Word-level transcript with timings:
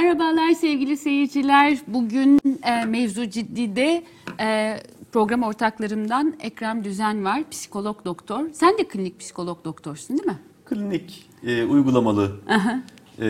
Merhabalar 0.00 0.52
sevgili 0.52 0.96
seyirciler. 0.96 1.78
Bugün 1.86 2.40
e, 2.64 2.84
mevzu 2.84 3.30
ciddide 3.30 4.02
e, 4.40 4.76
program 5.12 5.42
ortaklarımdan 5.42 6.34
Ekrem 6.40 6.84
Düzen 6.84 7.24
var, 7.24 7.42
psikolog 7.50 8.04
doktor. 8.04 8.44
Sen 8.52 8.78
de 8.78 8.88
klinik 8.88 9.20
psikolog 9.20 9.64
doktorsun 9.64 10.18
değil 10.18 10.28
mi? 10.28 10.38
Klinik, 10.64 11.30
e, 11.46 11.64
uygulamalı, 11.64 12.40
e, 13.20 13.26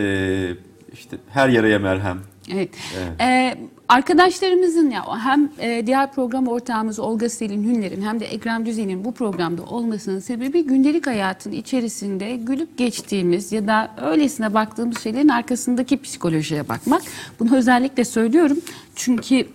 işte 0.93 1.17
her 1.29 1.49
yaraya 1.49 1.79
merhem. 1.79 2.19
Evet. 2.53 2.69
Evet. 2.97 3.21
E, 3.21 3.57
arkadaşlarımızın 3.91 4.89
ya 4.89 5.25
hem 5.25 5.49
e, 5.59 5.87
diğer 5.87 6.11
program 6.11 6.47
ortağımız 6.47 6.99
Olga 6.99 7.29
Selin 7.29 7.63
Hünler'in 7.63 8.01
hem 8.01 8.19
de 8.19 8.25
Ekrem 8.25 8.65
Düzen'in 8.65 9.05
bu 9.05 9.13
programda 9.13 9.63
olmasının 9.63 10.19
sebebi 10.19 10.65
gündelik 10.65 11.07
hayatın 11.07 11.51
içerisinde 11.51 12.35
gülüp 12.35 12.77
geçtiğimiz 12.77 13.51
ya 13.51 13.67
da 13.67 13.91
öylesine 14.01 14.53
baktığımız 14.53 14.99
şeylerin 14.99 15.27
arkasındaki 15.27 16.01
psikolojiye 16.01 16.69
bakmak. 16.69 17.01
Bunu 17.39 17.55
özellikle 17.55 18.05
söylüyorum 18.05 18.57
çünkü 18.95 19.47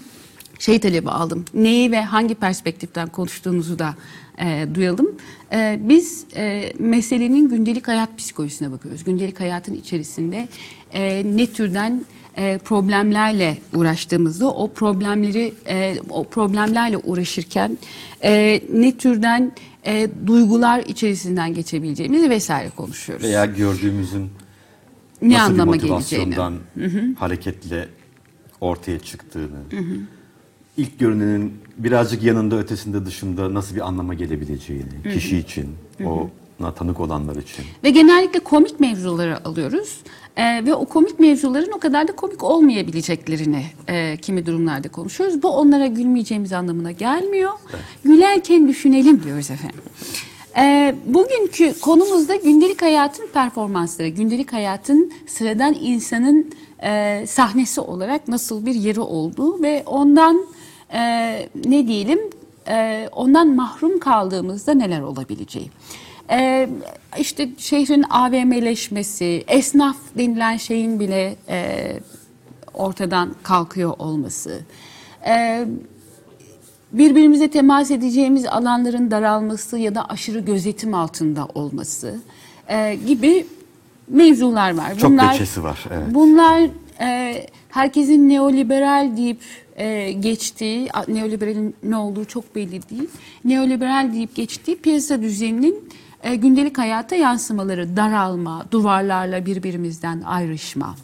şey 0.58 0.80
talebi 0.80 1.10
aldım. 1.10 1.44
Neyi 1.54 1.90
ve 1.90 2.02
hangi 2.02 2.34
perspektiften 2.34 3.08
konuştuğunuzu 3.08 3.78
da 3.78 3.94
e, 4.38 4.66
duyalım. 4.74 5.16
E, 5.52 5.78
biz 5.80 6.24
e, 6.36 6.72
meselenin 6.78 7.48
gündelik 7.48 7.88
hayat 7.88 8.18
psikolojisine 8.18 8.72
bakıyoruz. 8.72 9.04
Gündelik 9.04 9.40
hayatın 9.40 9.74
içerisinde 9.74 10.48
e, 10.92 11.22
ne 11.36 11.46
türden 11.46 12.04
e, 12.36 12.58
problemlerle 12.58 13.58
uğraştığımızda 13.74 14.50
o 14.50 14.72
problemleri 14.72 15.54
e, 15.68 15.96
o 16.10 16.24
problemlerle 16.24 16.96
uğraşırken 16.96 17.78
e, 18.24 18.60
ne 18.72 18.96
türden 18.96 19.52
e, 19.86 20.08
duygular 20.26 20.80
içerisinden 20.80 21.54
geçebileceğimizi 21.54 22.30
vesaire 22.30 22.70
konuşuyoruz. 22.70 23.26
Veya 23.26 23.44
gördüğümüzün 23.44 24.30
ne 25.22 25.34
nasıl 25.34 25.52
anlama 25.52 25.72
bir 25.72 25.78
geleceğini. 25.78 26.26
motivasyondan 26.26 27.14
hareketle 27.18 27.88
ortaya 28.60 28.98
çıktığını, 28.98 29.58
ilk 30.76 30.98
görünenin 30.98 31.54
birazcık 31.78 32.22
yanında, 32.22 32.58
ötesinde, 32.58 33.06
dışında 33.06 33.54
nasıl 33.54 33.74
bir 33.74 33.80
anlama 33.80 34.14
gelebileceğini, 34.14 35.02
kişi 35.14 35.38
için, 35.38 35.68
ona 36.60 36.74
tanık 36.74 37.00
olanlar 37.00 37.36
için. 37.36 37.64
Ve 37.84 37.90
genellikle 37.90 38.38
komik 38.38 38.80
mevzuları 38.80 39.46
alıyoruz. 39.46 39.98
Ee, 40.36 40.64
ve 40.64 40.74
o 40.74 40.84
komik 40.84 41.20
mevzuların 41.20 41.72
o 41.72 41.78
kadar 41.78 42.08
da 42.08 42.16
komik 42.16 42.44
olmayabileceklerini 42.44 43.64
e, 43.88 44.16
kimi 44.16 44.46
durumlarda 44.46 44.88
konuşuyoruz. 44.88 45.42
Bu 45.42 45.48
onlara 45.48 45.86
gülmeyeceğimiz 45.86 46.52
anlamına 46.52 46.92
gelmiyor. 46.92 47.52
Gülerken 48.04 48.68
düşünelim 48.68 49.22
diyoruz 49.22 49.50
efendim. 49.50 49.80
Ee, 50.58 50.94
bugünkü 51.06 51.80
konumuzda 51.80 52.36
gündelik 52.36 52.82
hayatın 52.82 53.26
performansları, 53.34 54.08
gündelik 54.08 54.52
hayatın 54.52 55.12
sıradan 55.26 55.76
insanın 55.80 56.52
e, 56.82 57.24
sahnesi 57.26 57.80
olarak 57.80 58.28
nasıl 58.28 58.66
bir 58.66 58.74
yeri 58.74 59.00
olduğu 59.00 59.62
ve 59.62 59.82
ondan 59.86 60.46
e, 60.92 61.00
ne 61.66 61.86
diyelim 61.86 62.18
e, 62.68 63.08
ondan 63.12 63.48
mahrum 63.48 63.98
kaldığımızda 63.98 64.74
neler 64.74 65.00
olabileceği. 65.00 65.70
Ee, 66.30 66.68
işte 67.18 67.48
şehrin 67.58 68.04
AVM'leşmesi, 68.10 69.44
esnaf 69.48 69.96
denilen 70.18 70.56
şeyin 70.56 71.00
bile 71.00 71.36
e, 71.48 71.92
ortadan 72.74 73.34
kalkıyor 73.42 73.94
olması, 73.98 74.60
e, 75.26 75.64
birbirimize 76.92 77.50
temas 77.50 77.90
edeceğimiz 77.90 78.46
alanların 78.46 79.10
daralması 79.10 79.78
ya 79.78 79.94
da 79.94 80.08
aşırı 80.08 80.38
gözetim 80.40 80.94
altında 80.94 81.46
olması 81.54 82.20
e, 82.68 82.98
gibi 83.06 83.46
mevzular 84.08 84.76
var. 84.76 84.98
Çok 84.98 85.18
peçesi 85.18 85.62
var, 85.62 85.84
evet. 85.90 86.06
Bunlar 86.10 86.68
e, 87.00 87.46
herkesin 87.68 88.28
neoliberal 88.28 89.16
deyip 89.16 89.40
e, 89.76 90.12
geçtiği, 90.12 90.88
neoliberalin 91.08 91.74
ne 91.82 91.96
olduğu 91.96 92.24
çok 92.24 92.54
belli 92.54 92.88
değil. 92.90 93.08
Neoliberal 93.44 94.12
deyip 94.12 94.34
geçtiği 94.34 94.76
piyasa 94.76 95.22
düzeninin 95.22 95.88
e, 96.22 96.34
gündelik 96.34 96.78
hayata 96.78 97.16
yansımaları, 97.16 97.96
daralma, 97.96 98.64
duvarlarla 98.70 99.46
birbirimizden 99.46 100.22
ayrışma 100.26 100.94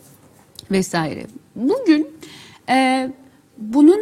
vesaire. 0.70 1.26
Bugün 1.56 2.08
e, 2.68 3.08
bunun 3.58 4.00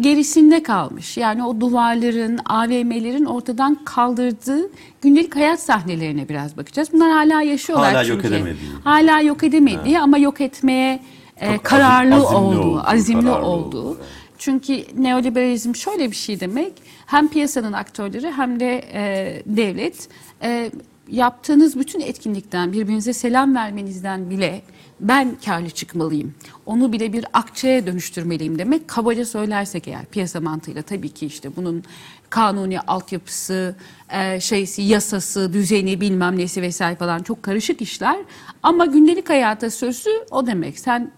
gerisinde 0.00 0.62
kalmış. 0.62 1.16
Yani 1.16 1.44
o 1.44 1.60
duvarların, 1.60 2.38
AVM'lerin 2.46 3.24
ortadan 3.24 3.78
kaldırdığı 3.84 4.70
gündelik 5.02 5.36
hayat 5.36 5.60
sahnelerine 5.60 6.28
biraz 6.28 6.56
bakacağız. 6.56 6.88
Bunlar 6.92 7.10
hala 7.10 7.42
yaşıyorlar 7.42 7.92
Hala 7.92 8.04
çünkü. 8.04 8.16
yok 8.16 8.24
edemediği. 8.24 8.70
Hala 8.84 9.20
yok 9.20 9.44
edemediği 9.44 10.00
ama 10.00 10.18
yok 10.18 10.40
etmeye 10.40 11.00
e, 11.36 11.58
kararlı 11.58 12.14
azim- 12.14 12.26
azimli 12.26 12.58
olduğu, 12.58 12.80
azimli 12.86 13.30
olduğu. 13.30 13.98
Çünkü 14.38 14.84
neoliberalizm 14.98 15.74
şöyle 15.74 16.10
bir 16.10 16.16
şey 16.16 16.40
demek. 16.40 16.72
Hem 17.06 17.28
piyasanın 17.28 17.72
aktörleri 17.72 18.32
hem 18.32 18.60
de 18.60 18.84
e, 18.92 19.42
devlet 19.46 20.08
e, 20.42 20.70
yaptığınız 21.08 21.78
bütün 21.78 22.00
etkinlikten 22.00 22.72
birbirinize 22.72 23.12
selam 23.12 23.54
vermenizden 23.54 24.30
bile 24.30 24.62
ben 25.00 25.36
karlı 25.44 25.70
çıkmalıyım. 25.70 26.34
Onu 26.66 26.92
bile 26.92 27.12
bir 27.12 27.26
akçeye 27.32 27.86
dönüştürmeliyim 27.86 28.58
demek. 28.58 28.88
Kabaca 28.88 29.24
söylersek 29.24 29.88
eğer 29.88 30.04
piyasa 30.04 30.40
mantığıyla 30.40 30.82
tabii 30.82 31.08
ki 31.08 31.26
işte 31.26 31.56
bunun 31.56 31.84
kanuni 32.30 32.80
altyapısı, 32.80 33.76
e, 34.10 34.40
şeysi, 34.40 34.82
yasası, 34.82 35.52
düzeni 35.52 36.00
bilmem 36.00 36.38
nesi 36.38 36.62
vesaire 36.62 36.96
falan 36.96 37.22
çok 37.22 37.42
karışık 37.42 37.82
işler. 37.82 38.16
Ama 38.62 38.86
gündelik 38.86 39.30
hayata 39.30 39.70
sözü 39.70 40.10
o 40.30 40.46
demek. 40.46 40.78
Sen 40.78 41.10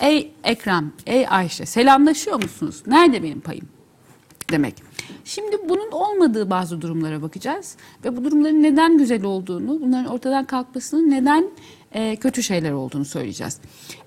Ey 0.00 0.32
Ekrem, 0.44 0.92
ey 1.06 1.26
Ayşe 1.28 1.66
selamlaşıyor 1.66 2.42
musunuz? 2.42 2.82
Nerede 2.86 3.22
benim 3.22 3.40
payım? 3.40 3.68
Demek. 4.50 4.74
Şimdi 5.24 5.56
bunun 5.68 5.90
olmadığı 5.90 6.50
bazı 6.50 6.80
durumlara 6.80 7.22
bakacağız 7.22 7.76
ve 8.04 8.16
bu 8.16 8.24
durumların 8.24 8.62
neden 8.62 8.98
güzel 8.98 9.24
olduğunu, 9.24 9.80
bunların 9.80 10.06
ortadan 10.06 10.44
kalkmasının 10.44 11.10
neden 11.10 11.50
e, 11.92 12.16
kötü 12.16 12.42
şeyler 12.42 12.72
olduğunu 12.72 13.04
söyleyeceğiz. 13.04 13.58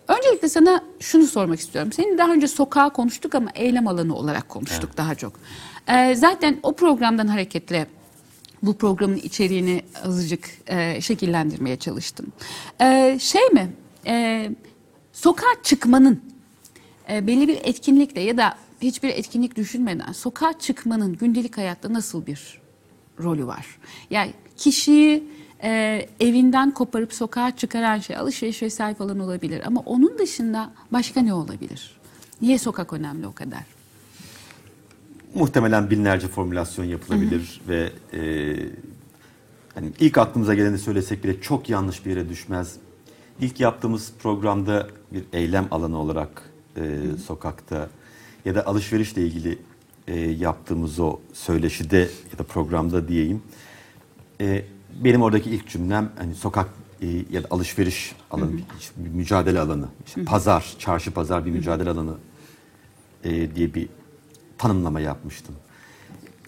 Öncelikle 0.08 0.50
sana 0.50 0.84
şunu 1.00 1.28
sormak 1.28 1.60
istiyorum. 1.60 1.92
Senin 1.92 2.18
daha 2.18 2.32
önce 2.34 2.48
sokağa 2.48 2.90
konuştuk 2.90 3.36
ama 3.36 3.50
eylem 3.56 3.88
alanı 3.88 4.16
olarak 4.16 4.50
konuştuk 4.50 4.98
daha 4.98 5.16
çok. 5.16 5.34
E, 5.88 6.16
zaten 6.16 6.60
o 6.64 6.74
programdan 6.74 7.28
hareketle 7.28 7.88
bu 8.64 8.78
programın 8.78 9.16
içeriğini 9.16 9.82
azıcık 10.06 10.50
e, 10.68 11.02
şekillendirmeye 11.02 11.78
çalıştım. 11.78 12.26
E, 12.82 13.18
şey 13.20 13.48
mi? 13.48 13.72
E, 14.08 14.50
sokağa 15.14 15.56
çıkmanın 15.64 16.22
e, 17.12 17.28
belli 17.28 17.48
bir 17.48 17.58
etkinlikle 17.64 18.22
ya 18.22 18.38
da 18.38 18.58
hiçbir 18.82 19.10
etkinlik 19.10 19.56
düşünmeden 19.56 20.12
sokağa 20.12 20.60
çıkmanın 20.60 21.14
gündelik 21.14 21.58
hayatta 21.58 21.94
nasıl 21.94 22.26
bir 22.26 22.62
rolü 23.20 23.48
var? 23.48 23.66
Yani 24.10 24.34
kişiyi 24.58 25.24
e, 25.64 26.06
evinden 26.20 26.72
koparıp 26.72 27.14
sokağa 27.14 27.56
çıkaran 27.56 28.00
şey 28.00 28.18
alışveriş 28.18 28.62
vesaire 28.62 28.96
falan 28.96 29.20
olabilir 29.20 29.62
ama 29.66 29.82
onun 29.86 30.18
dışında 30.18 30.72
başka 30.92 31.22
ne 31.22 31.34
olabilir? 31.34 31.98
Niye 32.42 32.58
sokak 32.58 32.94
önemli 32.94 33.28
o 33.28 33.34
kadar? 33.34 33.64
Muhtemelen 35.36 35.90
binlerce 35.90 36.28
formülasyon 36.28 36.86
yapılabilir 36.86 37.62
ve 37.68 37.92
e, 38.14 38.20
hani 39.76 39.92
ilk 40.00 40.18
aklımıza 40.18 40.54
geleni 40.54 40.78
söylesek 40.78 41.24
bile 41.24 41.42
çok 41.42 41.70
yanlış 41.70 42.06
bir 42.06 42.10
yere 42.10 42.30
düşmez. 42.30 42.76
İlk 43.40 43.60
yaptığımız 43.60 44.14
programda 44.20 44.88
bir 45.12 45.24
eylem 45.34 45.68
alanı 45.72 45.98
olarak 45.98 46.50
e, 46.78 46.82
sokakta 47.28 47.90
ya 48.46 48.56
da 48.56 48.68
alışverişle 48.68 49.22
ilgili 49.22 49.58
e, 50.08 50.20
yaptığımız 50.20 51.00
o 51.00 51.20
söyleşide 51.34 51.98
ya 52.32 52.40
da 52.40 52.44
programda 52.44 53.08
diyeyim. 53.08 53.42
E, 54.42 54.66
benim 55.04 55.22
oradaki 55.22 55.50
ilk 55.50 55.68
cümlem 55.68 56.12
hani 56.18 56.36
sokak 56.36 56.70
e, 57.02 57.08
ya 57.32 57.44
da 57.44 57.48
alışveriş 57.52 58.16
alanı, 58.32 58.52
bir, 58.58 58.64
bir 58.98 59.10
mücadele 59.10 59.60
alanı, 59.60 59.86
işte 60.08 60.24
pazar, 60.26 60.76
çarşı 60.80 61.12
pazar 61.12 61.46
bir 61.46 61.52
mücadele 61.52 61.90
alanı 61.90 62.14
e, 63.24 63.56
diye 63.56 63.74
bir 63.74 63.90
tanımlama 64.58 65.00
yapmıştım. 65.00 65.56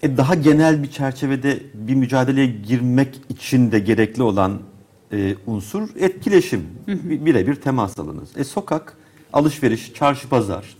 E, 0.03 0.17
daha 0.17 0.35
genel 0.35 0.83
bir 0.83 0.91
çerçevede 0.91 1.59
bir 1.73 1.95
mücadeleye 1.95 2.47
girmek 2.47 3.21
için 3.29 3.71
de 3.71 3.79
gerekli 3.79 4.23
olan 4.23 4.61
e, 5.11 5.35
unsur 5.45 5.89
etkileşim, 5.99 6.65
bi- 6.87 7.25
birebir 7.25 7.55
temas 7.55 7.99
alanı. 7.99 8.21
E, 8.35 8.43
sokak, 8.43 8.97
alışveriş, 9.33 9.93
çarşı 9.93 10.29
pazar, 10.29 10.77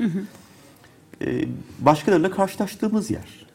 e, 1.22 1.46
başkalarıyla 1.80 2.32
karşılaştığımız 2.32 3.12
yer. 3.12 3.46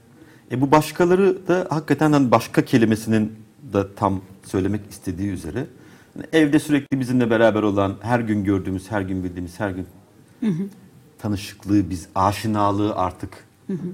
E, 0.51 0.61
bu 0.61 0.71
başkaları 0.71 1.49
da 1.49 1.67
hakikaten 1.71 2.13
hani 2.13 2.31
başka 2.31 2.65
kelimesinin 2.65 3.33
da 3.73 3.95
tam 3.95 4.21
söylemek 4.45 4.81
istediği 4.91 5.31
üzere 5.31 5.67
hani 6.15 6.27
evde 6.33 6.59
sürekli 6.59 7.01
bizimle 7.01 7.31
beraber 7.31 7.63
olan, 7.63 7.95
her 8.01 8.21
gün 8.21 8.45
gördüğümüz, 8.45 8.91
her 8.91 9.01
gün 9.01 9.25
bildiğimiz, 9.25 9.61
her 9.61 9.71
gün 9.71 9.87
tanışıklığı, 11.19 11.91
biz 11.91 12.09
aşinalığı 12.15 12.95
artık 12.95 13.45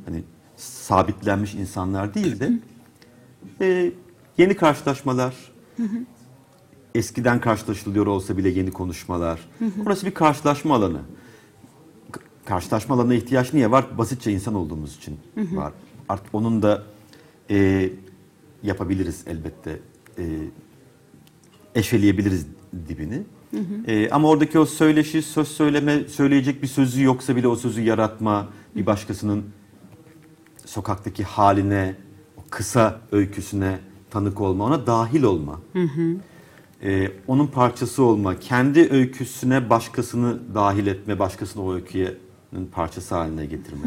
hani 0.06 0.22
sabitlenmiş 0.56 1.55
insanlar 1.55 2.14
değil 2.14 2.40
de 2.40 2.52
e, 3.61 3.93
yeni 4.38 4.56
karşılaşmalar, 4.56 5.34
eskiden 6.94 7.40
karşılaşılıyor 7.40 8.06
olsa 8.06 8.37
bile 8.37 8.49
yeni 8.49 8.70
konuşmalar. 8.70 9.40
Orası 9.87 10.06
bir 10.06 10.14
karşılaşma 10.14 10.75
alanı. 10.75 11.00
Karşılaşma 12.44 12.94
alanına 12.94 13.14
ihtiyaç 13.14 13.52
niye 13.52 13.70
var? 13.70 13.99
Basitçe 13.99 14.32
insan 14.32 14.55
olduğumuz 14.55 14.96
için 14.96 15.19
var. 15.37 15.73
Artık 16.08 16.35
onun 16.35 16.62
da 16.62 16.82
e, 17.50 17.91
yapabiliriz 18.62 19.25
elbette. 19.26 19.81
E, 20.19 20.25
eşeleyebiliriz 21.75 22.46
dibini. 22.88 23.23
E, 23.87 24.11
ama 24.11 24.29
oradaki 24.29 24.58
o 24.58 24.67
söyleşi, 24.67 25.23
söz 25.23 25.49
söyleme, 25.49 26.05
söyleyecek 26.08 26.62
bir 26.62 26.67
sözü 26.67 27.02
yoksa 27.02 27.37
bile 27.37 27.49
o 27.49 27.56
sözü 27.56 27.81
yaratma, 27.81 28.49
bir 28.76 28.87
başkasının 28.87 29.44
sokaktaki 30.67 31.25
haline, 31.25 31.94
o 32.37 32.40
kısa 32.50 33.00
öyküsüne 33.12 33.79
tanık 34.11 34.40
olma, 34.40 34.64
ona 34.64 34.87
dahil 34.87 35.23
olma. 35.23 35.61
Ee, 36.82 37.12
onun 37.26 37.47
parçası 37.47 38.02
olma, 38.02 38.38
kendi 38.38 38.88
öyküsüne 38.90 39.70
başkasını 39.70 40.55
dahil 40.55 40.87
etme, 40.87 41.19
başkasını 41.19 41.62
o 41.64 41.75
öyküyenin 41.75 42.24
parçası 42.73 43.15
haline 43.15 43.47
getirme. 43.47 43.81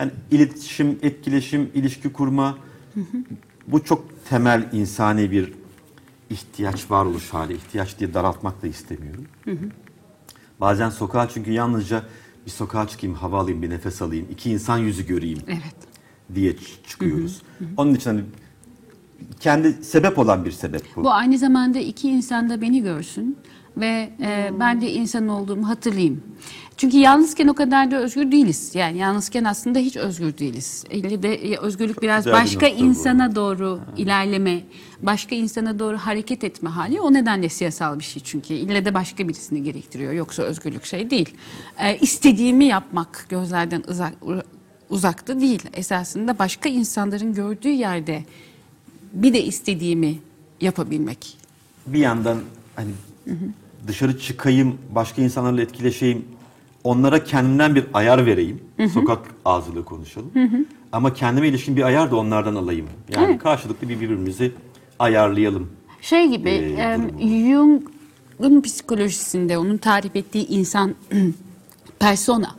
Yani 0.00 0.12
iletişim, 0.30 0.98
etkileşim, 1.02 1.70
ilişki 1.74 2.12
kurma 2.12 2.58
bu 3.66 3.84
çok 3.84 4.04
temel 4.28 4.68
insani 4.72 5.30
bir 5.30 5.52
ihtiyaç 6.30 6.90
varoluş 6.90 7.34
hali. 7.34 7.52
İhtiyaç 7.54 7.98
diye 7.98 8.14
daraltmak 8.14 8.62
da 8.62 8.66
istemiyorum. 8.66 9.24
Bazen 10.60 10.90
sokağa 10.90 11.28
çünkü 11.28 11.52
yalnızca 11.52 12.02
bir 12.46 12.50
sokağa 12.50 12.88
çıkayım, 12.88 13.16
hava 13.16 13.40
alayım, 13.40 13.62
bir 13.62 13.70
nefes 13.70 14.02
alayım, 14.02 14.26
iki 14.30 14.50
insan 14.50 14.78
yüzü 14.78 15.06
göreyim 15.06 15.38
Evet. 15.46 15.76
diye 16.34 16.56
çıkıyoruz. 16.88 17.42
Onun 17.76 17.94
için 17.94 18.10
hani 18.10 18.20
kendi 19.40 19.72
sebep 19.84 20.18
olan 20.18 20.44
bir 20.44 20.52
sebep 20.52 20.82
bu. 20.96 21.04
Bu 21.04 21.12
aynı 21.12 21.38
zamanda 21.38 21.78
iki 21.78 22.08
insan 22.10 22.50
da 22.50 22.60
beni 22.60 22.82
görsün 22.82 23.36
ve 23.80 24.10
e, 24.20 24.50
ben 24.60 24.80
de 24.80 24.92
insan 24.92 25.28
olduğumu 25.28 25.68
hatırlayayım. 25.68 26.22
Çünkü 26.76 26.96
yalnızken 26.96 27.48
o 27.48 27.54
kadar 27.54 27.90
da 27.90 27.96
özgür 27.96 28.32
değiliz. 28.32 28.74
Yani 28.74 28.98
yalnızken 28.98 29.44
aslında 29.44 29.78
hiç 29.78 29.96
özgür 29.96 30.38
değiliz. 30.38 30.84
Elle 30.90 31.22
de 31.22 31.56
özgürlük 31.58 32.02
biraz 32.02 32.24
Güzel 32.24 32.38
bir 32.38 32.42
başka 32.44 32.66
nokta 32.68 32.82
bu. 32.82 32.86
insana 32.86 33.34
doğru 33.34 33.80
ilerleme, 33.96 34.60
başka 35.02 35.34
insana 35.34 35.78
doğru 35.78 35.96
hareket 35.96 36.44
etme 36.44 36.70
hali. 36.70 37.00
O 37.00 37.12
nedenle 37.12 37.48
siyasal 37.48 37.98
bir 37.98 38.04
şey 38.04 38.22
çünkü. 38.22 38.54
İlle 38.54 38.84
de 38.84 38.94
başka 38.94 39.28
birisini 39.28 39.62
gerektiriyor. 39.62 40.12
Yoksa 40.12 40.42
özgürlük 40.42 40.84
şey 40.84 41.10
değil. 41.10 41.34
E, 41.78 41.98
istediğimi 41.98 42.64
yapmak 42.64 43.26
gözlerden 43.28 43.82
uzak, 43.88 44.12
uzakta 44.90 45.40
değil. 45.40 45.62
Esasında 45.74 46.38
başka 46.38 46.68
insanların 46.68 47.34
gördüğü 47.34 47.68
yerde 47.68 48.24
bir 49.12 49.32
de 49.34 49.44
istediğimi 49.44 50.18
yapabilmek. 50.60 51.36
bir 51.86 51.98
yandan 51.98 52.38
hani 52.76 52.90
dışarı 53.86 54.18
çıkayım, 54.18 54.78
başka 54.90 55.22
insanlarla 55.22 55.62
etkileşeyim, 55.62 56.24
onlara 56.84 57.24
kendimden 57.24 57.74
bir 57.74 57.84
ayar 57.94 58.26
vereyim. 58.26 58.60
Sokak 58.92 59.18
ağzıyla 59.44 59.84
konuşalım. 59.84 60.30
Ama 60.92 61.14
kendime 61.14 61.48
ilişkin 61.48 61.76
bir 61.76 61.82
ayar 61.82 62.10
da 62.10 62.16
onlardan 62.16 62.54
alayım. 62.54 62.86
Yani 63.16 63.38
karşılıklı 63.38 63.88
bir 63.88 64.00
birbirimizi 64.00 64.52
ayarlayalım. 64.98 65.70
Şey 66.00 66.28
gibi 66.28 66.50
e, 66.50 66.98
durumu. 66.98 67.20
Jung'un 67.20 68.60
psikolojisinde 68.60 69.58
onun 69.58 69.76
tarif 69.76 70.16
ettiği 70.16 70.48
insan 70.48 70.94
persona 71.98 72.56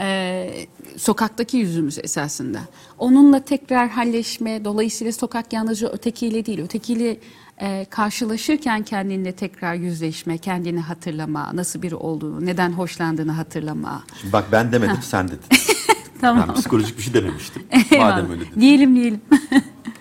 e, 0.00 0.50
sokaktaki 0.96 1.56
yüzümüz 1.56 1.98
esasında. 1.98 2.60
Onunla 2.98 3.40
tekrar 3.40 3.88
halleşme 3.88 4.64
dolayısıyla 4.64 5.12
sokak 5.12 5.52
yalnızca 5.52 5.88
ötekiyle 5.88 6.46
değil 6.46 6.60
ötekiyle 6.60 7.16
e, 7.60 7.86
karşılaşırken 7.90 8.82
kendinle 8.82 9.32
tekrar 9.32 9.74
yüzleşme, 9.74 10.38
kendini 10.38 10.80
hatırlama, 10.80 11.56
nasıl 11.56 11.82
biri 11.82 11.94
olduğunu, 11.94 12.46
neden 12.46 12.72
hoşlandığını 12.72 13.32
hatırlama. 13.32 14.04
Şimdi 14.20 14.32
bak 14.32 14.44
ben 14.52 14.72
demedim 14.72 15.02
sen 15.02 15.28
dedin. 15.28 15.40
Tamam. 16.20 16.48
Ben 16.48 16.54
psikolojik 16.54 16.98
bir 16.98 17.02
şey 17.02 17.14
dememiştim. 17.14 17.62
Eyvallah. 17.90 18.16
Madem 18.16 18.30
öyle 18.30 18.40
dedin. 18.40 18.60
Diyelim 18.60 18.96
diyelim. 18.96 19.20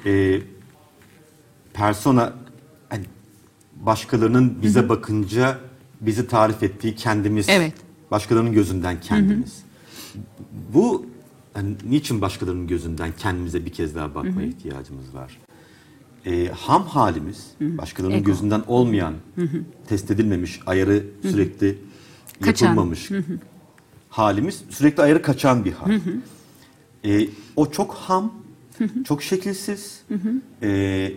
Ee, 0.05 0.41
persona 1.73 2.33
hani 2.89 3.05
başkalarının 3.75 4.61
bize 4.61 4.89
bakınca 4.89 5.57
bizi 6.01 6.27
tarif 6.27 6.63
ettiği 6.63 6.95
kendimiz. 6.95 7.49
Evet. 7.49 7.73
Başkalarının 8.11 8.53
gözünden 8.53 9.01
kendimiz. 9.01 9.63
Bu 10.73 11.05
hani 11.53 11.75
niçin 11.89 12.21
başkalarının 12.21 12.67
gözünden 12.67 13.09
kendimize 13.17 13.65
bir 13.65 13.73
kez 13.73 13.95
daha 13.95 14.15
bakmaya 14.15 14.47
ihtiyacımız 14.47 15.13
var? 15.13 15.37
Ee, 16.25 16.49
ham 16.55 16.85
halimiz, 16.85 17.47
başkalarının 17.61 18.17
Ego. 18.17 18.25
gözünden 18.25 18.63
olmayan, 18.67 19.13
test 19.87 20.11
edilmemiş, 20.11 20.59
ayarı 20.65 21.03
sürekli 21.21 21.77
Kaçan. 22.41 22.67
yapılmamış 22.67 23.09
halimiz, 24.09 24.63
sürekli 24.69 25.03
ayarı 25.03 25.21
kaçan 25.21 25.65
bir 25.65 25.71
hal. 25.71 25.91
Ee, 27.05 27.27
o 27.55 27.71
çok 27.71 27.93
ham, 27.93 28.33
çok 29.05 29.23
şekilsiz. 29.23 30.01
Ee, 30.63 31.11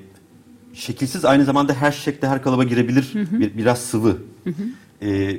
şekilsiz 0.73 1.25
aynı 1.25 1.45
zamanda 1.45 1.75
her 1.75 1.93
şekle, 1.93 2.29
her 2.29 2.43
kalıba 2.43 2.65
girebilir. 2.65 3.13
Bir, 3.15 3.57
biraz 3.59 3.81
sıvı. 3.81 4.19
Ee, 5.03 5.39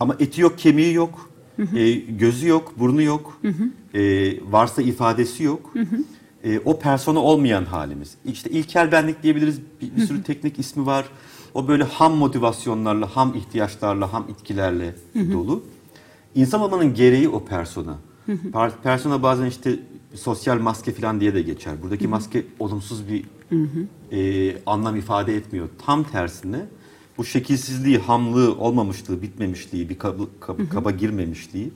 ama 0.00 0.16
eti 0.20 0.40
yok, 0.40 0.58
kemiği 0.58 0.94
yok. 0.94 1.30
Ee, 1.74 1.92
gözü 1.94 2.48
yok, 2.48 2.72
burnu 2.78 3.02
yok. 3.02 3.40
Ee, 3.94 4.32
varsa 4.52 4.82
ifadesi 4.82 5.42
yok. 5.42 5.74
Ee, 6.44 6.60
o 6.64 6.78
persona 6.78 7.18
olmayan 7.18 7.64
halimiz. 7.64 8.14
İşte 8.24 8.50
ilkel 8.50 8.92
benlik 8.92 9.22
diyebiliriz. 9.22 9.60
Bir, 9.80 9.96
bir 9.96 10.06
sürü 10.06 10.22
teknik 10.22 10.58
ismi 10.58 10.86
var. 10.86 11.04
O 11.54 11.68
böyle 11.68 11.84
ham 11.84 12.14
motivasyonlarla, 12.14 13.16
ham 13.16 13.34
ihtiyaçlarla, 13.34 14.12
ham 14.12 14.26
itkilerle 14.28 14.94
dolu. 15.32 15.62
İnsan 16.34 16.60
olmanın 16.60 16.94
gereği 16.94 17.28
o 17.28 17.44
persona. 17.44 17.98
Persona 18.82 19.22
bazen 19.22 19.46
işte 19.46 19.78
sosyal 20.14 20.58
maske 20.60 20.92
falan 20.92 21.20
diye 21.20 21.34
de 21.34 21.42
geçer. 21.42 21.74
Buradaki 21.82 22.08
maske 22.08 22.44
olumsuz 22.58 23.02
bir 23.08 23.24
e, 24.12 24.56
anlam 24.66 24.96
ifade 24.96 25.36
etmiyor. 25.36 25.68
Tam 25.86 26.04
tersine 26.04 26.66
bu 27.18 27.24
şekilsizliği, 27.24 27.98
hamlığı, 27.98 28.56
olmamışlığı, 28.58 29.22
bitmemişliği, 29.22 29.88
bir 29.88 29.98
kabı, 29.98 30.22
kab- 30.40 30.68
kaba 30.68 30.90
girmemişliği 30.90 31.70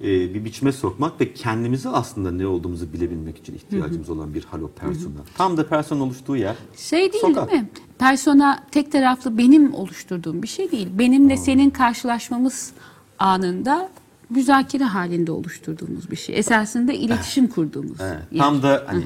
e, 0.00 0.34
bir 0.34 0.44
biçime 0.44 0.72
sokmak 0.72 1.20
ve 1.20 1.34
kendimizi 1.34 1.88
aslında 1.88 2.30
ne 2.30 2.46
olduğumuzu 2.46 2.92
bilebilmek 2.92 3.38
için 3.38 3.54
ihtiyacımız 3.54 4.10
olan 4.10 4.34
bir 4.34 4.44
halo 4.44 4.70
persona. 4.70 5.18
Tam 5.36 5.56
da 5.56 5.68
persona 5.68 6.02
oluştuğu 6.02 6.36
yer 6.36 6.56
Şey 6.76 7.12
değil 7.12 7.24
Sokak. 7.24 7.50
değil 7.50 7.62
mi? 7.62 7.68
Persona 7.98 8.64
tek 8.70 8.92
taraflı 8.92 9.38
benim 9.38 9.74
oluşturduğum 9.74 10.42
bir 10.42 10.48
şey 10.48 10.70
değil. 10.70 10.88
Benimle 10.92 11.36
senin 11.36 11.70
karşılaşmamız 11.70 12.72
anında 13.18 13.90
müzakere 14.30 14.84
halinde 14.84 15.32
oluşturduğumuz 15.32 16.10
bir 16.10 16.16
şey. 16.16 16.38
Esasında 16.38 16.92
iletişim 16.92 17.46
kurduğumuz. 17.46 18.00
Evet, 18.00 18.22
yer. 18.32 18.38
tam 18.38 18.62
da 18.62 18.84
hani 18.86 19.04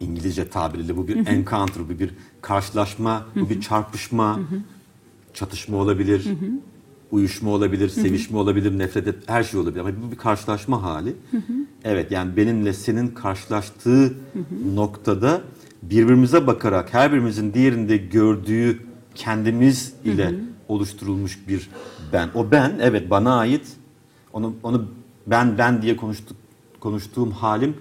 İngilizce 0.00 0.48
tabiriyle 0.48 0.96
bu 0.96 1.08
bir 1.08 1.26
encounter, 1.26 1.88
bu 1.88 1.98
bir 1.98 2.10
karşılaşma, 2.40 3.26
bu 3.36 3.50
bir 3.50 3.60
çarpışma, 3.60 4.40
çatışma 5.34 5.76
olabilir, 5.76 6.28
uyuşma 7.12 7.50
olabilir, 7.50 7.88
sevişme 7.88 8.38
olabilir, 8.38 8.78
nefret 8.78 9.06
et, 9.06 9.14
her 9.26 9.42
şey 9.44 9.60
olabilir 9.60 9.80
ama 9.80 9.90
bu 10.06 10.12
bir 10.12 10.16
karşılaşma 10.16 10.82
hali. 10.82 11.14
Evet 11.84 12.12
yani 12.12 12.36
benimle 12.36 12.72
senin 12.72 13.08
karşılaştığı 13.08 14.14
noktada 14.74 15.40
birbirimize 15.82 16.46
bakarak 16.46 16.94
her 16.94 17.12
birimizin 17.12 17.54
diğerinde 17.54 17.96
gördüğü 17.96 18.78
kendimiz 19.14 19.94
ile 20.04 20.34
oluşturulmuş 20.68 21.48
bir 21.48 21.70
ben. 22.12 22.28
O 22.34 22.50
ben 22.50 22.72
evet 22.80 23.10
bana 23.10 23.38
ait. 23.38 23.66
Onu 24.32 24.54
onu 24.62 24.88
ben 25.26 25.58
ben 25.58 25.82
diye 25.82 25.96
konuştuk 25.96 26.36
konuştuğum 26.80 27.30
halim 27.30 27.74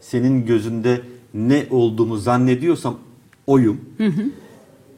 senin 0.00 0.46
gözünde 0.46 1.00
ne 1.34 1.66
olduğumu 1.70 2.16
zannediyorsam 2.16 2.98
oyum. 3.46 3.80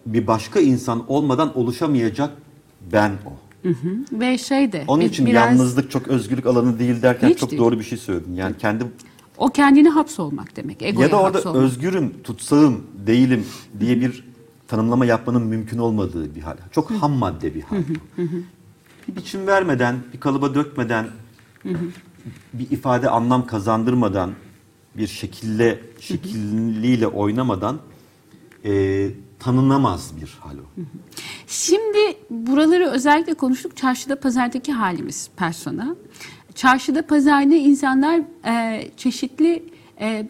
Bir 0.07 0.27
başka 0.27 0.61
insan 0.61 1.11
olmadan 1.11 1.59
oluşamayacak 1.59 2.31
ben 2.93 3.11
o. 3.27 3.52
Ve 4.13 4.39
şey 4.39 4.73
de 4.73 4.85
Onun 4.89 5.01
bir- 5.05 5.09
için 5.09 5.27
biraz 5.27 5.51
yalnızlık 5.51 5.91
çok 5.91 6.09
özgürlük 6.09 6.47
alanı 6.47 6.79
değil 6.79 7.03
derken 7.03 7.29
Hiç 7.29 7.39
çok 7.39 7.51
değil. 7.51 7.63
doğru 7.63 7.79
bir 7.79 7.85
şey 7.85 7.99
söyledin. 7.99 8.35
Yani 8.35 8.57
kendi 8.59 8.85
o 9.39 9.49
kendini 9.49 9.89
hapsolmak 9.89 10.57
demek. 10.57 10.83
Egoya 10.83 11.07
ya 11.07 11.13
da 11.13 11.17
orada 11.21 11.37
hapsolmak. 11.39 11.63
özgürüm, 11.63 12.23
tutsağım, 12.23 12.83
değilim 13.07 13.47
diye 13.81 14.01
bir 14.01 14.25
tanımlama 14.69 15.07
yapmanın 15.07 15.43
mümkün 15.43 15.79
olmadığı 15.79 16.35
bir 16.35 16.41
hal. 16.41 16.57
Çok 16.73 16.91
ham 16.91 17.13
madde 17.13 17.55
bir 17.55 17.63
hal. 17.63 17.77
bir 19.09 19.17
biçim 19.17 19.47
vermeden, 19.47 19.97
bir 20.13 20.21
kalıba 20.21 20.55
dökmeden, 20.55 21.07
bir 22.53 22.71
ifade 22.71 23.11
anlam 23.11 23.47
kazandırmadan, 23.47 24.31
bir 24.97 25.07
şekille 25.07 25.81
şekilliyle 26.01 27.07
oynamadan 27.07 27.79
e, 28.65 29.09
tanınamaz 29.45 30.13
bir 30.21 30.39
hal 30.41 30.55
o. 30.55 30.83
Şimdi 31.47 32.17
buraları 32.31 32.87
özellikle 32.91 33.35
konuştuk. 33.35 33.77
Çarşıda 33.77 34.21
pazardaki 34.21 34.73
halimiz 34.73 35.31
persona. 35.37 35.97
Çarşıda 36.55 37.07
pazarda 37.07 37.55
insanlar 37.55 38.21
e, 38.47 38.85
çeşitli 38.97 39.65
e, 40.01 40.27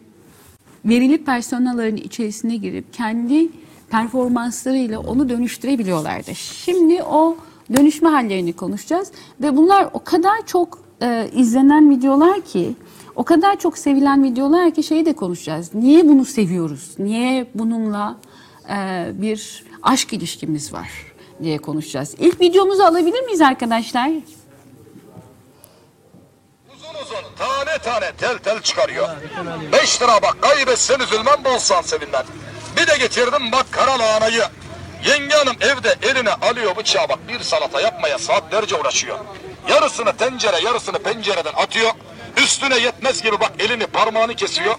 verili 0.84 1.24
personaların 1.24 1.96
içerisine 1.96 2.56
girip 2.56 2.92
kendi 2.92 3.48
performanslarıyla 3.90 5.00
onu 5.00 5.28
dönüştürebiliyorlardı. 5.28 6.34
Şimdi 6.34 7.02
o 7.02 7.36
dönüşme 7.76 8.08
hallerini 8.08 8.52
konuşacağız 8.52 9.12
ve 9.40 9.56
bunlar 9.56 9.88
o 9.92 10.04
kadar 10.04 10.46
çok 10.46 10.78
e, 11.02 11.30
izlenen 11.34 11.90
videolar 11.90 12.40
ki 12.40 12.74
o 13.16 13.24
kadar 13.24 13.58
çok 13.58 13.78
sevilen 13.78 14.24
videolar 14.24 14.70
ki 14.70 14.82
şeyi 14.82 15.06
de 15.06 15.12
konuşacağız. 15.12 15.74
Niye 15.74 16.08
bunu 16.08 16.24
seviyoruz? 16.24 16.94
Niye 16.98 17.46
bununla 17.54 18.16
bir 19.22 19.64
aşk 19.82 20.12
ilişkimiz 20.12 20.72
var 20.72 20.88
diye 21.42 21.58
konuşacağız. 21.58 22.14
İlk 22.18 22.40
videomuzu 22.40 22.82
alabilir 22.82 23.20
miyiz 23.20 23.40
arkadaşlar? 23.40 24.10
Uzun 26.74 26.94
uzun 27.02 27.24
tane 27.38 27.78
tane 27.78 28.12
tel 28.12 28.38
tel 28.38 28.62
çıkarıyor. 28.62 29.08
Beş 29.72 30.02
lira 30.02 30.22
bak 30.22 30.36
kaybetsen 30.42 31.00
üzülmem 31.00 31.44
bolsan 31.44 31.82
sevinmem. 31.82 32.24
Bir 32.76 32.86
de 32.86 32.96
getirdim 32.98 33.52
bak 33.52 33.66
kara 33.70 33.98
lahanayı. 33.98 34.42
Yenge 35.06 35.34
hanım 35.34 35.56
evde 35.60 35.96
eline 36.08 36.30
alıyor 36.32 36.76
bıçağı 36.76 37.08
bak 37.08 37.18
bir 37.28 37.40
salata 37.40 37.80
yapmaya 37.80 38.18
saatlerce 38.18 38.76
uğraşıyor. 38.76 39.18
Yarısını 39.68 40.16
tencere 40.16 40.60
yarısını 40.64 40.98
pencereden 40.98 41.52
atıyor. 41.56 41.90
Üstüne 42.36 42.78
yetmez 42.78 43.22
gibi 43.22 43.40
bak 43.40 43.52
elini 43.58 43.86
parmağını 43.86 44.34
kesiyor. 44.34 44.74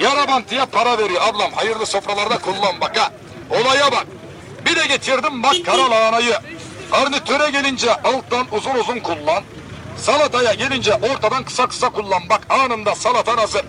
Yara 0.00 0.28
bantıya 0.28 0.66
para 0.66 0.98
veriyor 0.98 1.22
ablam 1.22 1.52
hayırlı 1.52 1.86
sofralarda 1.86 2.38
kullan 2.38 2.80
bak 2.80 2.98
ha. 2.98 3.12
Olaya 3.50 3.92
bak. 3.92 4.06
Bir 4.66 4.76
de 4.76 4.86
getirdim 4.86 5.42
bak 5.42 5.54
kara 5.66 5.90
lahanayı. 5.90 6.38
Garnitöre 6.92 7.50
gelince 7.50 8.02
alttan 8.02 8.46
uzun 8.52 8.74
uzun 8.74 8.98
kullan. 8.98 9.44
Salataya 9.96 10.54
gelince 10.54 10.94
ortadan 10.94 11.44
kısa 11.44 11.66
kısa 11.66 11.90
kullan. 11.90 12.28
Bak 12.28 12.40
anında 12.50 12.94
salatan 12.94 13.36
hazır. 13.36 13.62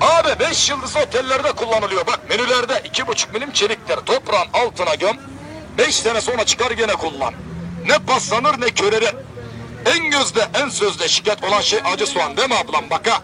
Abi 0.00 0.40
5 0.40 0.70
yıldızlı 0.70 1.00
otellerde 1.00 1.52
kullanılıyor. 1.52 2.06
Bak 2.06 2.20
menülerde 2.30 2.72
2,5 2.72 3.32
milim 3.32 3.52
çeliktir. 3.52 3.96
Toprağın 3.96 4.48
altına 4.52 4.94
göm. 4.94 5.16
5 5.78 5.96
sene 5.96 6.20
sonra 6.20 6.44
çıkar 6.44 6.70
gene 6.70 6.92
kullan. 6.92 7.34
Ne 7.86 7.98
paslanır 7.98 8.60
ne 8.60 8.66
körerir. 8.70 9.14
En 9.86 10.10
gözde 10.10 10.48
en 10.54 10.68
sözde 10.68 11.08
şikayet 11.08 11.44
olan 11.44 11.60
şey 11.60 11.78
acı 11.84 12.06
soğan 12.06 12.36
değil 12.36 12.48
mi 12.48 12.54
ablam 12.54 12.90
bak 12.90 13.10
ha. 13.10 13.22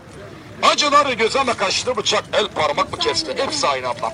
Acıları 0.62 1.12
göze 1.12 1.44
mi 1.44 1.54
kaçtı 1.54 1.96
bıçak 1.96 2.24
el 2.32 2.48
parmak 2.48 2.92
mı 2.92 2.98
kesti 2.98 3.34
hepsi 3.36 3.68
aynı 3.68 3.88
ablam. 3.88 4.12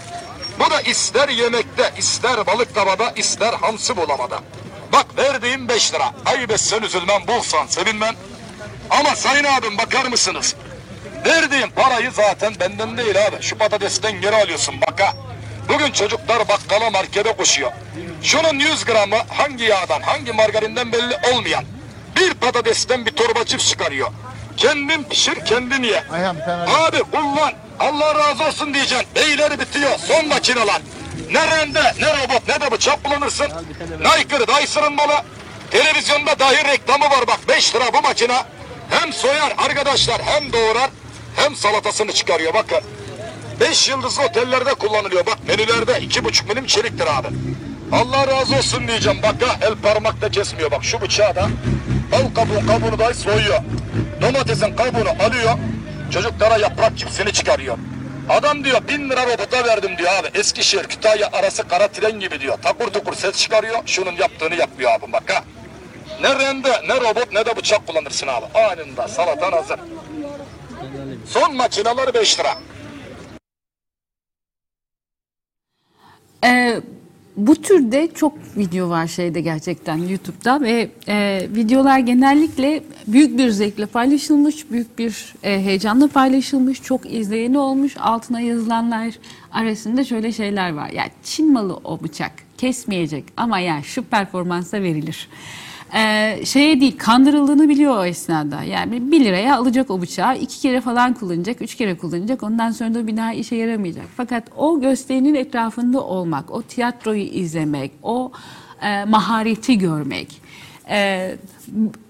Bu 0.59 0.71
da 0.71 0.81
ister 0.81 1.28
yemekte 1.28 1.93
ister 1.99 2.47
balık 2.47 2.75
tavada 2.75 3.12
ister 3.17 3.52
hamsi 3.52 3.97
bulamada. 3.97 4.40
Bak 4.93 5.07
verdiğim 5.19 5.69
5 5.69 5.95
lira. 5.95 6.12
Ayıp 6.26 6.50
etsen 6.50 6.83
üzülmem 6.83 7.26
bulsan 7.26 7.67
sevinmem. 7.67 8.14
Ama 8.90 9.17
sayın 9.17 9.45
abim 9.45 9.78
bakar 9.78 10.05
mısınız? 10.05 10.55
Verdiğim 11.26 11.71
parayı 11.71 12.11
zaten 12.12 12.55
benden 12.61 12.97
değil 12.97 13.26
abi. 13.26 13.37
Şu 13.43 13.59
patatesten 13.59 14.21
geri 14.21 14.37
alıyorsun 14.37 14.75
bak. 14.81 15.14
Bugün 15.69 15.93
çocuklar 15.93 16.49
bakkala 16.49 16.90
markete 16.90 17.33
koşuyor. 17.33 17.73
Şunun 18.23 18.59
100 18.59 18.85
gramı 18.85 19.17
hangi 19.28 19.64
yağdan 19.64 20.00
hangi 20.00 20.33
margarinden 20.33 20.93
belli 20.93 21.17
olmayan. 21.33 21.64
Bir 22.17 22.35
patatesten 22.35 23.07
bir 23.07 23.11
torba 23.11 23.45
cips 23.45 23.69
çıkarıyor. 23.69 24.09
Kendin 24.58 25.02
pişir 25.02 25.44
kendin 25.44 25.82
ye. 25.82 26.04
Abi 26.68 26.98
kullan. 26.98 27.52
Allah 27.80 28.14
razı 28.14 28.44
olsun 28.44 28.74
diyeceksin. 28.74 29.06
Beyleri 29.16 29.60
bitiyor. 29.60 29.98
Son 29.98 30.28
makineler. 30.28 30.80
Ne 31.32 31.46
rende, 31.46 31.82
ne 32.00 32.06
robot, 32.22 32.48
ne 32.48 32.60
de 32.60 32.70
bıçak 32.72 33.04
kullanırsın. 33.04 33.46
Naykır, 34.02 34.46
Dyson'ın 34.46 34.94
malı. 34.94 35.14
Televizyonda 35.70 36.38
dahi 36.38 36.64
reklamı 36.64 37.04
var 37.04 37.26
bak. 37.26 37.38
5 37.48 37.74
lira 37.74 37.84
bu 37.94 38.02
makine. 38.02 38.42
Hem 38.90 39.12
soyar 39.12 39.54
arkadaşlar 39.58 40.22
hem 40.22 40.52
doğrar 40.52 40.90
hem 41.36 41.56
salatasını 41.56 42.12
çıkarıyor 42.12 42.54
bakın. 42.54 42.80
5 43.60 43.88
yıldızlı 43.88 44.22
otellerde 44.22 44.74
kullanılıyor. 44.74 45.26
Bak 45.26 45.38
menülerde 45.48 45.92
2,5 45.92 46.48
milim 46.48 46.66
çeliktir 46.66 47.06
abi. 47.18 47.28
Allah 47.92 48.26
razı 48.26 48.56
olsun 48.56 48.88
diyeceğim. 48.88 49.18
Bak 49.22 49.34
ha 49.46 49.56
el 49.62 49.74
parmakta 49.74 50.30
kesmiyor. 50.30 50.70
Bak 50.70 50.84
şu 50.84 51.00
bıçağı 51.00 51.36
da 51.36 51.48
al 52.12 52.34
kabuğun 52.34 52.66
kabuğunu 52.66 52.98
da 52.98 53.14
soyuyor. 53.14 53.60
Domatesin 54.20 54.76
kabuğunu 54.76 55.10
alıyor. 55.10 55.58
Çocuklara 56.12 56.56
yaprak 56.56 56.96
cipsini 56.98 57.32
çıkarıyor. 57.32 57.78
Adam 58.28 58.64
diyor 58.64 58.88
bin 58.88 59.10
lira 59.10 59.26
robota 59.26 59.64
verdim 59.64 59.98
diyor 59.98 60.10
abi. 60.12 60.38
Eskişehir 60.38 60.84
Kütahya 60.84 61.28
arası 61.32 61.68
kara 61.68 61.88
tren 61.88 62.20
gibi 62.20 62.40
diyor. 62.40 62.58
Takur 62.62 62.87
tukur 62.87 63.14
ses 63.14 63.37
çıkarıyor. 63.38 63.78
Şunun 63.87 64.12
yaptığını 64.12 64.54
yapmıyor 64.54 64.90
abim 64.90 65.12
bak 65.12 65.34
ha. 65.34 65.44
Ne 66.22 66.34
rende 66.34 66.70
ne 66.88 67.00
robot 67.00 67.32
ne 67.32 67.46
de 67.46 67.56
bıçak 67.56 67.87
kullanırsın 67.87 68.26
abi. 68.26 68.46
Anında 68.54 69.08
salatan 69.08 69.52
hazır. 69.52 69.80
Son 71.26 71.56
makineler 71.56 72.14
5 72.14 72.38
lira. 72.38 72.58
Ee, 76.44 76.80
bu 77.38 77.54
türde 77.54 78.09
çok 78.14 78.33
video 78.57 78.88
var 78.88 79.07
şeyde 79.07 79.40
gerçekten 79.40 79.97
YouTube'da 79.97 80.61
ve 80.61 80.90
e, 81.09 81.47
videolar 81.54 81.99
genellikle 81.99 82.83
büyük 83.07 83.38
bir 83.38 83.50
zevkle 83.50 83.87
paylaşılmış, 83.87 84.71
büyük 84.71 84.99
bir 84.99 85.35
e, 85.42 85.64
heyecanla 85.64 86.09
paylaşılmış, 86.09 86.83
çok 86.83 87.12
izleyeni 87.12 87.59
olmuş. 87.59 87.97
Altına 87.99 88.40
yazılanlar 88.40 89.14
arasında 89.52 90.04
şöyle 90.04 90.33
şeyler 90.33 90.73
var. 90.73 90.90
Yani 90.90 91.11
Çin 91.23 91.52
malı 91.52 91.76
o 91.85 92.02
bıçak 92.02 92.33
kesmeyecek 92.59 93.25
ama 93.37 93.59
yani 93.59 93.85
şu 93.85 94.02
performansa 94.02 94.83
verilir. 94.83 95.28
Ee, 95.95 96.40
şeye 96.45 96.80
değil 96.80 96.99
kandırıldığını 96.99 97.68
biliyor 97.68 97.99
o 97.99 98.04
esnada. 98.04 98.62
Yani 98.62 99.12
1 99.12 99.25
liraya 99.25 99.57
alacak 99.57 99.90
o 99.90 100.00
bıçağı 100.00 100.38
iki 100.38 100.61
kere 100.61 100.80
falan 100.80 101.14
kullanacak, 101.14 101.62
üç 101.62 101.75
kere 101.75 101.97
kullanacak. 101.97 102.42
Ondan 102.42 102.71
sonra 102.71 102.95
da 102.95 103.07
bir 103.07 103.16
daha 103.16 103.33
işe 103.33 103.57
yaramayacak. 103.57 104.04
Fakat 104.16 104.45
o 104.57 104.80
gösterinin 104.80 105.35
etrafında 105.35 106.04
olmak, 106.04 106.50
o 106.50 106.62
tiyatroyu 106.62 107.23
izlemek, 107.23 107.92
o 108.02 108.33
e, 108.83 109.04
mahareti 109.04 109.78
görmek, 109.78 110.40
e, 110.90 111.37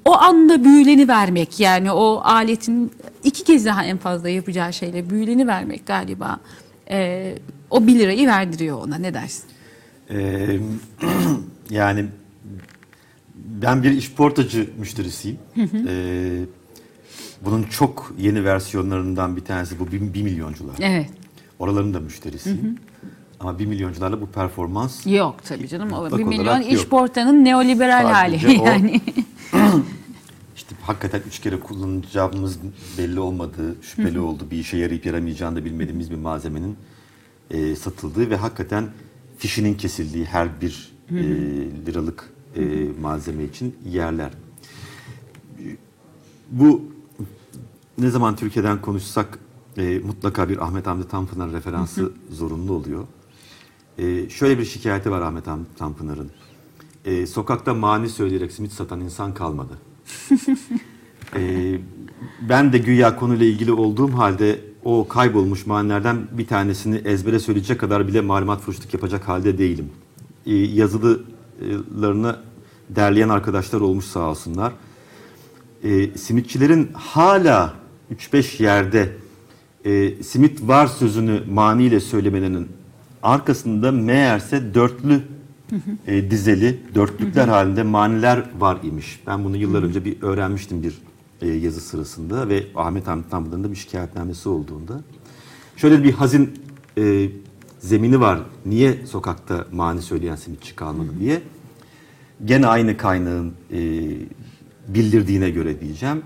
o 0.04 0.14
anda 0.14 0.64
büyüleni 0.64 1.08
vermek 1.08 1.60
yani 1.60 1.92
o 1.92 2.20
aletin 2.24 2.92
iki 3.24 3.44
kez 3.44 3.66
daha 3.66 3.84
en 3.84 3.96
fazla 3.96 4.28
yapacağı 4.28 4.72
şeyle 4.72 5.10
büyüleni 5.10 5.46
vermek 5.46 5.86
galiba 5.86 6.40
e, 6.90 7.34
o 7.70 7.86
1 7.86 7.98
lirayı 7.98 8.26
verdiriyor 8.26 8.82
ona. 8.86 8.98
Ne 8.98 9.14
dersin? 9.14 9.44
Ee, 10.10 10.58
yani 11.70 12.06
ben 13.62 13.82
bir 13.82 13.90
işportacı 13.90 14.70
müşterisiyim. 14.78 15.38
Ee, 15.88 16.40
bunun 17.44 17.62
çok 17.62 18.12
yeni 18.18 18.44
versiyonlarından 18.44 19.36
bir 19.36 19.44
tanesi 19.44 19.78
bu 19.78 19.92
1 19.92 20.22
milyoncular. 20.22 20.74
Evet. 20.80 21.10
Oraların 21.58 21.94
da 21.94 22.00
müşterisiyim. 22.00 22.78
Ama 23.40 23.58
1 23.58 23.66
milyoncularla 23.66 24.20
bu 24.20 24.26
performans 24.26 25.06
Yok 25.06 25.36
tabii 25.44 25.68
canım. 25.68 25.92
O 25.92 26.02
Mutlak 26.02 26.18
bir 26.18 26.24
milyon 26.24 26.44
olarak 26.44 26.64
yok. 26.64 26.80
işportanın 26.80 27.44
neoliberal 27.44 28.02
Sadece 28.12 28.46
hali 28.46 28.60
o- 28.60 28.66
yani. 28.66 29.00
işte 30.56 30.74
hakikaten 30.82 31.22
üç 31.28 31.38
kere 31.40 31.60
kullanacağımız 31.60 32.58
belli 32.98 33.20
olmadığı, 33.20 33.76
şüpheli 33.82 34.20
oldu. 34.20 34.46
Bir 34.50 34.56
işe 34.58 34.76
yarayıp 34.76 35.06
yaramayacağını 35.06 35.56
da 35.56 35.64
bilmediğimiz 35.64 36.10
bir 36.10 36.16
malzemenin 36.16 36.76
e, 37.50 37.76
satıldığı 37.76 38.30
ve 38.30 38.36
hakikaten 38.36 38.84
fişinin 39.38 39.74
kesildiği 39.74 40.24
her 40.24 40.60
bir 40.60 40.92
e, 41.10 41.16
liralık 41.86 42.30
e, 42.58 42.88
malzeme 43.00 43.44
için 43.44 43.76
yerler. 43.90 44.32
Bu 46.50 46.82
ne 47.98 48.10
zaman 48.10 48.36
Türkiye'den 48.36 48.80
konuşsak 48.80 49.38
e, 49.76 49.98
mutlaka 49.98 50.48
bir 50.48 50.64
Ahmet 50.64 50.86
Hamdi 50.86 51.08
Tanpınar 51.08 51.52
referansı 51.52 52.12
zorunlu 52.30 52.72
oluyor. 52.72 53.06
E, 53.98 54.28
şöyle 54.28 54.58
bir 54.58 54.64
şikayeti 54.64 55.10
var 55.10 55.20
Ahmet 55.20 55.46
Hamdi 55.46 55.66
Tanpınar'ın. 55.78 56.30
E, 57.04 57.26
sokakta 57.26 57.74
mani 57.74 58.08
söyleyerek 58.08 58.52
simit 58.52 58.72
satan 58.72 59.00
insan 59.00 59.34
kalmadı. 59.34 59.78
E, 61.36 61.78
ben 62.48 62.72
de 62.72 62.78
güya 62.78 63.16
konuyla 63.16 63.46
ilgili 63.46 63.72
olduğum 63.72 64.12
halde 64.12 64.60
o 64.84 65.08
kaybolmuş 65.08 65.66
manilerden 65.66 66.28
bir 66.32 66.46
tanesini 66.46 66.96
ezbere 66.96 67.38
söyleyecek 67.38 67.80
kadar 67.80 68.08
bile 68.08 68.20
malumat 68.20 68.60
fuşluk 68.60 68.94
yapacak 68.94 69.28
halde 69.28 69.58
değilim. 69.58 69.90
E, 70.46 70.54
yazılılarını 70.54 72.36
derleyen 72.90 73.28
arkadaşlar 73.28 73.80
olmuş 73.80 74.04
sağ 74.04 74.30
olsunlar 74.30 74.72
e, 75.84 76.18
simitçilerin 76.18 76.90
hala 76.92 77.74
3-5 78.14 78.62
yerde 78.62 79.12
e, 79.84 80.22
simit 80.22 80.62
var 80.62 80.86
sözünü 80.86 81.42
maniyle 81.50 82.00
söylemelerinin 82.00 82.68
arkasında 83.22 83.92
meğerse 83.92 84.74
dörtlü 84.74 85.22
e, 86.06 86.30
dizeli, 86.30 86.80
dörtlükler 86.94 87.48
halinde 87.48 87.82
maniler 87.82 88.44
var 88.58 88.78
imiş. 88.82 89.20
Ben 89.26 89.44
bunu 89.44 89.56
yıllar 89.56 89.82
önce 89.82 90.04
bir 90.04 90.22
öğrenmiştim 90.22 90.82
bir 90.82 90.98
e, 91.42 91.48
yazı 91.48 91.80
sırasında 91.80 92.48
ve 92.48 92.66
Ahmet 92.74 93.06
Hamit 93.06 93.30
Tanpınar'ın 93.30 93.64
da 93.64 93.70
bir 93.70 93.76
şikayetnamesi 93.76 94.48
olduğunda. 94.48 95.00
Şöyle 95.76 96.04
bir 96.04 96.12
hazin 96.12 96.62
e, 96.98 97.28
zemini 97.78 98.20
var. 98.20 98.40
Niye 98.66 99.06
sokakta 99.06 99.66
mani 99.72 100.02
söyleyen 100.02 100.36
simitçi 100.36 100.76
kalmadı 100.76 101.08
diye. 101.20 101.42
Gene 102.44 102.66
aynı 102.66 102.96
kaynağın 102.96 103.52
e, 103.72 103.80
bildirdiğine 104.88 105.50
göre 105.50 105.80
diyeceğim. 105.80 106.22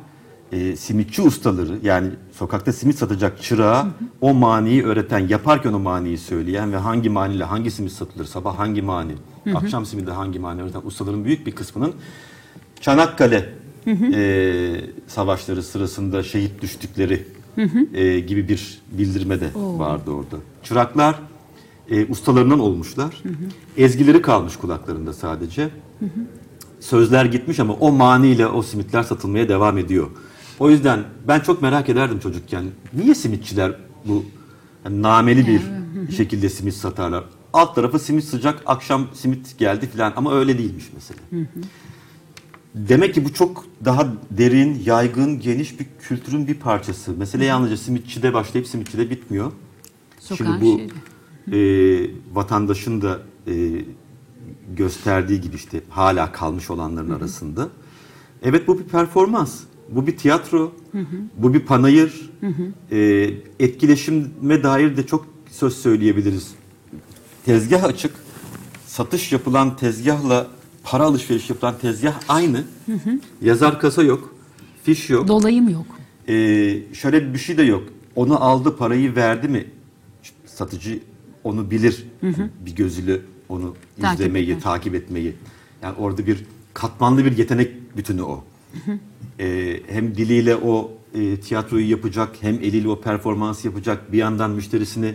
e, 0.52 0.76
simitçi 0.76 1.22
ustaları 1.22 1.78
yani 1.82 2.08
sokakta 2.32 2.72
simit 2.72 2.98
satacak 2.98 3.42
çırağa 3.42 3.86
o 4.20 4.34
maniyi 4.34 4.84
öğreten, 4.84 5.18
yaparken 5.18 5.72
o 5.72 5.78
maniyi 5.78 6.18
söyleyen 6.18 6.72
ve 6.72 6.76
hangi 6.76 7.10
maniyle 7.10 7.44
hangi 7.44 7.70
simit 7.70 7.92
satılır, 7.92 8.24
sabah 8.24 8.58
hangi 8.58 8.82
mani, 8.82 9.12
akşam 9.54 9.86
simidi 9.86 10.10
hangi 10.10 10.38
mani 10.38 10.62
öğreten 10.62 10.80
ustaların 10.84 11.24
büyük 11.24 11.46
bir 11.46 11.52
kısmının 11.52 11.94
Çanakkale 12.82 13.48
e, 14.14 14.74
savaşları 15.06 15.62
sırasında 15.62 16.22
şehit 16.22 16.62
düştükleri 16.62 17.26
e, 17.94 18.20
gibi 18.20 18.48
bir 18.48 18.80
bildirme 18.92 19.40
de 19.40 19.50
vardı 19.54 20.10
orada. 20.10 20.36
Çıraklar 20.62 21.16
e, 21.92 22.06
ustalarından 22.06 22.58
olmuşlar. 22.58 23.22
Ezgileri 23.76 24.22
kalmış 24.22 24.56
kulaklarında 24.56 25.12
sadece. 25.12 25.70
Sözler 26.80 27.24
gitmiş 27.24 27.60
ama 27.60 27.72
o 27.72 27.92
maniyle 27.92 28.46
o 28.46 28.62
simitler 28.62 29.02
satılmaya 29.02 29.48
devam 29.48 29.78
ediyor. 29.78 30.06
O 30.58 30.70
yüzden 30.70 31.04
ben 31.28 31.40
çok 31.40 31.62
merak 31.62 31.88
ederdim 31.88 32.18
çocukken. 32.18 32.64
Niye 32.92 33.14
simitçiler 33.14 33.76
bu 34.04 34.24
yani 34.84 35.02
nameli 35.02 35.46
bir 35.46 35.62
şekilde 36.12 36.48
simit 36.48 36.74
satarlar? 36.74 37.24
Alt 37.52 37.74
tarafı 37.74 37.98
simit 37.98 38.24
sıcak, 38.24 38.62
akşam 38.66 39.08
simit 39.14 39.58
geldi 39.58 39.88
filan 39.92 40.12
ama 40.16 40.34
öyle 40.34 40.58
değilmiş 40.58 40.84
mesela. 40.94 41.20
Demek 42.74 43.14
ki 43.14 43.24
bu 43.24 43.32
çok 43.32 43.64
daha 43.84 44.08
derin, 44.30 44.82
yaygın, 44.86 45.40
geniş 45.40 45.80
bir 45.80 45.86
kültürün 46.00 46.46
bir 46.46 46.54
parçası. 46.54 47.12
Mesele 47.12 47.44
yalnızca 47.44 47.76
simitçide 47.76 48.34
başlayıp 48.34 48.68
simitçide 48.68 49.10
bitmiyor. 49.10 49.52
Sokağın 50.20 50.58
Şimdi 50.58 50.60
bu 50.64 50.78
şeyi. 50.78 50.90
E, 51.52 51.56
vatandaşın 52.32 53.02
da 53.02 53.20
e, 53.46 53.84
gösterdiği 54.76 55.40
gibi 55.40 55.56
işte 55.56 55.80
hala 55.90 56.32
kalmış 56.32 56.70
olanların 56.70 57.10
arasında. 57.10 57.68
Evet 58.42 58.68
bu 58.68 58.78
bir 58.78 58.84
performans. 58.84 59.60
Bu 59.88 60.06
bir 60.06 60.16
tiyatro. 60.16 60.72
Bu 61.36 61.54
bir 61.54 61.60
panayır. 61.60 62.30
E, 62.90 63.30
etkileşime 63.60 64.62
dair 64.62 64.96
de 64.96 65.06
çok 65.06 65.26
söz 65.50 65.76
söyleyebiliriz. 65.76 66.54
Tezgah 67.44 67.84
açık. 67.84 68.14
Satış 68.86 69.32
yapılan 69.32 69.76
tezgahla 69.76 70.46
para 70.84 71.04
alışveriş 71.04 71.50
yapılan 71.50 71.74
tezgah 71.78 72.14
aynı. 72.28 72.64
Yazar 73.42 73.80
kasa 73.80 74.02
yok. 74.02 74.34
Fiş 74.84 75.10
yok. 75.10 75.28
Dolayım 75.28 75.68
yok. 75.68 75.86
Ee, 76.28 76.82
şöyle 76.92 77.34
bir 77.34 77.38
şey 77.38 77.58
de 77.58 77.62
yok. 77.62 77.82
Onu 78.16 78.44
aldı 78.44 78.76
parayı 78.76 79.16
verdi 79.16 79.48
mi 79.48 79.64
satıcı 80.46 81.00
onu 81.44 81.70
bilir. 81.70 82.04
Bir 82.66 82.74
gözüyle 82.76 83.20
onu 83.48 83.74
Takip 84.00 84.20
izlemeyi, 84.20 84.46
eder. 84.50 84.60
takip 84.60 84.94
etmeyi. 84.94 85.34
Yani 85.82 85.94
orada 85.98 86.26
bir 86.26 86.44
katmanlı 86.74 87.24
bir 87.24 87.36
yetenek 87.36 87.96
bütünü 87.96 88.22
o. 88.22 88.44
Ee, 89.40 89.80
hem 89.88 90.14
diliyle 90.14 90.56
o 90.56 90.90
e, 91.14 91.36
tiyatroyu 91.36 91.90
yapacak, 91.90 92.36
hem 92.40 92.54
eliyle 92.54 92.88
o 92.88 93.00
performansı 93.00 93.66
yapacak. 93.66 94.12
Bir 94.12 94.18
yandan 94.18 94.50
müşterisini 94.50 95.14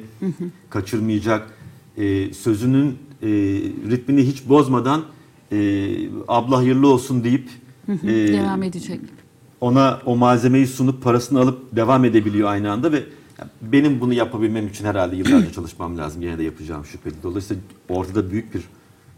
kaçırmayacak. 0.70 1.54
Ee, 1.98 2.34
sözünün 2.34 2.88
e, 3.22 3.28
ritmini 3.92 4.28
hiç 4.28 4.50
bozmadan 4.50 5.04
e, 5.52 5.58
abla 6.28 6.58
hayırlı 6.58 6.88
olsun 6.88 7.24
deyip 7.24 7.50
e, 8.04 8.08
Devam 8.08 8.64
edecek. 8.64 9.00
ona 9.62 10.02
o 10.06 10.16
malzemeyi 10.16 10.68
sunup 10.68 11.04
parasını 11.04 11.40
alıp 11.40 11.76
devam 11.76 12.06
edebiliyor 12.06 12.50
aynı 12.50 12.72
anda 12.72 12.92
ve 12.92 13.04
benim 13.62 14.02
bunu 14.02 14.14
yapabilmem 14.14 14.68
için 14.68 14.86
herhalde 14.86 15.16
yıllarca 15.16 15.52
çalışmam 15.52 15.98
lazım. 15.98 16.22
Yine 16.22 16.38
de 16.38 16.44
yapacağım 16.44 16.86
şüpheli. 16.86 17.16
Dolayısıyla 17.24 17.64
ortada 17.90 18.32
büyük 18.32 18.54
bir 18.54 18.64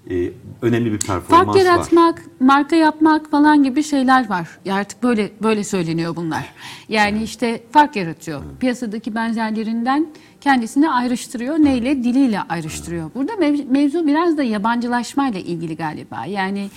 e, 0.10 0.32
önemli 0.62 0.92
bir 0.92 1.00
performans 1.00 1.46
Fark 1.46 1.48
var. 1.48 1.62
yaratmak, 1.62 2.22
marka 2.40 2.76
yapmak 2.76 3.32
falan 3.32 3.64
gibi 3.64 3.84
şeyler 3.84 4.30
var. 4.30 4.48
Ya 4.66 4.76
artık 4.76 5.04
böyle 5.04 5.32
böyle 5.44 5.64
söyleniyor 5.64 6.16
bunlar. 6.16 6.54
Yani 6.90 7.24
işte 7.24 7.64
fark 7.72 7.96
yaratıyor. 7.96 8.42
Piyasadaki 8.60 9.16
benzerlerinden 9.16 10.08
kendisini 10.42 10.90
ayrıştırıyor. 10.90 11.56
Neyle? 11.56 12.04
Diliyle 12.04 12.42
ayrıştırıyor. 12.42 13.12
Burada 13.16 13.32
mev- 13.32 13.72
mevzu 13.72 14.08
biraz 14.08 14.38
da 14.38 14.44
yabancılaşmayla 14.44 15.40
ilgili 15.40 15.76
galiba. 15.76 16.26
Yani 16.26 16.70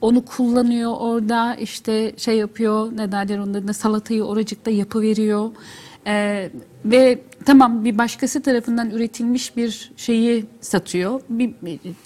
onu 0.00 0.24
kullanıyor 0.24 0.92
orada 0.98 1.54
işte 1.54 2.12
şey 2.16 2.36
yapıyor 2.36 2.96
ne 2.96 3.12
derler 3.12 3.38
onun 3.38 3.54
adına 3.54 3.72
salatayı 3.72 4.24
oracıkta 4.24 4.70
yapıveriyor. 4.70 5.50
Ee, 6.10 6.50
ve 6.84 7.18
tamam 7.44 7.84
bir 7.84 7.98
başkası 7.98 8.42
tarafından 8.42 8.90
üretilmiş 8.90 9.56
bir 9.56 9.92
şeyi 9.96 10.46
satıyor. 10.60 11.20
Bir, 11.28 11.54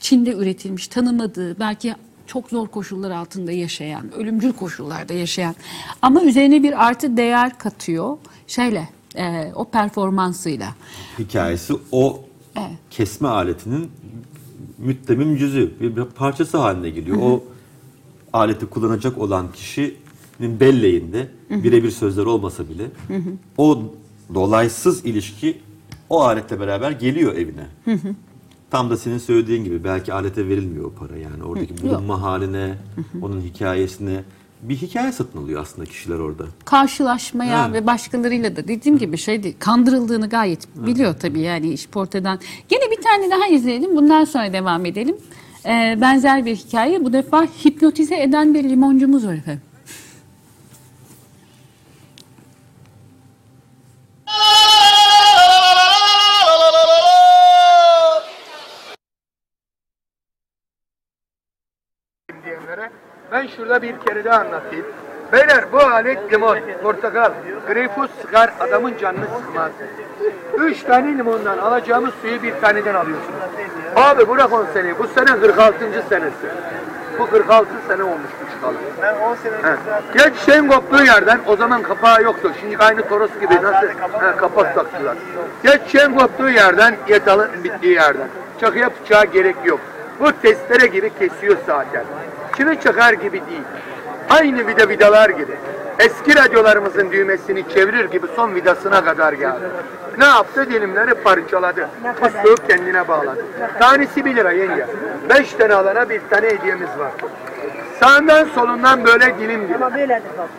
Çin'de 0.00 0.32
üretilmiş 0.32 0.88
tanımadığı 0.88 1.58
belki 1.58 1.94
çok 2.26 2.50
zor 2.50 2.68
koşullar 2.68 3.10
altında 3.10 3.52
yaşayan, 3.52 4.14
ölümcül 4.14 4.52
koşullarda 4.52 5.12
yaşayan 5.12 5.54
ama 6.02 6.22
üzerine 6.22 6.62
bir 6.62 6.86
artı 6.86 7.16
değer 7.16 7.58
katıyor 7.58 8.18
şeyle 8.46 8.88
e, 9.16 9.52
o 9.54 9.64
performansıyla. 9.64 10.74
Hikayesi 11.18 11.74
o 11.92 12.24
Evet. 12.56 12.70
kesme 12.90 13.28
aletinin 13.28 13.90
müttemim 14.78 15.36
cüzü, 15.36 15.74
bir, 15.80 16.04
parçası 16.04 16.58
haline 16.58 16.90
geliyor. 16.90 17.18
O 17.22 17.44
aleti 18.32 18.66
kullanacak 18.66 19.18
olan 19.18 19.52
kişinin 19.52 20.03
belleğinde 20.40 21.28
birebir 21.50 21.90
sözler 21.90 22.24
olmasa 22.26 22.68
bile 22.68 22.84
o 23.58 23.82
dolaysız 24.34 25.04
ilişki 25.04 25.58
o 26.10 26.20
aletle 26.20 26.60
beraber 26.60 26.90
geliyor 26.90 27.34
evine. 27.34 27.66
Tam 28.70 28.90
da 28.90 28.96
senin 28.96 29.18
söylediğin 29.18 29.64
gibi 29.64 29.84
belki 29.84 30.12
alete 30.12 30.48
verilmiyor 30.48 30.84
o 30.84 30.90
para 30.92 31.16
yani 31.16 31.42
oradaki 31.44 31.82
bulunma 31.82 32.22
haline, 32.22 32.74
onun 33.22 33.40
hikayesine 33.40 34.20
bir 34.62 34.76
hikaye 34.76 35.12
satın 35.12 35.38
alıyor 35.42 35.62
aslında 35.62 35.86
kişiler 35.86 36.18
orada. 36.18 36.44
karşılaşmaya 36.64 37.66
Evet. 37.66 37.82
ve 37.82 37.86
başkalarıyla 37.86 38.56
da 38.56 38.68
dediğim 38.68 38.98
gibi 38.98 39.18
şey 39.18 39.54
kandırıldığını 39.58 40.28
gayet 40.28 40.68
biliyor 40.76 41.14
tabii 41.20 41.40
yani 41.40 41.68
iş 41.72 41.88
portadan. 41.88 42.38
Gene 42.68 42.82
bir 42.90 43.02
tane 43.02 43.30
daha 43.30 43.46
izleyelim 43.48 43.96
bundan 43.96 44.24
sonra 44.24 44.52
devam 44.52 44.86
edelim. 44.86 45.16
Ee, 45.66 45.98
benzer 46.00 46.46
bir 46.46 46.56
hikaye 46.56 47.04
bu 47.04 47.12
defa 47.12 47.46
hipnotize 47.64 48.22
eden 48.22 48.54
bir 48.54 48.64
limoncumuz 48.64 49.26
var 49.26 49.34
efendim. 49.34 49.62
Şurada 63.56 63.82
bir 63.82 63.94
kere 64.06 64.24
daha 64.24 64.40
anlatayım. 64.40 64.86
Beyler 65.32 65.64
bu 65.72 65.78
alet 65.78 66.32
limon, 66.32 66.58
portakal, 66.82 67.32
greyfurt 67.68 68.10
sıkar 68.22 68.52
adamın 68.60 68.98
canını 68.98 69.24
sıkmaz. 69.38 69.70
Üç 70.58 70.82
tane 70.82 71.18
limondan 71.18 71.58
alacağımız 71.58 72.14
suyu 72.22 72.42
bir 72.42 72.54
taneden 72.60 72.94
alıyorsunuz. 72.94 73.40
Abi 73.96 74.28
bırak 74.28 74.52
10 74.52 74.66
seneyi. 74.74 74.98
Bu 74.98 75.06
sene 75.06 75.40
46. 75.40 75.74
senesi. 76.08 76.46
Bu 77.18 77.30
46 77.30 77.68
sene 77.88 78.02
olmuş 78.02 78.30
bu 78.40 78.54
çıkalı. 78.54 78.74
Ben 79.02 79.14
10 79.14 79.34
senedir 79.34 79.64
He. 79.64 80.18
Ya 80.18 80.34
çiçeğin 80.34 80.68
koptuğu 80.68 81.04
yerden 81.04 81.40
o 81.46 81.56
zaman 81.56 81.82
kapağı 81.82 82.22
yoktu. 82.22 82.52
Şimdi 82.60 82.78
aynı 82.78 83.08
toros 83.08 83.30
gibi 83.40 83.54
nasıl 83.62 83.86
he, 83.86 84.36
kapak 84.36 84.74
taktılar. 84.74 85.16
Ya 85.64 85.84
çiçeğin 85.84 86.18
koptuğu 86.18 86.50
yerden 86.50 86.96
ya 87.08 87.26
dalın 87.26 87.64
bittiği 87.64 87.92
yerden. 87.92 88.28
Çakıya 88.60 88.90
bıçağa 88.90 89.24
gerek 89.24 89.56
yok. 89.64 89.80
Bu 90.20 90.32
testere 90.42 90.86
gibi 90.86 91.10
kesiyor 91.18 91.56
zaten. 91.66 92.04
Çivi 92.56 92.80
çakar 92.80 93.12
gibi 93.12 93.32
değil. 93.32 93.62
Aynı 94.30 94.66
vida 94.66 94.88
vidalar 94.88 95.30
gibi. 95.30 95.52
Eski 95.98 96.36
radyolarımızın 96.36 97.12
düğmesini 97.12 97.64
çevirir 97.74 98.04
gibi 98.04 98.26
son 98.36 98.54
vidasına 98.54 99.04
kadar 99.04 99.32
geldi. 99.32 99.64
Ne 100.18 100.24
yaptı? 100.24 100.66
Dilimleri 100.70 101.14
parçaladı. 101.14 101.88
Fıstığı 102.20 102.54
kendine 102.68 103.08
bağladı. 103.08 103.44
Tanesi 103.78 104.24
1 104.24 104.36
lira 104.36 104.52
yenge. 104.52 104.86
5 105.28 105.52
tane 105.52 105.74
alana 105.74 106.08
bir 106.08 106.20
tane 106.30 106.46
hediyemiz 106.46 106.88
var. 106.98 107.12
Sağından 108.00 108.44
solundan 108.44 109.04
böyle 109.04 109.38
dilim 109.38 109.68
dilim. 109.68 109.80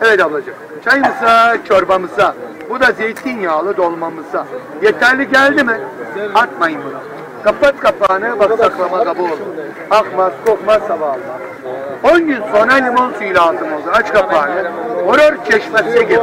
Evet 0.02 0.20
ablacığım. 0.20 0.54
Çayımıza, 0.84 1.56
çorbamıza. 1.68 2.34
Bu 2.70 2.80
da 2.80 2.92
zeytinyağlı 2.92 3.76
dolmamıza. 3.76 4.46
Yeterli 4.82 5.28
geldi 5.28 5.64
mi? 5.64 5.80
Atmayın 6.34 6.80
bunu. 6.84 7.15
Kapat 7.46 7.80
kapağını 7.80 8.38
bak 8.38 8.50
saklama 8.58 9.04
kabı 9.04 9.22
olur. 9.22 9.38
Akmaz, 9.90 10.32
kokmaz, 10.46 10.82
hava 10.88 11.06
almaz. 11.06 11.18
10 12.04 12.18
gün 12.18 12.42
sonra 12.52 12.74
limon 12.74 13.12
suyuyla 13.12 13.42
altım 13.42 13.72
oldu. 13.72 13.90
Aç 13.92 14.12
kapağını. 14.12 14.70
Horor 15.06 15.44
çeşmesi 15.50 16.06
gibi. 16.06 16.20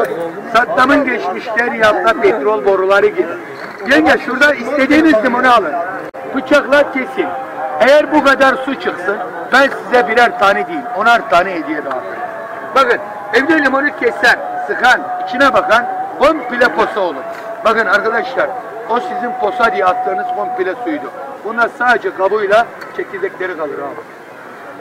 Saddam'ın 0.55 1.05
geçmişleri 1.05 1.77
yaptığı 1.77 2.21
petrol 2.21 2.65
boruları 2.65 3.07
gibi. 3.07 3.27
Yenge 3.91 4.17
şurada 4.25 4.53
istediğiniz 4.53 5.13
limonu 5.23 5.53
alın. 5.53 5.73
Bıçakla 6.35 6.91
kesin. 6.91 7.27
Eğer 7.79 8.11
bu 8.11 8.23
kadar 8.23 8.55
su 8.55 8.75
çıksın 8.79 9.17
ben 9.53 9.69
size 9.83 10.07
birer 10.07 10.39
tane 10.39 10.67
değil 10.67 10.83
onar 10.97 11.29
tane 11.29 11.53
hediye 11.53 11.85
dağıtırım. 11.85 12.23
Bakın 12.75 12.99
evde 13.33 13.63
limonu 13.63 13.87
keser, 13.99 14.37
sıkan, 14.67 15.01
içine 15.27 15.53
bakan 15.53 15.85
komple 16.19 16.67
posa 16.75 16.99
olur. 16.99 17.23
Bakın 17.65 17.85
arkadaşlar 17.85 18.49
o 18.89 18.99
sizin 18.99 19.31
posa 19.41 19.73
diye 19.73 19.85
attığınız 19.85 20.27
komple 20.35 20.75
suydu. 20.83 21.11
Bunlar 21.45 21.69
sadece 21.77 22.15
kabuğuyla 22.15 22.67
çekirdekleri 22.97 23.57
kalır 23.57 23.79
abi. 23.79 24.01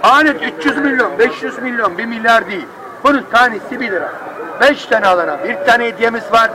Alet 0.02 0.42
300 0.58 0.76
milyon, 0.76 1.18
500 1.18 1.58
milyon, 1.58 1.98
1 1.98 2.04
milyar 2.04 2.50
değil. 2.50 2.66
Bunun 3.04 3.22
tanesi 3.32 3.80
1 3.80 3.90
lira. 3.90 4.12
beş 4.60 4.86
tane 4.86 5.06
alana 5.06 5.44
bir 5.44 5.54
tane 5.66 5.84
hediyemiz 5.84 6.32
var. 6.32 6.50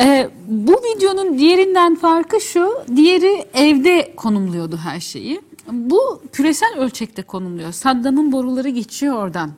Ee, 0.00 0.28
bu 0.46 0.72
videonun 0.72 1.38
diğerinden 1.38 1.94
farkı 1.94 2.40
şu, 2.40 2.84
diğeri 2.96 3.44
evde 3.54 4.16
konumluyordu 4.16 4.76
her 4.76 5.00
şeyi. 5.00 5.40
Bu 5.72 6.22
küresel 6.32 6.78
ölçekte 6.78 7.22
konumluyor. 7.22 7.72
Saddam'ın 7.72 8.32
boruları 8.32 8.68
geçiyor 8.68 9.14
oradan. 9.16 9.50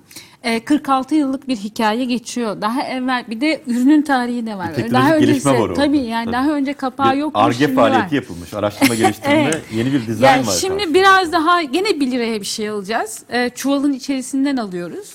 Ee, 0.43 0.61
46 0.65 1.15
yıllık 1.15 1.49
bir 1.49 1.57
hikaye 1.57 2.05
geçiyor. 2.05 2.61
Daha 2.61 2.83
evvel 2.83 3.25
bir 3.31 3.41
de 3.41 3.61
ürünün 3.67 4.03
tarihi 4.03 4.47
de 4.47 4.55
var. 4.59 4.69
Bir 4.77 4.91
daha 4.91 5.19
gelişme 5.19 5.33
öncesi- 5.35 5.49
var 5.51 5.59
orada. 5.59 5.75
Tabii 5.75 5.99
yani 5.99 6.25
Tabii. 6.25 6.33
daha 6.33 6.51
önce 6.51 6.73
kapağı 6.73 7.17
yokmuş. 7.19 7.45
Ar-Ge 7.45 7.59
şimdi 7.59 7.77
var. 7.77 7.89
faaliyeti 7.91 8.15
yapılmış. 8.15 8.55
Araştırma 8.55 8.95
geliştirme 9.05 9.35
Evet. 9.53 9.63
yeni 9.75 9.93
bir 9.93 10.07
dizayn 10.07 10.37
Yani 10.37 10.47
var. 10.47 10.53
şimdi 10.61 10.95
biraz 10.95 11.33
daha 11.33 11.63
gene 11.63 12.01
1 12.01 12.11
liraya 12.11 12.41
bir 12.41 12.47
şey 12.47 12.69
alacağız. 12.69 13.23
Ee, 13.31 13.51
çuvalın 13.55 13.93
içerisinden 13.93 14.57
alıyoruz. 14.57 15.11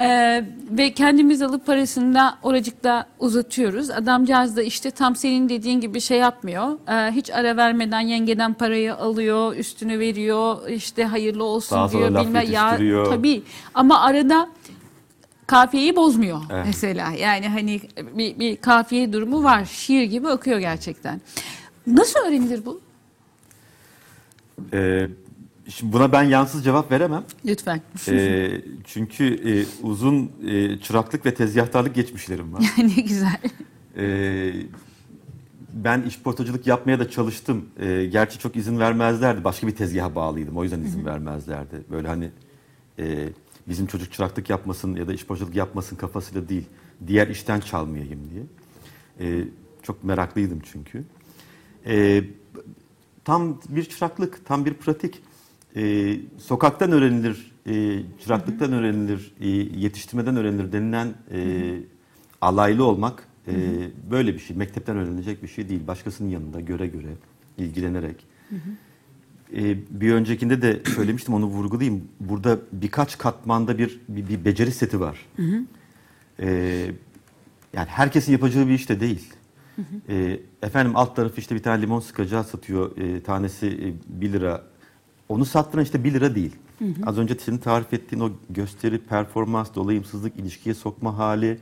Ee, 0.00 0.44
ve 0.70 0.92
kendimiz 0.92 1.42
alıp 1.42 1.66
parasını 1.66 2.14
da 2.14 2.38
oracıkta 2.42 3.06
uzatıyoruz. 3.18 3.90
Adamcağız 3.90 4.56
da 4.56 4.62
işte 4.62 4.90
tam 4.90 5.16
senin 5.16 5.48
dediğin 5.48 5.80
gibi 5.80 6.00
şey 6.00 6.18
yapmıyor. 6.18 6.78
Ee, 6.88 7.12
hiç 7.12 7.30
ara 7.30 7.56
vermeden 7.56 8.00
yengeden 8.00 8.54
parayı 8.54 8.94
alıyor, 8.94 9.56
üstünü 9.56 9.98
veriyor, 9.98 10.68
işte 10.68 11.04
hayırlı 11.04 11.44
olsun 11.44 11.76
Daha 11.78 11.90
diyor. 11.90 12.10
laf 12.10 12.26
bilmem 12.26 12.50
ya 12.52 12.76
tabii 13.10 13.42
ama 13.74 14.00
arada 14.00 14.48
kafiyeyi 15.46 15.96
bozmuyor 15.96 16.40
Evet. 16.52 16.64
mesela. 16.66 17.10
Yani 17.12 17.48
hani 17.48 17.80
bir, 18.16 18.38
bir 18.38 18.56
kafiye 18.56 19.12
durumu 19.12 19.44
var. 19.44 19.64
Şiir 19.64 20.02
gibi 20.04 20.28
akıyor 20.28 20.58
gerçekten. 20.58 21.20
Nasıl 21.86 22.20
öğrenilir 22.20 22.64
bu? 22.66 22.80
Ee, 24.72 25.08
şimdi 25.68 25.92
buna 25.92 26.12
ben 26.12 26.22
yansız 26.22 26.64
cevap 26.64 26.92
veremem. 26.92 27.24
Lütfen. 27.44 27.80
Ee, 28.08 28.60
çünkü 28.84 29.24
e, 29.24 29.52
uzun 29.86 30.32
e, 30.46 30.78
çıraklık 30.78 31.26
ve 31.26 31.34
tezgahtarlık 31.34 31.94
geçmişlerim 31.94 32.52
var. 32.52 32.64
ne 32.78 33.02
güzel. 33.02 33.40
Ee, 33.96 34.52
ben 35.72 36.02
işportacılık 36.02 36.66
yapmaya 36.66 36.98
da 36.98 37.10
çalıştım. 37.10 37.64
Ee, 37.80 38.08
gerçi 38.12 38.38
çok 38.38 38.56
izin 38.56 38.78
vermezlerdi. 38.78 39.44
Başka 39.44 39.66
bir 39.66 39.76
tezgaha 39.76 40.14
bağlıydım. 40.14 40.56
O 40.56 40.62
yüzden 40.62 40.80
izin 40.80 41.04
vermezlerdi. 41.04 41.84
Böyle 41.90 42.08
hani 42.08 42.30
e, 42.98 43.28
bizim 43.68 43.86
çocuk 43.86 44.12
çıraklık 44.12 44.50
yapmasın 44.50 44.96
ya 44.96 45.08
da 45.08 45.12
işportacılık 45.12 45.54
yapmasın 45.54 45.96
kafasıyla 45.96 46.48
değil. 46.48 46.64
Diğer 47.06 47.28
işten 47.28 47.60
çalmayayım 47.60 48.20
diye. 48.30 48.44
Ee, 49.20 49.44
çok 49.82 50.04
meraklıydım 50.04 50.60
çünkü. 50.72 51.04
Ee, 51.86 52.24
tam 53.24 53.60
bir 53.68 53.84
çıraklık, 53.84 54.46
tam 54.46 54.64
bir 54.64 54.74
pratik. 54.74 55.22
Ee, 55.76 56.16
sokaktan 56.38 56.92
öğrenilir, 56.92 57.52
e, 57.66 58.02
çıraklıktan 58.24 58.72
öğrenilir, 58.72 59.34
e, 59.40 59.48
yetiştirmeden 59.80 60.36
öğrenilir 60.36 60.72
denilen 60.72 61.14
e, 61.32 61.74
alaylı 62.40 62.84
olmak 62.84 63.28
e, 63.48 63.52
böyle 64.10 64.34
bir 64.34 64.38
şey. 64.38 64.56
Mektepten 64.56 64.96
öğrenilecek 64.96 65.42
bir 65.42 65.48
şey 65.48 65.68
değil. 65.68 65.86
Başkasının 65.86 66.28
yanında 66.28 66.60
göre 66.60 66.86
göre, 66.86 67.08
ilgilenerek. 67.58 68.26
E, 69.56 69.76
bir 70.00 70.12
öncekinde 70.12 70.62
de 70.62 70.82
söylemiştim 70.94 71.34
onu 71.34 71.46
vurgulayayım. 71.46 72.04
Burada 72.20 72.58
birkaç 72.72 73.18
katmanda 73.18 73.78
bir 73.78 74.00
bir, 74.08 74.28
bir 74.28 74.44
beceri 74.44 74.72
seti 74.72 75.00
var. 75.00 75.26
E, 76.40 76.46
yani 77.72 77.88
herkesin 77.88 78.32
yapacağı 78.32 78.66
bir 78.68 78.72
iş 78.72 78.88
de 78.88 79.00
değil. 79.00 79.32
E, 80.08 80.40
efendim 80.62 80.96
alt 80.96 81.16
tarafı 81.16 81.40
işte 81.40 81.54
bir 81.54 81.62
tane 81.62 81.82
limon 81.82 82.00
sıkacağı 82.00 82.44
satıyor. 82.44 82.96
E, 82.96 83.22
tanesi 83.22 83.94
1 84.08 84.32
lira. 84.32 84.71
Onu 85.28 85.44
sattıran 85.44 85.84
işte 85.84 86.04
1 86.04 86.14
lira 86.14 86.34
değil. 86.34 86.56
Az 87.06 87.18
önce 87.18 87.34
senin 87.34 87.58
tarif 87.58 87.92
ettiğin 87.92 88.22
o 88.22 88.30
gösteri, 88.50 88.98
performans, 88.98 89.74
dolayımsızlık, 89.74 90.36
ilişkiye 90.36 90.74
sokma 90.74 91.18
hali. 91.18 91.60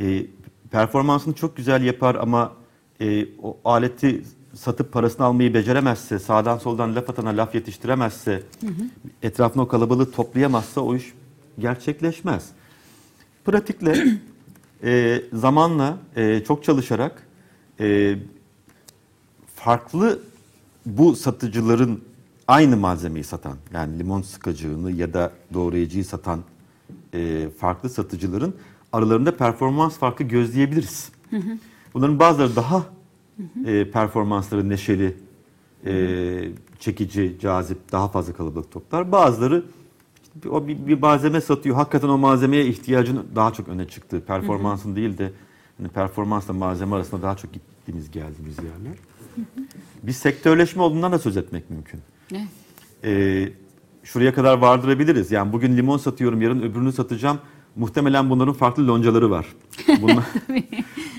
E, 0.00 0.26
performansını 0.70 1.34
çok 1.34 1.56
güzel 1.56 1.82
yapar 1.82 2.14
ama 2.14 2.52
e, 3.00 3.26
o 3.42 3.58
aleti 3.64 4.24
satıp 4.54 4.92
parasını 4.92 5.26
almayı 5.26 5.54
beceremezse, 5.54 6.18
sağdan 6.18 6.58
soldan 6.58 6.96
laf 6.96 7.10
atana 7.10 7.28
laf 7.28 7.54
yetiştiremezse, 7.54 8.42
etrafına 9.22 9.62
o 9.62 9.68
kalabalığı 9.68 10.10
toplayamazsa 10.10 10.80
o 10.80 10.94
iş 10.94 11.14
gerçekleşmez. 11.58 12.48
Pratikle, 13.44 14.04
e, 14.84 15.22
zamanla, 15.32 15.98
e, 16.16 16.44
çok 16.46 16.64
çalışarak 16.64 17.26
e, 17.80 18.16
farklı 19.56 20.20
bu 20.86 21.16
satıcıların 21.16 22.04
aynı 22.50 22.76
malzemeyi 22.76 23.24
satan, 23.24 23.56
yani 23.74 23.98
limon 23.98 24.22
sıkacığını 24.22 24.92
ya 24.92 25.14
da 25.14 25.32
doğrayıcıyı 25.54 26.04
satan 26.04 26.40
e, 27.14 27.48
farklı 27.58 27.90
satıcıların 27.90 28.54
aralarında 28.92 29.36
performans 29.36 29.98
farkı 29.98 30.24
gözleyebiliriz. 30.24 31.12
Bunların 31.94 32.18
bazıları 32.18 32.56
daha 32.56 32.82
e, 33.66 33.90
performansları 33.90 34.68
neşeli, 34.68 35.16
e, 35.86 35.92
çekici, 36.80 37.36
cazip, 37.40 37.92
daha 37.92 38.08
fazla 38.08 38.32
kalabalık 38.32 38.72
toplar. 38.72 39.12
Bazıları 39.12 39.64
işte 40.22 40.48
o 40.48 40.68
bir, 40.68 40.86
bir 40.86 40.98
malzeme 40.98 41.40
satıyor. 41.40 41.76
Hakikaten 41.76 42.08
o 42.08 42.18
malzemeye 42.18 42.66
ihtiyacın 42.66 43.26
daha 43.34 43.52
çok 43.52 43.68
öne 43.68 43.88
çıktığı, 43.88 44.20
performansın 44.20 44.96
değil 44.96 45.18
de 45.18 45.32
hani 45.78 45.88
performansla 45.88 46.54
malzeme 46.54 46.96
arasında 46.96 47.22
daha 47.22 47.36
çok 47.36 47.52
gittiğimiz 47.52 48.10
geldiğimiz 48.10 48.56
yerler. 48.58 48.98
Bir 50.02 50.12
sektörleşme 50.12 50.82
olduğundan 50.82 51.12
da 51.12 51.18
söz 51.18 51.36
etmek 51.36 51.70
mümkün. 51.70 52.00
Ne? 52.32 52.46
Ee, 53.04 53.48
şuraya 54.04 54.34
kadar 54.34 54.58
vardırabiliriz. 54.58 55.30
Yani 55.30 55.52
bugün 55.52 55.76
limon 55.76 55.96
satıyorum, 55.98 56.42
yarın 56.42 56.62
öbürünü 56.62 56.92
satacağım. 56.92 57.38
Muhtemelen 57.76 58.30
bunların 58.30 58.54
farklı 58.54 58.88
loncaları 58.88 59.30
var. 59.30 59.46
Bunlar, 60.02 60.24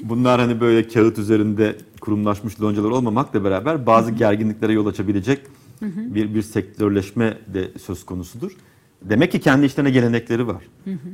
bunlar 0.04 0.40
hani 0.40 0.62
böyle 0.62 0.88
kağıt 0.88 1.18
üzerinde 1.18 1.76
kurumlaşmış 2.02 2.62
loncalar 2.62 2.90
olmamakla 2.90 3.44
beraber 3.44 3.86
bazı 3.86 4.12
gerginliklere 4.12 4.74
yol 4.74 4.86
açabilecek 4.86 5.40
bir, 5.82 6.36
bir 6.36 6.42
sektörleşme 6.42 7.38
de 7.54 7.72
söz 7.80 8.06
konusudur. 8.06 8.52
Demek 9.02 9.32
ki 9.32 9.40
kendi 9.40 9.66
işlerine 9.66 9.92
gelenekleri 9.92 10.48
var. 10.48 10.64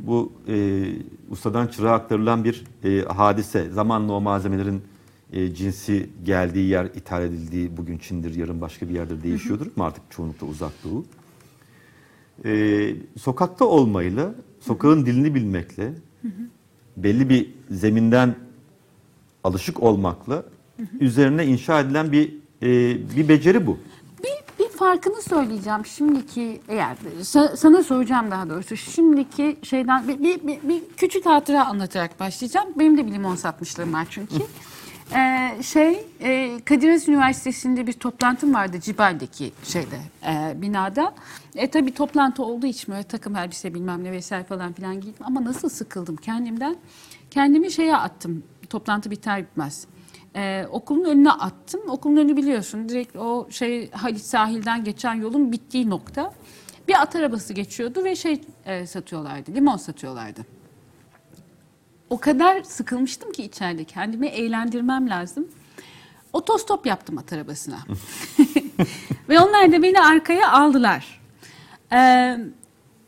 Bu 0.07 0.31
e, 0.47 0.85
ustadan 1.29 1.67
çırağa 1.67 1.93
aktarılan 1.93 2.43
bir 2.43 2.63
e, 2.83 3.01
hadise. 3.05 3.69
Zamanla 3.69 4.13
o 4.13 4.21
malzemelerin 4.21 4.81
e, 5.33 5.53
cinsi 5.53 6.09
geldiği 6.25 6.67
yer, 6.69 6.85
ithal 6.85 7.23
edildiği 7.23 7.77
bugün 7.77 7.97
Çin'dir, 7.97 8.35
yarın 8.35 8.61
başka 8.61 8.89
bir 8.89 8.93
yerde 8.93 9.23
değişiyordur 9.23 9.67
ama 9.75 9.85
artık 9.85 10.03
çoğunlukla 10.09 10.47
uzak 10.47 10.71
doğu. 10.83 11.05
E, 12.45 12.95
sokakta 13.19 13.65
olmayla, 13.65 14.35
sokağın 14.59 15.05
dilini 15.05 15.35
bilmekle, 15.35 15.93
belli 16.97 17.29
bir 17.29 17.53
zeminden 17.71 18.35
alışık 19.43 19.83
olmakla 19.83 20.43
üzerine 20.99 21.45
inşa 21.45 21.79
edilen 21.79 22.11
bir 22.11 22.35
e, 22.61 22.67
bir 23.15 23.29
beceri 23.29 23.67
bu. 23.67 23.77
Bir, 24.23 24.63
bir 24.65 24.69
farkını 24.69 25.21
söyleyeceğim. 25.21 25.85
Şimdiki 25.85 26.61
eğer 26.67 26.97
sa- 27.21 27.57
sana 27.57 27.83
soracağım 27.83 28.31
daha 28.31 28.49
doğrusu. 28.49 28.77
Şimdiki 28.77 29.57
şeyden 29.63 30.07
bir, 30.07 30.19
bir, 30.19 30.47
bir, 30.47 30.69
bir 30.69 30.81
küçük 30.97 31.25
hatıra 31.25 31.65
anlatarak 31.65 32.19
başlayacağım. 32.19 32.67
Benim 32.79 32.97
de 32.97 33.07
bir 33.07 33.11
limon 33.11 33.35
satmışlığım 33.35 33.93
var 33.93 34.07
çünkü. 34.09 34.35
Ee, 35.15 35.63
şey 35.63 36.05
e, 36.21 36.59
Kadir 36.65 36.89
Has 36.91 37.07
Üniversitesi'nde 37.07 37.87
bir 37.87 37.93
toplantım 37.93 38.53
vardı 38.53 38.79
Cibal'deki 38.81 39.51
şeyde 39.63 39.99
e, 40.27 40.61
binada. 40.61 41.13
E 41.55 41.69
tabi 41.69 41.93
toplantı 41.93 42.43
olduğu 42.43 42.65
için 42.65 42.93
böyle 42.93 43.03
takım 43.03 43.35
elbise 43.35 43.73
bilmem 43.73 44.03
ne 44.03 44.11
vesaire 44.11 44.43
falan 44.43 44.73
filan 44.73 45.01
giydim 45.01 45.25
ama 45.25 45.45
nasıl 45.45 45.69
sıkıldım 45.69 46.15
kendimden. 46.15 46.75
Kendimi 47.31 47.71
şeye 47.71 47.95
attım. 47.95 48.43
Toplantı 48.69 49.11
biter 49.11 49.43
bitmez. 49.43 49.87
Ee, 50.35 50.65
okulun 50.71 51.05
önüne 51.05 51.31
attım. 51.31 51.81
Okulun 51.87 52.17
önü 52.17 52.37
biliyorsun 52.37 52.89
direkt 52.89 53.15
o 53.15 53.47
şey 53.51 53.91
Halit 53.91 54.21
sahilden 54.21 54.83
geçen 54.83 55.13
yolun 55.13 55.51
bittiği 55.51 55.89
nokta. 55.89 56.33
Bir 56.87 57.01
at 57.01 57.15
arabası 57.15 57.53
geçiyordu 57.53 58.03
ve 58.03 58.15
şey 58.15 58.41
e, 58.65 58.87
satıyorlardı. 58.87 59.55
Limon 59.55 59.77
satıyorlardı. 59.77 60.45
O 62.09 62.19
kadar 62.19 62.63
sıkılmıştım 62.63 63.31
ki 63.31 63.43
içeride 63.43 63.83
kendimi 63.83 64.27
eğlendirmem 64.27 65.09
lazım. 65.09 65.47
Otostop 66.33 66.85
yaptım 66.85 67.17
at 67.17 67.33
arabasına. 67.33 67.79
ve 69.29 69.39
onlar 69.39 69.71
da 69.71 69.83
beni 69.83 70.01
arkaya 70.01 70.51
aldılar. 70.51 71.21
Ee, 71.93 72.37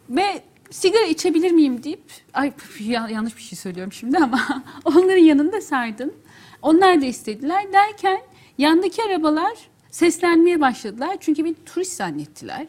ve 0.09 0.43
sigara 0.69 1.03
içebilir 1.05 1.51
miyim 1.51 1.83
deyip, 1.83 2.03
ay 2.33 2.53
ya- 2.79 3.09
yanlış 3.09 3.37
bir 3.37 3.41
şey 3.41 3.57
söylüyorum 3.57 3.93
şimdi 3.93 4.17
ama 4.17 4.63
onların 4.85 5.17
yanında 5.23 5.61
sardım. 5.61 6.13
Onlar 6.61 7.01
da 7.01 7.05
istediler 7.05 7.73
derken 7.73 8.21
yandaki 8.57 9.03
arabalar 9.03 9.53
seslenmeye 9.91 10.61
başladılar. 10.61 11.17
Çünkü 11.19 11.45
beni 11.45 11.55
turist 11.65 11.93
zannettiler. 11.93 12.67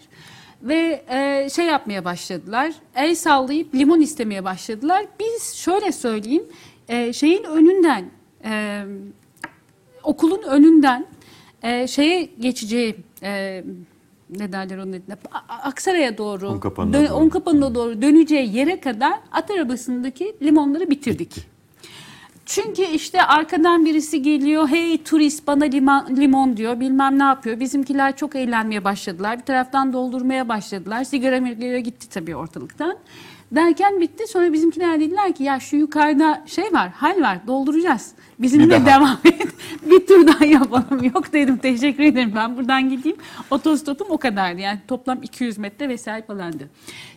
Ve 0.62 1.02
e, 1.10 1.48
şey 1.50 1.66
yapmaya 1.66 2.04
başladılar. 2.04 2.72
El 2.94 3.14
sallayıp 3.14 3.74
limon 3.74 4.00
istemeye 4.00 4.44
başladılar. 4.44 5.04
Biz 5.20 5.54
şöyle 5.54 5.92
söyleyeyim. 5.92 6.42
e, 6.88 7.12
şeyin 7.12 7.44
önünden 7.44 8.04
e, 8.44 8.82
okulun 10.02 10.42
önünden 10.42 11.06
e, 11.62 11.86
şeye 11.86 12.28
geçeceği 12.40 12.96
e, 13.22 13.64
ne 14.38 14.52
derler 14.52 14.78
onun 14.78 14.92
adına 14.92 15.16
Aksaray'a 15.48 16.18
doğru 16.18 16.50
Unkapanı'na 16.50 16.92
dön- 16.94 17.06
doğru. 17.08 17.16
Unkapanı'na 17.18 17.74
doğru 17.74 18.02
döneceği 18.02 18.56
yere 18.56 18.80
kadar 18.80 19.12
at 19.32 19.50
arabasındaki 19.50 20.36
limonları 20.42 20.90
bitirdik. 20.90 21.34
Çünkü 22.46 22.82
işte 22.82 23.22
arkadan 23.22 23.84
birisi 23.84 24.22
geliyor, 24.22 24.68
hey 24.68 25.02
turist 25.02 25.46
bana 25.46 25.64
limon, 25.64 26.06
limon 26.16 26.56
diyor, 26.56 26.80
bilmem 26.80 27.18
ne 27.18 27.22
yapıyor. 27.22 27.60
Bizimkiler 27.60 28.16
çok 28.16 28.36
eğlenmeye 28.36 28.84
başladılar. 28.84 29.38
Bir 29.38 29.44
taraftan 29.44 29.92
doldurmaya 29.92 30.48
başladılar. 30.48 31.04
Sigara 31.04 31.40
mirgara 31.40 31.78
gitti 31.78 32.08
tabii 32.08 32.36
ortalıktan. 32.36 32.96
Derken 33.52 34.00
bitti. 34.00 34.26
Sonra 34.26 34.52
bizimkiler 34.52 35.00
dediler 35.00 35.32
ki 35.32 35.44
ya 35.44 35.60
şu 35.60 35.76
yukarıda 35.76 36.42
şey 36.46 36.72
var, 36.72 36.90
hal 36.90 37.20
var, 37.22 37.38
dolduracağız. 37.46 38.12
Bizimle 38.42 38.86
devam 38.86 39.18
et. 39.24 39.48
bir 39.90 40.06
tur 40.06 40.26
daha 40.26 40.44
yapalım. 40.44 41.04
Yok 41.14 41.32
dedim 41.32 41.56
teşekkür 41.56 42.02
ederim 42.02 42.32
ben 42.36 42.56
buradan 42.56 42.88
gideyim. 42.90 43.16
Otostopum 43.50 44.06
o 44.10 44.18
kadardı. 44.18 44.60
Yani 44.60 44.78
toplam 44.88 45.22
200 45.22 45.58
metre 45.58 45.88
vesaire 45.88 46.26
falandı. 46.26 46.68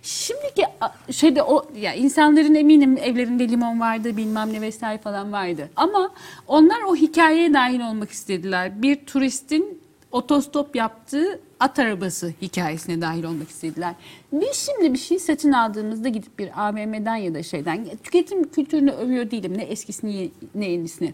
Şimdiki 0.01 0.65
şeyde 1.11 1.43
o 1.43 1.65
ya 1.75 1.93
insanların 1.93 2.55
eminim 2.55 2.97
evlerinde 2.97 3.49
limon 3.49 3.79
vardı 3.79 4.17
bilmem 4.17 4.53
ne 4.53 4.61
vesaire 4.61 5.01
falan 5.01 5.31
vardı. 5.31 5.69
Ama 5.75 6.09
onlar 6.47 6.81
o 6.87 6.95
hikayeye 6.95 7.53
dahil 7.53 7.79
olmak 7.81 8.11
istediler. 8.11 8.81
Bir 8.81 8.95
turistin 8.95 9.81
otostop 10.11 10.75
yaptığı 10.75 11.39
at 11.63 11.79
arabası 11.79 12.33
hikayesine 12.41 13.01
dahil 13.01 13.23
olmak 13.23 13.49
istediler. 13.49 13.95
Biz 14.31 14.55
şimdi 14.55 14.93
bir 14.93 14.99
şey 14.99 15.19
satın 15.19 15.51
aldığımızda 15.51 16.09
gidip 16.09 16.39
bir 16.39 16.67
AVM'den 16.67 17.15
ya 17.15 17.33
da 17.33 17.43
şeyden 17.43 17.87
tüketim 18.03 18.49
kültürünü 18.49 18.91
övüyor 18.91 19.31
değilim 19.31 19.57
ne 19.57 19.63
eskisini 19.63 20.31
ne 20.55 20.69
yenisini. 20.69 21.13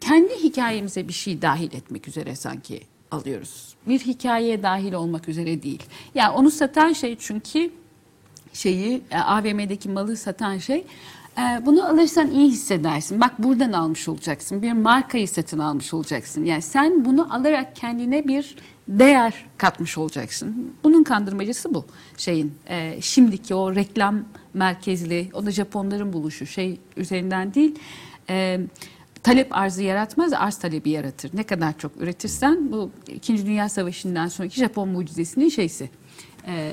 Kendi 0.00 0.34
hikayemize 0.34 1.08
bir 1.08 1.12
şey 1.12 1.42
dahil 1.42 1.72
etmek 1.72 2.08
üzere 2.08 2.36
sanki 2.36 2.80
alıyoruz. 3.10 3.74
Bir 3.86 3.98
hikayeye 3.98 4.62
dahil 4.62 4.92
olmak 4.92 5.28
üzere 5.28 5.62
değil. 5.62 5.82
Yani 6.14 6.30
onu 6.30 6.50
satan 6.50 6.92
şey 6.92 7.16
çünkü 7.18 7.70
şeyi 8.52 9.02
e, 9.10 9.18
AVM'deki 9.18 9.88
malı 9.88 10.16
satan 10.16 10.58
şey 10.58 10.84
e, 11.38 11.66
bunu 11.66 11.88
alırsan 11.88 12.30
iyi 12.30 12.50
hissedersin. 12.50 13.20
Bak 13.20 13.38
buradan 13.38 13.72
almış 13.72 14.08
olacaksın. 14.08 14.62
Bir 14.62 14.72
markayı 14.72 15.28
satın 15.28 15.58
almış 15.58 15.94
olacaksın. 15.94 16.44
Yani 16.44 16.62
sen 16.62 17.04
bunu 17.04 17.34
alarak 17.34 17.76
kendine 17.76 18.28
bir 18.28 18.56
değer 18.88 19.46
katmış 19.58 19.98
olacaksın. 19.98 20.72
Bunun 20.84 21.04
kandırmacısı 21.04 21.74
bu 21.74 21.84
şeyin. 22.16 22.54
e, 22.68 23.00
şimdiki 23.00 23.54
o 23.54 23.74
reklam 23.74 24.24
merkezli, 24.54 25.30
o 25.32 25.46
da 25.46 25.50
Japonların 25.50 26.12
buluşu 26.12 26.46
şey 26.46 26.80
üzerinden 26.96 27.54
değil. 27.54 27.78
E, 28.30 28.60
talep 29.22 29.56
arzı 29.56 29.82
yaratmaz, 29.82 30.32
arz 30.32 30.58
talebi 30.58 30.90
yaratır. 30.90 31.30
Ne 31.34 31.42
kadar 31.42 31.78
çok 31.78 31.96
üretirsen 31.96 32.72
bu 32.72 32.90
İkinci 33.08 33.46
Dünya 33.46 33.68
Savaşı'ndan 33.68 34.28
sonraki 34.28 34.60
Japon 34.60 34.88
mucizesinin 34.88 35.48
şeysi. 35.48 35.90
E, 36.46 36.72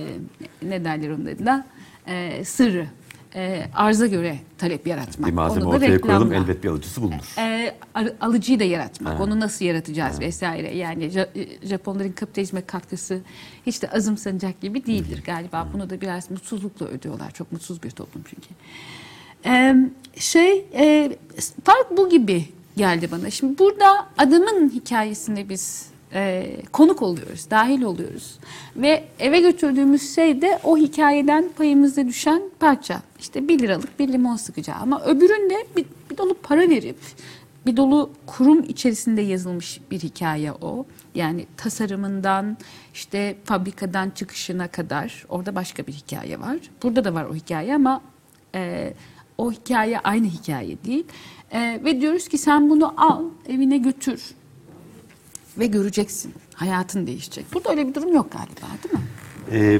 ne 0.61 0.85
derler 0.85 1.09
onun 1.09 1.25
adına? 1.25 1.65
E, 2.07 2.45
sırrı. 2.45 2.87
E, 3.35 3.65
arza 3.75 4.07
göre 4.07 4.37
talep 4.57 4.87
yaratmak. 4.87 5.29
Bir 5.29 5.33
malzeme 5.33 5.65
Onu 5.65 5.75
ortaya 5.75 6.01
koyalım 6.01 6.27
reklamla. 6.31 6.43
elbet 6.51 6.63
bir 6.63 6.69
alıcısı 6.69 7.01
bulunur. 7.01 7.35
E, 7.39 7.75
al- 7.95 8.13
alıcıyı 8.21 8.59
da 8.59 8.63
yaratmak. 8.63 9.21
Onu 9.21 9.39
nasıl 9.39 9.65
yaratacağız 9.65 10.19
vesaire. 10.19 10.77
Yani 10.77 11.03
e, 11.35 11.67
Japonların 11.67 12.11
kapitalizme 12.11 12.61
katkısı 12.61 13.21
hiç 13.65 13.81
de 13.81 13.89
azımsanacak 13.89 14.61
gibi 14.61 14.85
değildir 14.85 15.23
galiba. 15.25 15.67
Bunu 15.73 15.89
da 15.89 16.01
biraz 16.01 16.31
mutsuzlukla 16.31 16.85
ödüyorlar. 16.85 17.31
Çok 17.31 17.51
mutsuz 17.51 17.83
bir 17.83 17.91
toplum 17.91 18.23
çünkü. 18.29 18.47
E, 19.45 19.75
şey 20.19 20.65
e, 20.73 21.17
fark 21.63 21.97
bu 21.97 22.09
gibi 22.09 22.45
geldi 22.77 23.09
bana. 23.11 23.29
Şimdi 23.29 23.59
burada 23.59 24.05
adamın 24.17 24.69
hikayesine 24.69 25.49
biz 25.49 25.85
e, 26.13 26.51
konuk 26.71 27.01
oluyoruz, 27.01 27.49
dahil 27.49 27.81
oluyoruz. 27.81 28.39
Ve 28.75 29.03
eve 29.19 29.39
götürdüğümüz 29.39 30.15
şey 30.15 30.41
de 30.41 30.59
o 30.63 30.77
hikayeden 30.77 31.49
payımıza 31.57 32.07
düşen 32.07 32.41
parça. 32.59 33.01
İşte 33.19 33.47
bir 33.47 33.59
liralık 33.59 33.99
bir 33.99 34.13
limon 34.13 34.35
sıkacağı 34.35 34.77
ama 34.77 35.01
öbüründe 35.01 35.67
bir, 35.75 35.85
bir 36.11 36.17
dolu 36.17 36.33
para 36.33 36.69
verip 36.69 36.97
bir 37.65 37.77
dolu 37.77 38.09
kurum 38.25 38.63
içerisinde 38.63 39.21
yazılmış 39.21 39.81
bir 39.91 39.99
hikaye 39.99 40.51
o. 40.51 40.85
Yani 41.15 41.45
tasarımından 41.57 42.57
işte 42.93 43.37
fabrikadan 43.43 44.09
çıkışına 44.09 44.67
kadar 44.67 45.25
orada 45.29 45.55
başka 45.55 45.87
bir 45.87 45.93
hikaye 45.93 46.39
var. 46.39 46.57
Burada 46.83 47.03
da 47.03 47.13
var 47.13 47.25
o 47.25 47.35
hikaye 47.35 47.75
ama 47.75 48.01
e, 48.55 48.93
o 49.37 49.51
hikaye 49.51 49.99
aynı 49.99 50.27
hikaye 50.27 50.83
değil. 50.83 51.05
E, 51.51 51.79
ve 51.83 52.01
diyoruz 52.01 52.27
ki 52.27 52.37
sen 52.37 52.69
bunu 52.69 52.93
al 52.97 53.23
evine 53.49 53.77
götür 53.77 54.35
ve 55.59 55.65
göreceksin. 55.65 56.33
Hayatın 56.53 57.07
değişecek. 57.07 57.45
Burada 57.53 57.69
öyle 57.69 57.87
bir 57.87 57.93
durum 57.93 58.13
yok 58.13 58.31
galiba 58.31 58.83
değil 58.83 58.95
mi? 58.95 59.01
Ee, 59.51 59.79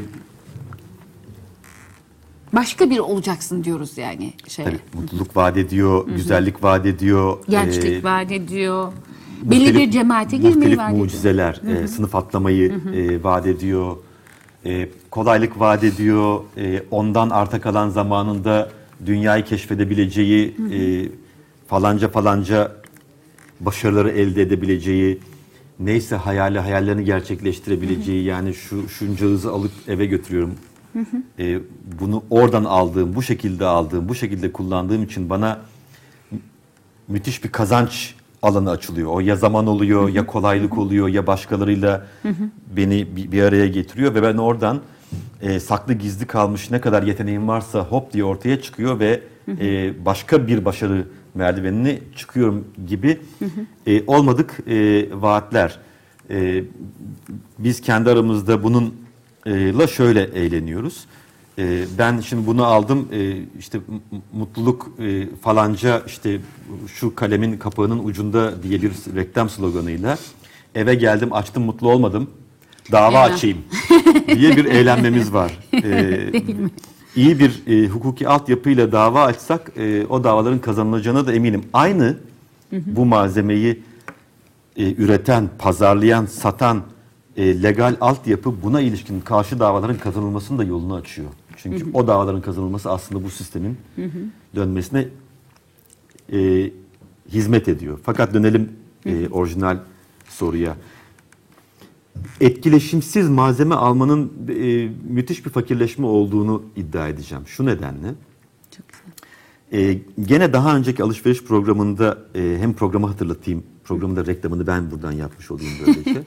Başka 2.54 2.90
bir 2.90 3.00
olacaksın 3.00 3.64
diyoruz 3.64 3.98
yani. 3.98 4.34
Şey, 4.48 4.66
tabii 4.66 4.80
mutluluk 4.94 5.38
vaat 5.38 5.58
ediyor, 5.58 6.08
güzellik 6.08 6.64
vaat 6.64 6.86
ediyor. 6.86 7.38
gençlik 7.50 7.92
ee, 7.92 8.04
vaat 8.04 8.32
ediyor. 8.32 8.94
Belli 9.42 9.76
bir 9.76 9.92
cemaate 9.92 10.38
girmeyi 10.38 10.78
vaat 10.78 10.90
ediyor. 10.90 11.04
mucizeler, 11.04 11.62
e, 11.84 11.88
sınıf 11.88 12.16
atlamayı 12.16 12.74
e, 12.96 13.24
vaat 13.24 13.48
ediyor. 13.48 13.98
E, 14.66 14.90
kolaylık 15.12 15.60
vaat 15.60 15.84
ediyor. 15.84 16.40
E, 16.58 16.84
ondan 16.92 17.30
arta 17.30 17.62
kalan 17.62 17.90
zamanında 17.90 18.72
dünyayı 19.06 19.44
keşfedebileceği, 19.44 20.56
e, 20.74 21.10
falanca 21.68 22.10
falanca 22.10 22.72
başarıları 23.60 24.10
elde 24.10 24.42
edebileceği, 24.42 25.20
neyse 25.80 26.16
hayali 26.16 26.60
hayallerini 26.60 27.06
gerçekleştirebileceği 27.06 28.24
yani 28.24 28.54
şu 28.54 28.90
şunca 28.90 29.26
hızı 29.26 29.52
alıp 29.52 29.72
eve 29.88 30.06
götürüyorum. 30.06 30.54
E, 31.40 31.60
bunu 32.00 32.24
oradan 32.30 32.64
aldığım, 32.64 33.16
bu 33.16 33.22
şekilde 33.22 33.66
aldığım, 33.66 34.10
bu 34.10 34.16
şekilde 34.16 34.52
kullandığım 34.52 35.04
için 35.04 35.30
bana 35.30 35.60
müthiş 37.08 37.44
bir 37.44 37.52
kazanç 37.52 38.16
alanı 38.42 38.72
açılıyor. 38.72 39.12
O 39.12 39.20
ya 39.20 39.36
zaman 39.36 39.68
oluyor, 39.68 40.10
ya 40.10 40.26
kolaylık 40.26 40.78
oluyor, 40.78 41.08
ya 41.08 41.28
başkalarıyla 41.28 42.06
beni 42.78 43.16
bir, 43.16 43.32
bir 43.32 43.44
araya 43.44 43.68
getiriyor 43.68 44.16
ve 44.16 44.24
ben 44.24 44.38
oradan 44.38 44.82
e, 45.42 45.60
saklı 45.60 45.94
gizli 45.94 46.26
kalmış 46.26 46.72
ne 46.72 46.82
kadar 46.82 47.04
yeteneğim 47.04 47.48
varsa 47.48 47.80
hop 47.80 48.14
diye 48.14 48.24
ortaya 48.24 48.62
çıkıyor 48.62 49.00
ve 49.00 49.22
e, 49.48 49.94
başka 50.06 50.48
bir 50.48 50.66
başarı 50.66 51.08
merdivenine 51.36 52.00
çıkıyorum 52.15 52.67
gibi 52.88 53.19
e, 53.88 54.04
olmadık 54.08 54.60
e, 54.67 55.08
vaatler. 55.21 55.80
E, 56.30 56.63
biz 57.60 57.82
kendi 57.82 58.10
aramızda 58.10 58.63
bununla 58.63 59.88
şöyle 59.88 60.24
eğleniyoruz. 60.24 61.06
E, 61.58 61.86
ben 61.98 62.19
şimdi 62.19 62.48
bunu 62.48 62.65
aldım 62.65 63.08
e, 63.13 63.38
işte 63.60 63.80
mutluluk 64.34 64.91
e, 65.00 65.36
falanca 65.41 66.02
işte 66.08 66.39
şu 66.88 67.15
kalemin 67.15 67.58
kapağının 67.58 68.06
ucunda 68.06 68.63
diye 68.63 68.82
bir 68.82 68.91
reklam 69.15 69.50
sloganıyla 69.50 70.17
eve 70.76 70.95
geldim 70.95 71.34
açtım 71.34 71.63
mutlu 71.63 71.91
olmadım 71.91 72.30
dava 72.91 73.08
Eyvah. 73.10 73.34
açayım 73.34 73.58
diye 74.36 74.58
bir 74.58 74.65
eğlenmemiz 74.65 75.34
var. 75.34 75.60
E, 75.84 76.32
iyi 77.15 77.39
bir 77.39 77.63
e, 77.67 77.88
hukuki 77.88 78.28
altyapıyla 78.28 78.91
dava 78.91 79.23
açsak 79.23 79.71
e, 79.78 80.06
o 80.10 80.23
davaların 80.23 80.60
kazanılacağına 80.60 81.28
da 81.28 81.34
eminim. 81.34 81.63
Aynı 81.73 82.17
bu 82.71 83.06
malzemeyi 83.06 83.84
e, 84.78 84.93
üreten, 84.93 85.49
pazarlayan, 85.58 86.25
satan 86.25 86.84
e, 87.38 87.63
legal 87.63 87.95
altyapı 88.01 88.62
buna 88.63 88.82
ilişkin 88.82 89.21
karşı 89.21 89.60
davaların 89.60 89.97
kazanılmasının 89.97 90.60
da 90.60 90.63
yolunu 90.63 90.93
açıyor. 90.95 91.28
Çünkü 91.58 91.86
o 91.93 92.08
davaların 92.08 92.41
kazanılması 92.41 92.91
aslında 92.91 93.23
bu 93.23 93.30
sistemin 93.30 93.78
dönmesine 94.56 95.08
e, 96.34 96.71
hizmet 97.30 97.67
ediyor. 97.67 97.99
Fakat 98.04 98.34
dönelim 98.34 98.71
e, 99.06 99.28
orijinal 99.30 99.78
soruya. 100.30 100.75
Etkileşimsiz 102.41 103.30
malzeme 103.30 103.75
almanın 103.75 104.32
e, 104.49 104.89
müthiş 105.13 105.45
bir 105.45 105.49
fakirleşme 105.49 106.06
olduğunu 106.06 106.63
iddia 106.75 107.08
edeceğim. 107.08 107.43
Şu 107.47 107.65
nedenle. 107.65 108.15
Çok 108.71 108.86
güzel. 108.89 109.06
Ee, 109.73 109.99
gene 110.21 110.54
daha 110.54 110.75
önceki 110.75 111.04
alışveriş 111.04 111.43
programında 111.43 112.17
e, 112.36 112.58
hem 112.60 112.73
programı 112.73 113.08
hatırlatayım, 113.08 113.63
programın 113.84 114.15
da 114.15 114.25
reklamını 114.25 114.67
ben 114.67 114.91
buradan 114.91 115.12
yapmış 115.12 115.51
olayım 115.51 115.73
böylece. 115.86 116.23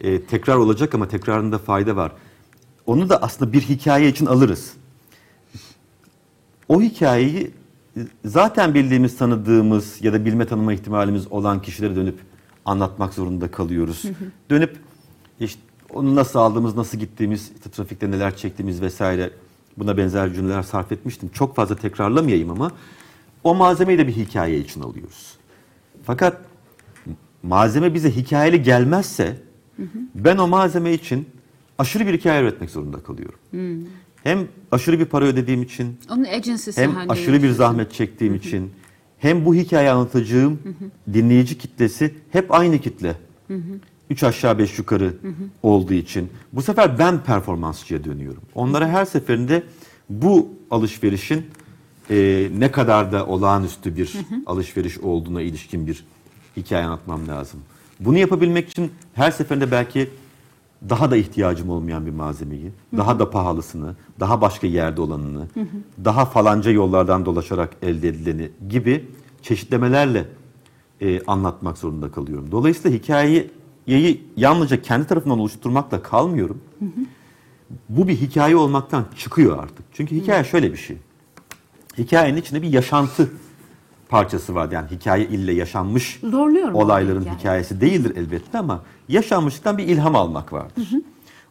Ee, 0.00 0.22
tekrar 0.30 0.56
olacak 0.56 0.94
ama 0.94 1.08
tekrarında 1.08 1.58
fayda 1.58 1.96
var. 1.96 2.12
Onu 2.86 3.08
da 3.08 3.22
aslında 3.22 3.52
bir 3.52 3.60
hikaye 3.60 4.08
için 4.08 4.26
alırız. 4.26 4.72
O 6.68 6.82
hikayeyi 6.82 7.50
e, 7.96 8.00
zaten 8.24 8.74
bildiğimiz, 8.74 9.18
tanıdığımız 9.18 10.04
ya 10.04 10.12
da 10.12 10.24
bilme 10.24 10.46
tanıma 10.46 10.72
ihtimalimiz 10.72 11.32
olan 11.32 11.62
kişilere 11.62 11.96
dönüp 11.96 12.18
anlatmak 12.64 13.14
zorunda 13.14 13.50
kalıyoruz. 13.50 14.04
Dönüp 14.50 14.76
işte 15.40 15.60
onu 15.94 16.14
nasıl 16.14 16.38
aldığımız, 16.38 16.76
nasıl 16.76 16.98
gittiğimiz, 16.98 17.50
işte 17.56 17.70
trafikte 17.70 18.10
neler 18.10 18.36
çektiğimiz 18.36 18.82
vesaire 18.82 19.30
buna 19.78 19.96
benzer 19.96 20.34
cümleler 20.34 20.62
sarf 20.62 20.92
etmiştim. 20.92 21.28
Çok 21.28 21.56
fazla 21.56 21.76
tekrarlamayayım 21.76 22.50
ama 22.50 22.72
o 23.44 23.54
malzemeyi 23.54 23.98
de 23.98 24.06
bir 24.06 24.12
hikaye 24.12 24.58
için 24.58 24.80
alıyoruz. 24.80 25.36
Fakat 26.04 26.40
malzeme 27.42 27.94
bize 27.94 28.16
hikayeli 28.16 28.62
gelmezse 28.62 29.36
ben 30.14 30.36
o 30.38 30.48
malzeme 30.48 30.92
için 30.92 31.28
aşırı 31.78 32.06
bir 32.06 32.18
hikaye 32.18 32.42
üretmek 32.42 32.70
zorunda 32.70 33.02
kalıyorum. 33.02 33.38
Hem 34.24 34.48
aşırı 34.72 34.98
bir 34.98 35.04
para 35.04 35.24
ödediğim 35.24 35.62
için 35.62 35.98
Onun 36.10 36.24
hem 36.76 37.10
aşırı 37.10 37.42
bir 37.42 37.50
zahmet 37.50 37.92
çektiğim 37.92 38.34
için 38.34 38.72
hem 39.18 39.44
bu 39.44 39.54
hikaye 39.54 39.90
anlatacağım 39.90 40.58
dinleyici 41.12 41.58
kitlesi 41.58 42.14
hep 42.30 42.54
aynı 42.54 42.78
kitle. 42.78 43.16
Üç 44.10 44.22
aşağı 44.22 44.58
beş 44.58 44.78
yukarı 44.78 45.14
olduğu 45.62 45.94
için 45.94 46.30
bu 46.52 46.62
sefer 46.62 46.98
ben 46.98 47.18
performansçıya 47.24 48.04
dönüyorum. 48.04 48.42
Onlara 48.54 48.88
her 48.88 49.04
seferinde 49.04 49.62
bu 50.10 50.48
alışverişin 50.70 51.46
e, 52.10 52.48
ne 52.58 52.70
kadar 52.70 53.12
da 53.12 53.26
olağanüstü 53.26 53.96
bir 53.96 54.12
alışveriş 54.46 54.98
olduğuna 54.98 55.42
ilişkin 55.42 55.86
bir 55.86 56.04
hikaye 56.56 56.84
anlatmam 56.84 57.28
lazım. 57.28 57.60
Bunu 58.00 58.18
yapabilmek 58.18 58.68
için 58.68 58.92
her 59.14 59.30
seferinde 59.30 59.70
belki 59.70 60.10
daha 60.88 61.10
da 61.10 61.16
ihtiyacım 61.16 61.70
olmayan 61.70 62.06
bir 62.06 62.10
malzemeyi, 62.10 62.72
daha 62.96 63.18
da 63.18 63.30
pahalısını, 63.30 63.96
daha 64.20 64.40
başka 64.40 64.66
yerde 64.66 65.00
olanını, 65.00 65.46
daha 66.04 66.24
falanca 66.24 66.70
yollardan 66.70 67.26
dolaşarak 67.26 67.76
elde 67.82 68.08
edileni 68.08 68.50
gibi 68.68 69.08
çeşitlemelerle 69.42 70.24
e, 71.00 71.20
anlatmak 71.26 71.78
zorunda 71.78 72.10
kalıyorum. 72.10 72.52
Dolayısıyla 72.52 72.98
hikayeyi 72.98 73.50
yalnızca 74.36 74.82
kendi 74.82 75.06
tarafından 75.06 75.38
oluşturmakla 75.38 76.02
kalmıyorum. 76.02 76.60
Bu 77.88 78.08
bir 78.08 78.16
hikaye 78.16 78.56
olmaktan 78.56 79.04
çıkıyor 79.16 79.62
artık. 79.62 79.86
Çünkü 79.92 80.16
hikaye 80.16 80.44
şöyle 80.44 80.72
bir 80.72 80.76
şey. 80.76 80.96
Hikayenin 81.98 82.40
içinde 82.40 82.62
bir 82.62 82.72
yaşantı 82.72 83.30
parçası 84.08 84.54
var. 84.54 84.70
Yani 84.72 84.90
hikaye 84.90 85.24
ille 85.24 85.52
yaşanmış 85.52 86.20
Zorluyorum 86.22 86.74
olayların 86.74 87.20
hikayeyi. 87.20 87.38
hikayesi 87.38 87.80
değildir 87.80 88.12
elbette 88.16 88.58
ama 88.58 88.82
yaşanmışlıktan 89.08 89.78
bir 89.78 89.84
ilham 89.84 90.16
almak 90.16 90.52
vardır. 90.52 90.90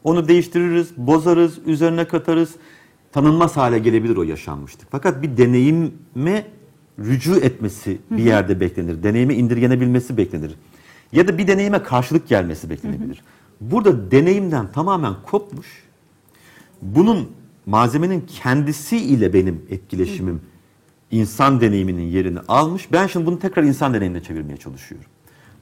Onu 0.04 0.28
değiştiririz, 0.28 0.88
bozarız, 0.98 1.58
üzerine 1.66 2.06
katarız. 2.08 2.56
Tanınmaz 3.12 3.58
hale 3.58 3.80
gelebilir 3.80 4.18
o 4.18 4.24
yaşanmışlık. 4.24 4.88
Fakat 4.92 5.22
bir 5.22 5.38
deneyime 5.38 6.46
rücu 7.00 7.36
etmesi 7.36 7.98
bir 8.12 8.24
yerde 8.24 8.60
beklenir. 8.60 9.04
Deneyime 9.04 9.36
indirgenebilmesi 9.36 10.18
beklenir. 10.18 10.56
Ya 11.12 11.28
da 11.28 11.38
bir 11.38 11.48
deneyime 11.48 11.84
karşılık 11.84 12.28
gelmesi 12.28 12.70
beklenebilir. 12.70 13.22
Burada 13.62 14.12
deneyimden 14.12 14.72
tamamen 14.72 15.14
kopmuş, 15.26 15.84
bunun 16.82 17.32
malzemenin 17.66 18.26
kendisi 18.28 18.98
ile 18.98 19.34
benim 19.34 19.66
etkileşimim 19.70 20.42
insan 21.12 21.62
deneyiminin 21.62 22.02
yerini 22.02 22.40
almış. 22.48 22.92
Ben 22.92 23.08
şimdi 23.08 23.26
bunu 23.26 23.40
tekrar 23.40 23.64
insan 23.64 23.94
deneyimine 23.94 24.24
çevirmeye 24.24 24.58
çalışıyorum. 24.58 25.10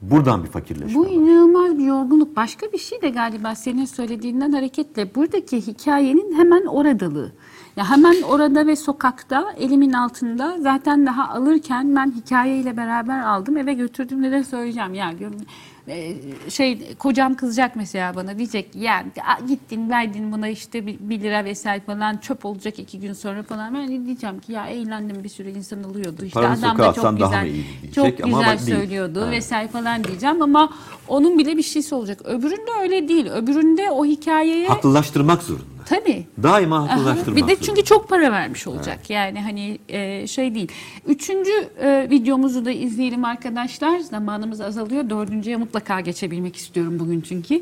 Buradan 0.01 0.43
bir 0.43 0.49
fakirleşme 0.49 0.95
Bu 0.95 1.07
inanılmaz 1.07 1.77
bir 1.77 1.85
yorgunluk. 1.85 2.35
Başka 2.35 2.71
bir 2.73 2.77
şey 2.77 3.01
de 3.01 3.09
galiba 3.09 3.55
senin 3.55 3.85
söylediğinden 3.85 4.51
hareketle 4.51 5.15
buradaki 5.15 5.67
hikayenin 5.67 6.33
hemen 6.37 6.65
oradalığı. 6.65 7.31
Ya 7.77 7.89
hemen 7.89 8.21
orada 8.21 8.67
ve 8.67 8.75
sokakta 8.75 9.53
elimin 9.57 9.93
altında 9.93 10.57
zaten 10.59 11.05
daha 11.05 11.29
alırken 11.29 11.95
ben 11.95 12.11
hikayeyle 12.11 12.77
beraber 12.77 13.19
aldım 13.19 13.57
eve 13.57 13.73
götürdüğümde 13.73 14.31
de 14.31 14.43
söyleyeceğim 14.43 14.93
ya 14.93 15.13
e, 15.87 16.15
şey 16.49 16.95
kocam 16.95 17.35
kızacak 17.35 17.75
mesela 17.75 18.15
bana 18.15 18.37
diyecek 18.37 18.75
ya 18.75 19.05
gittin 19.47 19.89
verdin 19.89 20.31
buna 20.31 20.47
işte 20.47 20.87
bir, 20.87 21.21
lira 21.21 21.45
vesaire 21.45 21.81
falan 21.81 22.17
çöp 22.17 22.45
olacak 22.45 22.79
iki 22.79 22.99
gün 22.99 23.13
sonra 23.13 23.43
falan 23.43 23.73
ben 23.73 24.05
diyeceğim 24.05 24.39
ki 24.39 24.51
ya 24.51 24.67
eğlendim 24.67 25.23
bir 25.23 25.29
sürü 25.29 25.49
insan 25.49 25.83
alıyordu 25.83 26.25
işte 26.25 26.39
Paranı 26.39 26.59
adam 26.59 26.79
da 26.79 26.93
çok 26.93 27.17
güzel 27.17 27.49
çok 27.95 28.23
ama 28.23 28.39
güzel 28.39 28.67
değil. 28.67 28.77
söylüyordu 28.77 29.19
Evet. 29.23 29.31
vesaire 29.31 29.67
falan 29.67 30.03
diyeceğim 30.03 30.41
ama 30.41 30.69
onun 31.07 31.37
bile 31.37 31.57
bir 31.57 31.63
şeysi 31.63 31.95
olacak. 31.95 32.21
Öbüründe 32.25 32.71
öyle 32.81 33.07
değil. 33.07 33.25
Öbüründe 33.25 33.91
o 33.91 34.05
hikayeye 34.05 34.67
Haklılaştırmak 34.67 35.43
zorunda. 35.43 35.74
Tabii. 35.85 36.25
Daima 36.43 36.89
haklılaştırmak 36.89 37.37
Bir 37.37 37.47
de 37.47 37.55
çünkü 37.61 37.83
çok 37.83 38.09
para 38.09 38.31
vermiş 38.31 38.67
olacak. 38.67 39.09
Yani 39.09 39.41
hani 39.41 39.79
e, 39.89 40.27
şey 40.27 40.55
değil. 40.55 40.71
Üçüncü 41.07 41.51
e, 41.81 42.07
videomuzu 42.09 42.65
da 42.65 42.71
izleyelim 42.71 43.25
arkadaşlar. 43.25 43.99
Zamanımız 43.99 44.61
azalıyor. 44.61 45.09
Dördüncüye 45.09 45.57
mutlaka 45.57 45.99
geçebilmek 45.99 46.55
istiyorum 46.55 46.99
bugün 46.99 47.21
çünkü. 47.21 47.61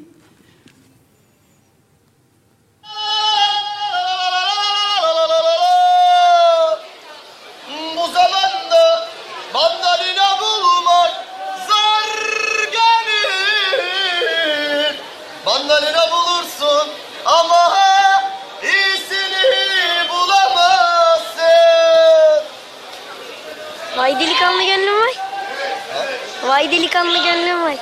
Vay 26.64 26.72
delikanlı 26.72 27.18
gönlüm 27.18 27.64
vay. 27.64 27.78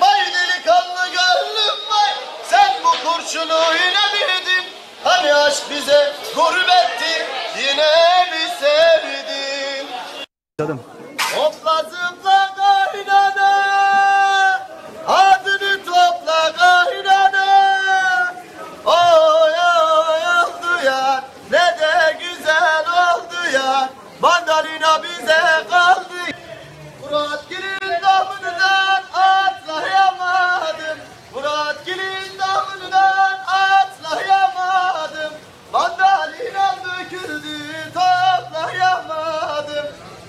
Vay 0.00 0.20
delikanlı 0.34 1.06
gönlüm 1.06 1.78
vay. 1.90 2.10
Sen 2.50 2.72
bu 2.84 2.90
kurşunu 2.90 3.60
yine 3.74 4.12
mi 4.12 4.20
yedin? 4.32 4.64
Hani 5.04 5.34
aşk 5.34 5.70
bize 5.70 6.12
gurbetti 6.36 7.26
Yine 7.58 8.26
mi 8.30 8.50
sevdin? 8.60 9.88
Hopla 11.36 11.82
zıpla 11.82 12.54
kaynana 12.56 13.50
Adını 15.06 15.84
topla 15.84 16.52
kaynana. 16.56 17.46
Oy 18.84 19.52
oy 19.52 20.22
oldu 20.42 20.84
ya 20.86 21.24
Ne 21.50 21.78
de 21.80 22.18
güzel 22.20 22.84
oldu 22.88 23.50
ya. 23.54 23.88
Mandalina 24.20 25.02
bize 25.02 25.40
kaldı 25.70 25.93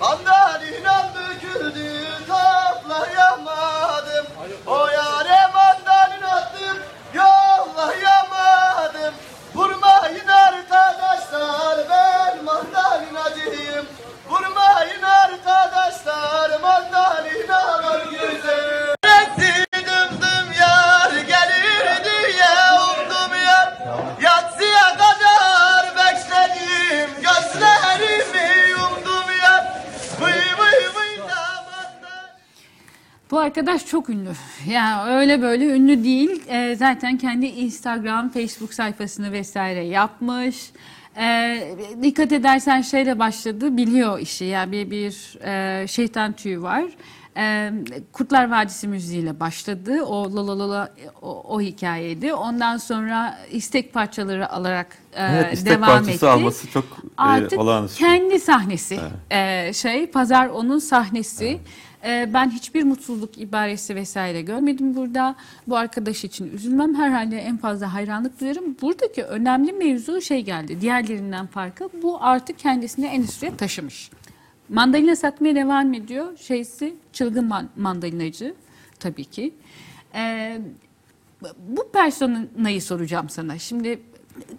Mandalina 0.00 1.10
döküldü 1.14 2.06
toplayamadım. 2.26 4.26
O 4.66 4.86
yare 4.86 5.15
arkadaş 33.58 33.86
çok 33.86 34.10
ünlü. 34.10 34.30
Yani 34.68 35.10
öyle 35.10 35.42
böyle 35.42 35.64
ünlü 35.64 36.04
değil. 36.04 36.42
Ee, 36.48 36.76
zaten 36.78 37.18
kendi 37.18 37.46
Instagram, 37.46 38.28
Facebook 38.28 38.74
sayfasını 38.74 39.32
vesaire 39.32 39.84
yapmış. 39.84 40.70
Ee, 41.16 41.68
dikkat 42.02 42.32
edersen 42.32 42.80
şeyle 42.80 43.18
başladı, 43.18 43.76
biliyor 43.76 44.18
işi. 44.18 44.44
Yani 44.44 44.72
bir, 44.72 44.90
bir 44.90 45.38
e, 45.44 45.86
şeytan 45.88 46.32
tüyü 46.32 46.62
var. 46.62 46.84
Ee, 47.36 47.72
Kurtlar 48.12 48.50
Vadisi 48.50 48.88
müziğiyle 48.88 49.40
başladı. 49.40 50.02
O 50.02 50.36
la 50.36 50.46
la 50.46 50.58
la 50.58 50.70
la 50.70 50.94
o, 51.22 51.42
o 51.54 51.60
hikayeydi. 51.60 52.34
Ondan 52.34 52.76
sonra 52.76 53.38
istek 53.50 53.92
parçaları 53.94 54.52
alarak 54.52 54.86
e, 55.14 55.24
Evet, 55.24 55.52
istek 55.52 55.72
devam 55.72 55.88
parçası 55.88 56.10
etti. 56.10 56.26
alması 56.26 56.70
çok, 56.70 56.84
e, 56.84 56.86
Artık 57.16 57.58
olağanüstü. 57.60 57.98
kendi 57.98 58.40
sahnesi 58.40 58.98
e, 59.30 59.72
şey 59.72 60.06
pazar 60.06 60.46
onun 60.46 60.78
sahnesi. 60.78 61.58
E, 62.06 62.30
ben 62.34 62.50
hiçbir 62.50 62.82
mutsuzluk 62.82 63.38
ibaresi 63.38 63.94
vesaire 63.94 64.42
görmedim 64.42 64.96
burada. 64.96 65.36
Bu 65.66 65.76
arkadaş 65.76 66.24
için 66.24 66.52
üzülmem. 66.54 66.94
Herhalde 66.94 67.36
en 67.36 67.56
fazla 67.56 67.94
hayranlık 67.94 68.40
duyarım. 68.40 68.76
Buradaki 68.82 69.24
önemli 69.24 69.72
mevzu 69.72 70.20
şey 70.20 70.44
geldi. 70.44 70.80
Diğerlerinden 70.80 71.46
farkı 71.46 71.88
bu 72.02 72.18
artık 72.20 72.58
kendisini 72.58 73.06
endüstriye 73.06 73.56
taşımış. 73.56 74.10
Mandalina 74.68 75.16
satmaya 75.16 75.54
devam 75.54 75.94
ediyor. 75.94 76.38
Şeysi 76.38 76.94
çılgın 77.12 77.44
man- 77.44 77.68
mandalinacı 77.76 78.54
tabii 79.00 79.24
ki. 79.24 79.54
E, 80.14 80.58
bu 81.58 81.90
personayı 81.92 82.82
soracağım 82.82 83.28
sana. 83.28 83.58
Şimdi 83.58 84.00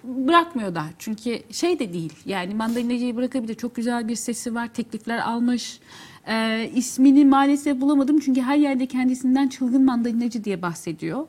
bırakmıyor 0.04 0.76
da 0.76 0.84
çünkü 1.00 1.39
şey 1.52 1.80
de 1.80 1.93
değil 1.93 2.14
yani 2.26 2.56
mandalinacıyı 2.56 3.16
bırakabilir 3.16 3.56
çok 3.56 3.76
güzel 3.76 4.08
bir 4.08 4.16
sesi 4.16 4.56
var 4.56 4.68
teklifler 4.74 5.18
almış 5.20 5.80
Ee, 6.30 6.69
ismini 6.75 7.25
maalesef 7.25 7.82
bulamadım 7.82 8.19
çünkü 8.19 8.41
her 8.41 8.57
yerde 8.57 8.86
kendisinden 8.86 9.47
çılgın 9.47 9.86
mandalinacı 9.86 10.43
diye 10.43 10.61
bahsediyor 10.61 11.28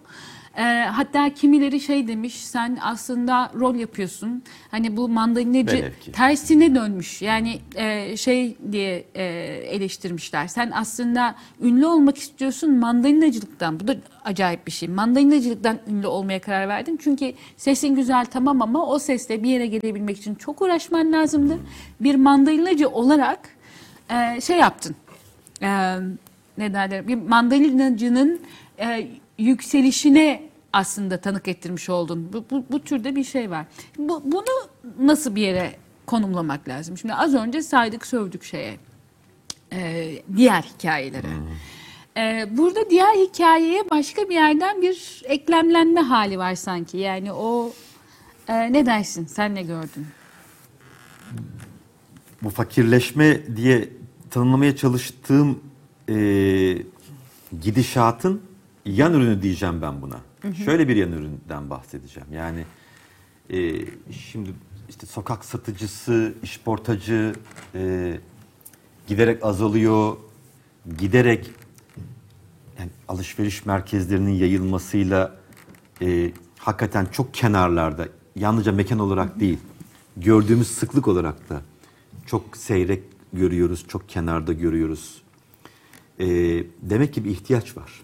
Ee, 0.59 0.63
hatta 0.93 1.35
kimileri 1.35 1.81
şey 1.81 2.09
demiş 2.09 2.35
sen 2.47 2.79
aslında 2.83 3.51
rol 3.55 3.75
yapıyorsun. 3.75 4.43
Hani 4.71 4.97
bu 4.97 5.09
mandalinacı 5.09 5.93
tersine 6.13 6.75
dönmüş. 6.75 7.23
Yani 7.23 7.59
e, 7.75 8.17
şey 8.17 8.57
diye 8.73 9.05
e, 9.15 9.25
eleştirmişler. 9.71 10.49
Sen 10.49 10.71
aslında 10.75 11.35
ünlü 11.63 11.87
olmak 11.87 12.19
istiyorsun 12.19 12.75
mandalinacılıktan. 12.75 13.81
Bu 13.81 13.89
da 13.89 13.97
acayip 14.25 14.67
bir 14.67 14.73
şey. 14.73 14.89
Mandalinacılıktan 14.89 15.79
ünlü 15.91 16.07
olmaya 16.07 16.41
karar 16.41 16.69
verdin. 16.69 16.99
Çünkü 17.03 17.33
sesin 17.57 17.95
güzel 17.95 18.25
tamam 18.25 18.63
ama 18.63 18.87
o 18.87 18.99
sesle 18.99 19.43
bir 19.43 19.49
yere 19.51 19.67
gelebilmek 19.67 20.19
için 20.19 20.35
çok 20.35 20.63
uğraşman 20.63 21.13
lazımdı. 21.13 21.59
Bir 22.01 22.15
mandalinacı 22.15 22.89
olarak 22.89 23.58
e, 24.11 24.41
şey 24.41 24.57
yaptın. 24.59 24.97
E, 25.63 25.69
ne 26.59 26.75
derler? 26.75 27.09
Bir 27.09 27.15
mandalinacının 27.15 28.41
e, 28.81 29.09
yükselişine 29.39 30.43
aslında 30.73 31.21
tanık 31.21 31.49
ettirmiş 31.49 31.89
oldun. 31.89 32.31
Bu, 32.33 32.45
bu, 32.51 32.65
bu 32.71 32.85
türde 32.85 33.17
bir 33.17 33.25
şey 33.25 33.51
var. 33.51 33.67
Bu, 33.99 34.23
bunu 34.25 34.69
nasıl 35.01 35.35
bir 35.35 35.43
yere 35.43 35.77
konumlamak 36.07 36.69
lazım? 36.69 36.99
Şimdi 36.99 37.15
az 37.15 37.35
önce 37.35 37.63
saydık 37.63 38.07
sövdük 38.07 38.45
şeye. 38.45 38.77
e, 39.73 40.11
diğer 40.37 40.63
hikayelere. 40.63 41.27
E, 42.17 42.47
burada 42.51 42.91
diğer 42.91 43.15
hikayeye 43.15 43.91
başka 43.91 44.29
bir 44.29 44.35
yerden 44.35 44.83
bir 44.83 45.23
eklemlenme 45.25 46.01
hali 46.01 46.39
var 46.39 46.55
sanki. 46.55 46.97
Yani 46.99 47.33
o 47.33 47.73
e, 48.49 48.73
ne 48.73 48.87
dersin? 48.87 49.27
Sen 49.27 49.55
ne 49.55 49.63
gördün? 49.63 50.07
Bu 52.43 52.51
fakirleşme 52.51 53.57
diye 53.57 53.89
tanımlamaya 54.31 54.77
çalıştığım 54.77 55.61
e, 56.09 56.15
gidişatın 57.63 58.43
yan 58.85 59.15
ürünü 59.15 59.43
diyeceğim 59.43 59.83
ben 59.83 60.03
buna. 60.03 60.21
Şöyle 60.65 60.89
bir 60.89 60.97
yan 60.97 61.13
üründen 61.13 61.71
bahsedeceğim. 61.71 62.29
Yani 62.33 62.65
e, 63.51 63.87
şimdi 64.13 64.51
işte 64.89 65.07
sokak 65.07 65.45
satıcısı, 65.45 66.35
işportacı 66.43 67.33
e, 67.75 68.15
giderek 69.07 69.45
azalıyor, 69.45 70.17
giderek 70.99 71.51
yani 72.79 72.91
alışveriş 73.09 73.67
merkezlerinin 73.67 74.33
yayılmasıyla 74.33 75.37
e, 76.03 76.33
hakikaten 76.59 77.07
çok 77.07 77.35
kenarlarda, 77.35 78.09
yalnızca 78.37 78.73
mekan 78.73 78.99
olarak 78.99 79.41
değil, 79.41 79.59
gördüğümüz 80.17 80.69
sıklık 80.69 81.09
olarak 81.09 81.49
da 81.49 81.63
çok 82.29 82.57
seyrek 82.57 83.03
görüyoruz, 83.33 83.85
çok 83.89 84.09
kenarda 84.09 84.53
görüyoruz. 84.53 85.23
E, 86.19 86.27
demek 86.83 87.15
ki 87.15 87.25
bir 87.25 87.31
ihtiyaç 87.31 87.77
var. 87.77 88.01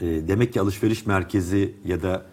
E, 0.00 0.06
demek 0.06 0.52
ki 0.52 0.60
alışveriş 0.60 1.06
merkezi 1.06 1.74
ya 1.84 2.02
da 2.02 2.26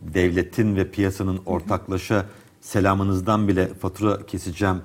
devletin 0.00 0.76
ve 0.76 0.90
piyasanın 0.90 1.40
ortaklaşa 1.46 2.26
selamınızdan 2.60 3.48
bile 3.48 3.74
fatura 3.74 4.26
keseceğim 4.26 4.76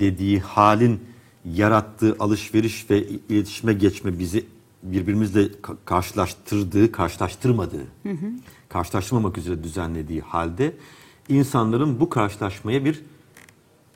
dediği 0.00 0.40
halin 0.40 1.00
yarattığı 1.44 2.16
alışveriş 2.20 2.90
ve 2.90 3.06
iletişime 3.08 3.72
geçme 3.72 4.18
bizi 4.18 4.44
birbirimizle 4.82 5.46
ka- 5.46 5.76
karşılaştırdığı, 5.84 6.92
karşılaştırmadığı, 6.92 7.84
karşılaştırmamak 8.68 9.38
üzere 9.38 9.62
düzenlediği 9.62 10.20
halde 10.20 10.72
insanların 11.28 12.00
bu 12.00 12.08
karşılaşmaya 12.10 12.84
bir 12.84 13.02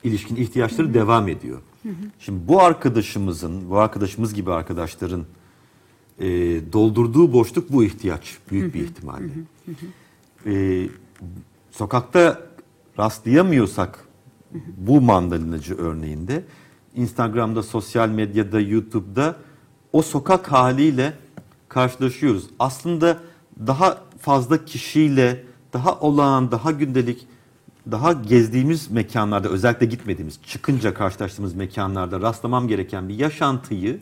ilişkin 0.05 0.37
ihtiyaçları 0.37 0.95
devam 0.95 1.29
ediyor. 1.29 1.61
Şimdi 2.19 2.49
bu 2.49 2.63
arkadaşımızın, 2.63 3.71
bu 3.71 3.79
arkadaşımız 3.79 4.35
gibi 4.35 4.53
arkadaşların 4.53 5.25
e, 6.19 6.27
doldurduğu 6.73 7.33
boşluk 7.33 7.73
bu 7.73 7.85
ihtiyaç 7.85 8.39
büyük 8.51 8.75
bir 8.75 8.81
ihtimalle. 8.81 9.33
E, 10.47 10.87
sokakta 11.71 12.41
rastlayamıyorsak 12.99 14.05
bu 14.77 15.01
mandalinacı 15.01 15.77
örneğinde 15.77 16.45
Instagram'da, 16.95 17.63
sosyal 17.63 18.09
medyada, 18.09 18.61
YouTube'da 18.61 19.37
o 19.93 20.03
sokak 20.03 20.53
haliyle 20.53 21.13
karşılaşıyoruz. 21.69 22.47
Aslında 22.59 23.21
daha 23.67 23.99
fazla 24.19 24.65
kişiyle, 24.65 25.45
daha 25.73 25.99
olağan, 26.01 26.51
daha 26.51 26.71
gündelik, 26.71 27.27
daha 27.91 28.13
gezdiğimiz 28.13 28.91
mekanlarda, 28.91 29.49
özellikle 29.49 29.87
gitmediğimiz, 29.87 30.39
çıkınca 30.47 30.95
karşılaştığımız 30.95 31.55
mekanlarda 31.55 32.21
rastlamam 32.21 32.69
gereken 32.69 33.09
bir 33.09 33.15
yaşantıyı 33.15 34.01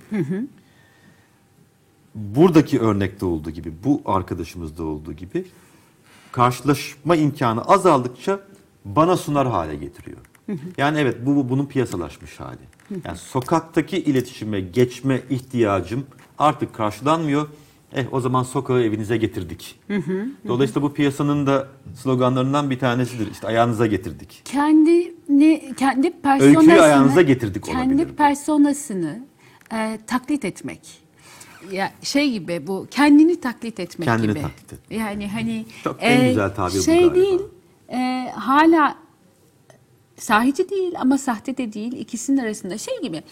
buradaki 2.15 2.81
örnekte 2.81 3.27
olduğu 3.27 3.51
gibi, 3.51 3.73
bu 3.85 4.03
arkadaşımızda 4.05 4.85
olduğu 4.85 5.13
gibi 5.13 5.45
karşılaşma 6.33 7.17
imkanı 7.17 7.63
azaldıkça 7.63 8.41
bana 8.85 9.17
sunar 9.17 9.49
hale 9.49 9.77
getiriyor. 9.77 10.19
Yani 10.77 10.99
evet 10.99 11.17
bu, 11.27 11.37
bu 11.37 11.49
bunun 11.49 11.67
piyasalaşmış 11.67 12.41
hali. 12.41 12.59
Yani 13.05 13.19
sokaktaki 13.19 13.99
iletişime 13.99 14.61
geçme 14.61 15.21
ihtiyacım 15.31 16.07
artık 16.39 16.75
karşılanmıyor. 16.75 17.49
Eh 17.95 18.05
o 18.13 18.21
zaman 18.21 18.43
sokağı 18.43 18.83
evinize 18.83 19.17
getirdik. 19.17 19.81
Dolayısıyla 20.49 20.83
bu 20.89 20.95
piyasanın 20.95 21.47
da 21.47 21.69
sloganlarından 21.95 22.71
bir 22.71 22.79
tanesidir. 22.79 23.31
İşte 23.33 23.47
ayağınıza 23.47 23.87
getirdik. 23.87 24.43
Kendini, 24.45 25.75
kendi 25.77 26.11
personasını, 26.21 26.59
Öyküyü 26.61 26.81
ayağınıza 26.81 27.23
getirdik 27.23 27.65
kendi 27.65 27.95
olabilir. 27.95 28.17
personasını 28.17 29.27
e, 29.73 29.99
taklit 30.07 30.45
etmek. 30.45 30.81
Ya 31.73 31.93
şey 32.03 32.31
gibi 32.33 32.67
bu 32.67 32.87
kendini 32.91 33.41
taklit 33.41 33.81
etmek 33.81 34.09
Kendini 34.09 34.31
gibi. 34.31 34.41
taklit 34.43 34.73
etmek. 34.73 35.01
Yani 35.01 35.29
hani 35.29 35.67
Çok 35.85 35.97
en 36.01 36.29
güzel 36.29 36.55
tabir 36.55 36.79
bu 36.79 36.83
şey 36.83 36.99
galiba. 36.99 37.15
değil 37.15 37.41
e, 37.93 38.31
hala 38.35 38.95
sahici 40.19 40.69
değil 40.71 40.93
ama 40.99 41.19
sahte 41.19 41.57
de 41.57 41.73
değil. 41.73 41.93
İkisinin 41.93 42.39
arasında 42.39 42.79
şey 42.79 43.01
gibi 43.03 43.23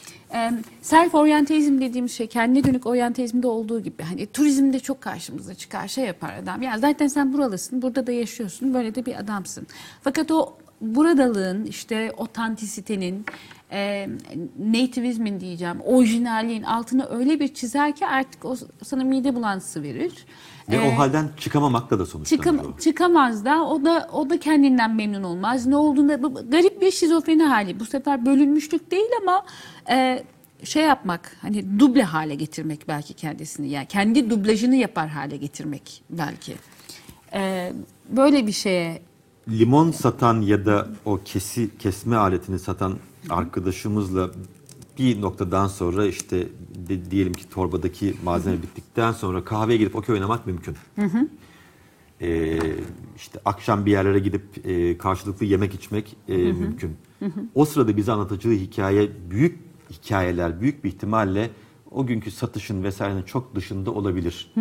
self 0.83 1.15
oryantizm 1.15 1.81
dediğimiz 1.81 2.13
şey 2.13 2.27
kendine 2.27 2.65
dönük 2.65 2.87
oryantizmde 2.87 3.47
olduğu 3.47 3.81
gibi. 3.81 4.03
Hani 4.03 4.27
turizmde 4.27 4.81
çok 4.81 5.01
karşımıza 5.01 5.55
çıkar 5.55 5.89
şey 5.89 6.05
yapar 6.05 6.35
adam. 6.43 6.63
Ya 6.63 6.79
zaten 6.79 7.07
sen 7.07 7.33
buralısın 7.33 7.83
burada 7.83 8.07
da 8.07 8.13
yaşıyorsun 8.13 8.75
böyle 8.75 8.95
de 8.95 9.07
bir 9.07 9.15
adamsın. 9.15 9.67
Fakat 10.03 10.31
o 10.31 10.57
buradalığın 10.81 11.65
işte 11.65 12.13
otantisitenin 12.17 13.27
e, 13.73 14.09
nativizmin 14.59 15.41
diyeceğim 15.41 15.81
orijinalliğin 15.85 16.63
altını 16.63 17.09
öyle 17.11 17.41
bir 17.41 17.55
çizer 17.55 17.97
ki 17.97 18.07
artık 18.07 18.45
o 18.45 18.57
sana 18.85 19.05
mide 19.05 19.35
bulantısı 19.35 19.83
verir. 19.83 20.27
Ve 20.71 20.77
E, 20.77 20.95
o 20.95 20.99
halden 20.99 21.29
çıkamamakla 21.41 21.99
da 21.99 22.07
sonuçlanıyor. 22.07 22.55
Çıkam, 22.57 22.77
çıkamaz 22.77 23.45
da 23.45 23.65
o 23.65 23.85
da 23.85 24.09
o 24.13 24.31
da 24.31 24.41
kendinden 24.41 24.95
memnun 24.95 25.23
olmaz. 25.23 25.67
Ne 25.67 25.77
olduğunda 25.77 26.23
bu- 26.23 26.51
garip 26.51 26.81
bir 26.81 26.91
şizofreni 26.91 27.43
hali. 27.43 27.81
Bu 27.81 27.85
sefer 27.85 28.27
bölünmüşlük 28.27 28.91
değil 28.91 29.11
ama 29.23 29.47
e, 29.91 30.25
şey 30.65 30.83
yapmak 30.83 31.37
hani 31.43 31.79
duble 31.79 32.03
hale 32.03 32.35
getirmek 32.35 32.89
belki 32.89 33.15
kendisini 33.15 33.69
yani 33.69 33.87
kendi 33.87 34.31
dublajını 34.31 34.77
yapar 34.77 35.09
hale 35.09 35.37
getirmek 35.37 36.03
belki. 36.11 36.55
E, 37.35 37.73
böyle 38.11 38.47
bir 38.47 38.53
şeye 38.53 39.03
limon 39.49 39.91
satan 39.91 40.41
ya 40.41 40.67
da 40.67 40.89
o 41.05 41.21
kesi 41.25 41.79
kesme 41.79 42.17
aletini 42.17 42.59
satan 42.59 42.95
arkadaşımızla 43.31 44.31
bir 44.99 45.21
noktadan 45.21 45.67
sonra 45.67 46.07
işte 46.07 46.49
de- 46.89 47.11
diyelim 47.11 47.33
ki 47.33 47.49
torbadaki 47.51 48.15
malzeme 48.25 48.63
bittikten 48.63 49.13
sonra 49.13 49.45
kahveye 49.45 49.79
gidip 49.79 49.97
okey 49.97 50.15
oynamak 50.15 50.47
mümkün. 50.47 50.77
Ee, 52.21 52.59
işte 53.17 53.41
akşam 53.45 53.87
bir 53.87 53.91
yerlere 53.91 54.19
gidip 54.19 54.67
e, 54.67 54.99
karşılıklı 54.99 55.47
yemek 55.47 55.75
içmek 55.75 56.17
e, 56.29 56.37
mümkün. 56.37 56.97
O 57.55 57.65
sırada 57.65 57.97
bize 57.97 58.13
anlatacağı 58.13 58.53
hikaye 58.53 59.09
büyük 59.31 59.59
hikayeler 59.93 60.61
büyük 60.61 60.85
bir 60.85 60.89
ihtimalle 60.89 61.51
o 61.91 62.07
günkü 62.07 62.31
satışın 62.31 62.83
vesairenin 62.83 63.23
çok 63.23 63.55
dışında 63.55 63.91
olabilir. 63.91 64.53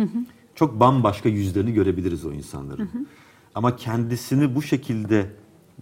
Çok 0.54 0.80
bambaşka 0.80 1.28
yüzlerini 1.28 1.72
görebiliriz 1.74 2.24
o 2.24 2.32
insanların. 2.32 2.90
Ama 3.54 3.76
kendisini 3.76 4.54
bu 4.54 4.62
şekilde 4.62 5.30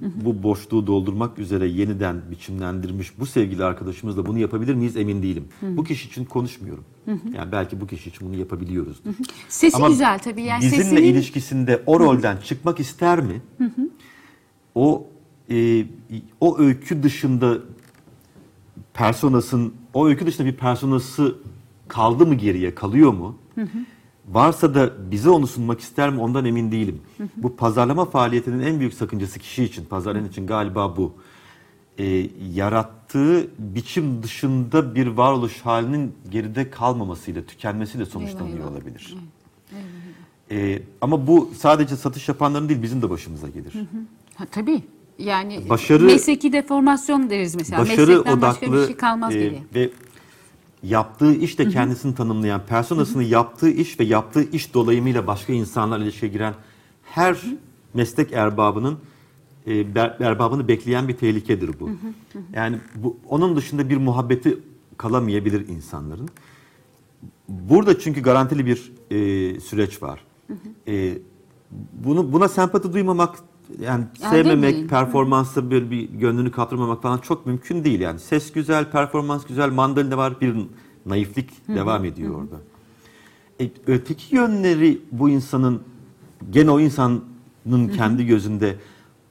bu 0.00 0.42
boşluğu 0.42 0.86
doldurmak 0.86 1.38
üzere 1.38 1.66
yeniden 1.66 2.22
biçimlendirmiş 2.30 3.18
bu 3.18 3.26
sevgili 3.26 3.64
arkadaşımızla 3.64 4.26
bunu 4.26 4.38
yapabilir 4.38 4.74
miyiz 4.74 4.96
emin 4.96 5.22
değilim. 5.22 5.44
Bu 5.62 5.84
kişi 5.84 6.08
için 6.08 6.24
konuşmuyorum. 6.24 6.84
Yani 7.06 7.52
belki 7.52 7.80
bu 7.80 7.86
kişi 7.86 8.10
için 8.10 8.28
bunu 8.28 8.36
yapabiliyoruzdur. 8.36 9.10
sesi 9.48 9.76
Ama 9.76 9.88
güzel 9.88 10.18
tabii 10.18 10.42
yani 10.42 10.62
bizimle 10.62 10.82
sesinin 10.82 11.02
ilişkisinde 11.02 11.82
o 11.86 12.00
rolden 12.00 12.36
çıkmak 12.36 12.80
ister 12.80 13.20
mi? 13.20 13.42
O 14.74 15.06
e, 15.50 15.86
o 16.40 16.58
öykü 16.58 17.02
dışında 17.02 17.58
personasın 18.94 19.74
o 19.94 20.06
öykü 20.06 20.26
dışında 20.26 20.46
bir 20.46 20.56
personası 20.56 21.36
kaldı 21.88 22.26
mı 22.26 22.34
geriye 22.34 22.74
kalıyor 22.74 23.12
mu? 23.12 23.38
Varsa 24.28 24.74
da 24.74 24.90
bize 25.10 25.30
onu 25.30 25.46
sunmak 25.46 25.80
ister 25.80 26.10
mi 26.10 26.20
ondan 26.20 26.44
emin 26.44 26.72
değilim. 26.72 27.00
Bu 27.36 27.56
pazarlama 27.56 28.04
faaliyetinin 28.04 28.60
en 28.60 28.80
büyük 28.80 28.94
sakıncası 28.94 29.38
kişi 29.38 29.64
için, 29.64 29.84
pazarlayan 29.84 30.28
için 30.28 30.46
galiba 30.46 30.96
bu. 30.96 31.12
E, 31.98 32.26
yarattığı 32.54 33.46
biçim 33.58 34.22
dışında 34.22 34.94
bir 34.94 35.06
varoluş 35.06 35.60
halinin 35.60 36.14
geride 36.30 36.70
kalmamasıyla, 36.70 37.42
tükenmesiyle 37.42 38.06
sonuçlanıyor 38.06 38.48
Eyvah, 38.58 38.58
eyvah. 38.66 38.72
olabilir. 38.72 39.16
E, 40.50 40.56
E, 40.56 40.82
ama 41.00 41.26
bu 41.26 41.50
sadece 41.58 41.96
satış 41.96 42.28
yapanların 42.28 42.68
değil 42.68 42.82
bizim 42.82 43.02
de 43.02 43.10
başımıza 43.10 43.48
gelir. 43.48 43.72
Ha, 44.34 44.44
tabii. 44.50 44.82
Yani 45.18 45.68
Başarı- 45.68 46.04
mesleki 46.04 46.52
deformasyon 46.52 47.30
deriz 47.30 47.54
mesela. 47.54 47.82
Başarı 47.82 48.06
Meslekten 48.06 48.42
başka 48.42 48.66
odaklı 48.66 48.80
bir 48.82 48.86
şey 48.86 48.96
kalmaz 48.96 49.34
e, 49.36 49.52
ve 49.74 49.90
yaptığı 50.84 51.34
iş 51.34 51.58
de 51.58 51.68
kendisini 51.68 52.14
tanımlayan, 52.14 52.60
personasını 52.66 53.22
yaptığı 53.22 53.70
iş 53.70 54.00
ve 54.00 54.04
yaptığı 54.04 54.50
iş 54.50 54.74
dolayımıyla 54.74 55.26
başka 55.26 55.52
insanlarla 55.52 56.04
ilişkiye 56.04 56.32
giren 56.32 56.54
her 57.02 57.36
meslek 57.94 58.32
erbabının 58.32 58.98
e, 59.66 59.70
ber- 59.70 60.24
erbabını 60.24 60.68
bekleyen 60.68 61.08
bir 61.08 61.16
tehlikedir 61.16 61.80
bu. 61.80 61.90
Yani 62.52 62.78
bu 62.94 63.16
onun 63.28 63.56
dışında 63.56 63.88
bir 63.88 63.96
muhabbeti 63.96 64.58
kalamayabilir 64.96 65.68
insanların. 65.68 66.28
Burada 67.48 67.98
çünkü 67.98 68.22
garantili 68.22 68.66
bir 68.66 68.92
e, 69.10 69.60
süreç 69.60 70.02
var. 70.02 70.20
E, 70.88 71.18
bunu 71.92 72.32
buna 72.32 72.48
sempati 72.48 72.92
duymamak 72.92 73.34
yani 73.80 74.04
Ya 74.20 74.30
sevmemek, 74.30 74.62
demeyin. 74.72 74.88
performansa 74.88 75.70
böyle 75.70 75.90
bir 75.90 76.08
gönlünü 76.08 76.50
kaptırmamak 76.50 77.02
falan 77.02 77.18
çok 77.18 77.46
mümkün 77.46 77.84
değil 77.84 78.00
yani. 78.00 78.18
Ses 78.20 78.52
güzel, 78.52 78.90
performans 78.90 79.46
güzel, 79.46 79.70
mandalina 79.70 80.16
var, 80.16 80.40
bir 80.40 80.56
naiflik 81.06 81.68
devam 81.68 82.04
ediyor 82.04 82.34
orada. 82.34 82.56
E, 83.60 83.70
öteki 83.86 84.36
yönleri 84.36 85.00
bu 85.12 85.28
insanın 85.28 85.82
gene 86.50 86.70
o 86.70 86.80
insanın 86.80 87.24
kendi 87.96 88.26
gözünde 88.26 88.76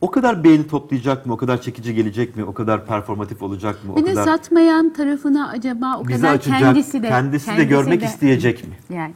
o 0.03 0.11
kadar 0.11 0.43
beğeni 0.43 0.67
toplayacak 0.67 1.25
mı, 1.25 1.33
o 1.33 1.37
kadar 1.37 1.61
çekici 1.61 1.95
gelecek 1.95 2.35
mi, 2.35 2.43
o 2.43 2.53
kadar 2.53 2.85
performatif 2.85 3.41
olacak 3.41 3.85
mı, 3.85 3.93
o 3.93 3.95
Bir 3.95 4.05
de 4.05 4.13
kadar 4.13 4.23
satmayan 4.23 4.93
tarafına 4.93 5.49
acaba 5.49 5.97
o 5.97 6.07
bizi 6.07 6.21
kadar 6.21 6.33
açacak, 6.33 6.59
kendisi 6.59 7.03
de 7.03 7.09
kendisi 7.09 7.57
de 7.57 7.63
görmek 7.63 8.03
isteyecek 8.03 8.63
mi? 8.67 8.95
Yani. 8.95 9.13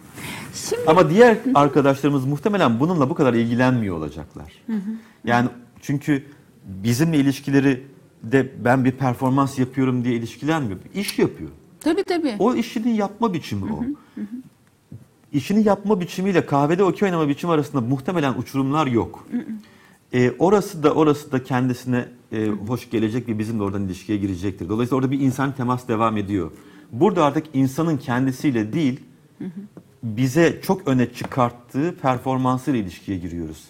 Şimdi 0.53 0.81
Ama 0.87 1.09
diğer 1.09 1.37
arkadaşlarımız 1.55 2.25
muhtemelen 2.25 2.79
bununla 2.79 3.09
bu 3.09 3.15
kadar 3.15 3.33
ilgilenmiyor 3.33 3.95
olacaklar. 3.95 4.53
Yani 5.25 5.49
çünkü 5.81 6.23
bizimle 6.65 7.17
ilişkileri 7.17 7.83
de 8.23 8.51
ben 8.65 8.85
bir 8.85 8.91
performans 8.91 9.59
yapıyorum 9.59 10.03
diye 10.03 10.15
ilişkilenmiyor. 10.15 10.79
İş 10.93 11.19
yapıyor. 11.19 11.49
tabii 11.79 12.03
tabii. 12.03 12.35
O 12.39 12.55
işini 12.55 12.95
yapma 12.95 13.33
biçimi 13.33 13.73
o. 13.73 13.83
İşini 15.33 15.67
yapma 15.67 15.99
biçimiyle 15.99 16.45
kahvede 16.45 16.83
okey 16.83 17.05
oynama 17.05 17.29
biçimi 17.29 17.53
arasında 17.53 17.81
muhtemelen 17.81 18.33
uçurumlar 18.33 18.87
yok. 18.87 19.27
Ee, 20.13 20.31
orası 20.39 20.83
da 20.83 20.93
orası 20.93 21.31
da 21.31 21.43
kendisine 21.43 22.05
e, 22.31 22.47
hoş 22.47 22.89
gelecek 22.89 23.29
ve 23.29 23.39
bizim 23.39 23.59
de 23.59 23.63
oradan 23.63 23.85
ilişkiye 23.85 24.17
girecektir. 24.17 24.69
Dolayısıyla 24.69 24.97
orada 24.97 25.11
bir 25.11 25.19
insan 25.19 25.55
temas 25.55 25.87
devam 25.87 26.17
ediyor. 26.17 26.51
Burada 26.91 27.25
artık 27.25 27.45
insanın 27.53 27.97
kendisiyle 27.97 28.73
değil, 28.73 28.99
bize 30.03 30.61
çok 30.63 30.87
öne 30.87 31.13
çıkarttığı 31.13 31.95
performansıyla 32.01 32.79
ilişkiye 32.79 33.17
giriyoruz. 33.17 33.63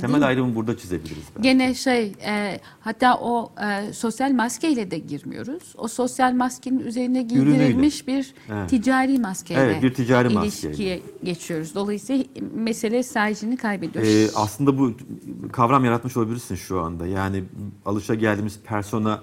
Temel 0.00 0.26
ayrımı 0.26 0.54
burada 0.54 0.76
çizebiliriz. 0.78 1.24
belki. 1.36 1.42
Gene 1.42 1.74
şey 1.74 2.12
e, 2.26 2.60
hatta 2.80 3.18
o 3.18 3.52
e, 3.66 3.92
sosyal 3.92 4.32
maskeyle 4.32 4.90
de 4.90 4.98
girmiyoruz. 4.98 5.74
O 5.78 5.88
sosyal 5.88 6.32
maskenin 6.32 6.78
üzerine 6.80 7.22
giydirilmiş 7.22 8.06
bir 8.06 8.34
Evet. 8.52 8.70
ticari 8.70 9.18
maskeyle 9.18 9.60
Evet, 9.60 9.82
bir 9.82 9.94
ticari 9.94 10.28
ilişkiye 10.32 10.70
maskeyle. 10.72 11.00
geçiyoruz. 11.24 11.74
Dolayısıyla 11.74 12.24
mesele 12.54 13.02
sayesini 13.02 13.56
kaybediyor. 13.56 14.04
Ee, 14.04 14.28
aslında 14.34 14.78
bu 14.78 14.92
kavram 15.52 15.84
yaratmış 15.84 16.16
olabilirsin 16.16 16.54
şu 16.54 16.80
anda. 16.80 17.06
Yani 17.06 17.44
alışa 17.86 18.14
geldiğimiz 18.14 18.60
persona 18.60 19.22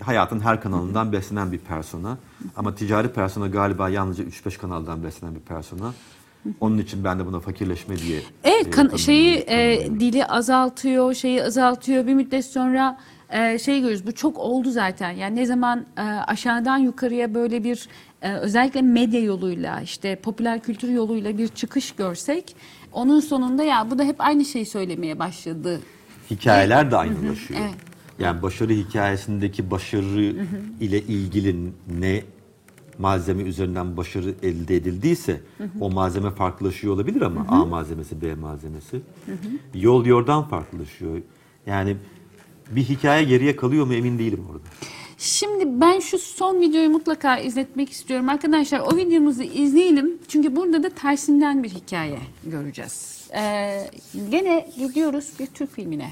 hayatın 0.00 0.40
her 0.40 0.60
kanalından 0.60 1.12
beslenen 1.12 1.52
bir 1.52 1.58
persona. 1.58 2.18
Ama 2.56 2.74
ticari 2.74 3.08
persona 3.12 3.46
galiba 3.48 3.88
yalnızca 3.88 4.24
3-5 4.24 4.58
kanaldan 4.58 5.02
beslenen 5.04 5.34
bir 5.34 5.40
persona. 5.40 5.92
Onun 6.60 6.78
için 6.78 7.04
ben 7.04 7.18
de 7.18 7.26
buna 7.26 7.40
fakirleşme 7.40 7.96
diye. 7.96 8.20
Evet 8.44 8.66
e, 8.66 8.70
kan- 8.70 8.88
tanımlıyorum. 8.88 8.98
şeyi 8.98 9.36
e, 9.36 9.86
dili 10.00 10.26
azaltıyor, 10.26 11.14
şeyi 11.14 11.44
azaltıyor. 11.44 12.06
Bir 12.06 12.14
müddet 12.14 12.44
sonra 12.46 12.98
e, 13.30 13.58
şey 13.58 13.80
görüyoruz. 13.80 14.06
Bu 14.06 14.12
çok 14.14 14.38
oldu 14.38 14.70
zaten. 14.70 15.10
Yani 15.10 15.36
ne 15.36 15.46
zaman 15.46 15.86
e, 15.98 16.00
aşağıdan 16.02 16.78
yukarıya 16.78 17.34
böyle 17.34 17.64
bir 17.64 17.88
e, 18.22 18.32
özellikle 18.32 18.82
medya 18.82 19.20
yoluyla 19.20 19.80
işte 19.80 20.16
popüler 20.16 20.60
kültür 20.62 20.88
yoluyla 20.88 21.38
bir 21.38 21.48
çıkış 21.48 21.92
görsek 21.92 22.56
onun 22.92 23.20
sonunda 23.20 23.62
ya 23.64 23.90
bu 23.90 23.98
da 23.98 24.04
hep 24.04 24.16
aynı 24.18 24.44
şeyi 24.44 24.66
söylemeye 24.66 25.18
başladı. 25.18 25.80
Hikayeler 26.30 26.90
de 26.90 26.96
aynılaşıyor. 26.96 27.60
Evet. 27.62 27.74
Yani 28.18 28.42
başarı 28.42 28.72
hikayesindeki 28.72 29.70
başarı 29.70 30.34
ile 30.80 31.00
ilgili 31.00 31.56
ne 32.00 32.22
malzeme 33.00 33.42
üzerinden 33.42 33.96
başarı 33.96 34.34
elde 34.42 34.76
edildiyse 34.76 35.40
o 35.80 35.90
malzeme 35.90 36.30
farklılaşıyor 36.30 36.94
olabilir 36.94 37.22
ama 37.22 37.46
A 37.48 37.64
malzemesi, 37.64 38.22
B 38.22 38.34
malzemesi. 38.34 39.00
Yol 39.74 40.06
yordan 40.06 40.48
farklılaşıyor. 40.48 41.22
Yani 41.66 41.96
bir 42.70 42.82
hikaye 42.82 43.24
geriye 43.24 43.56
kalıyor 43.56 43.86
mu 43.86 43.94
emin 43.94 44.18
değilim 44.18 44.44
orada. 44.50 44.64
Şimdi 45.18 45.80
ben 45.80 46.00
şu 46.00 46.18
son 46.18 46.60
videoyu 46.60 46.90
mutlaka 46.90 47.38
izletmek 47.38 47.90
istiyorum. 47.90 48.28
Arkadaşlar 48.28 48.80
o 48.80 48.96
videomuzu 48.96 49.42
izleyelim. 49.42 50.18
Çünkü 50.28 50.56
burada 50.56 50.82
da 50.82 50.90
tersinden 50.90 51.62
bir 51.62 51.68
hikaye 51.68 52.18
göreceğiz. 52.44 53.28
Ee, 53.34 53.90
gene 54.30 54.70
gidiyoruz 54.78 55.32
bir 55.38 55.46
Türk 55.46 55.72
filmine. 55.72 56.10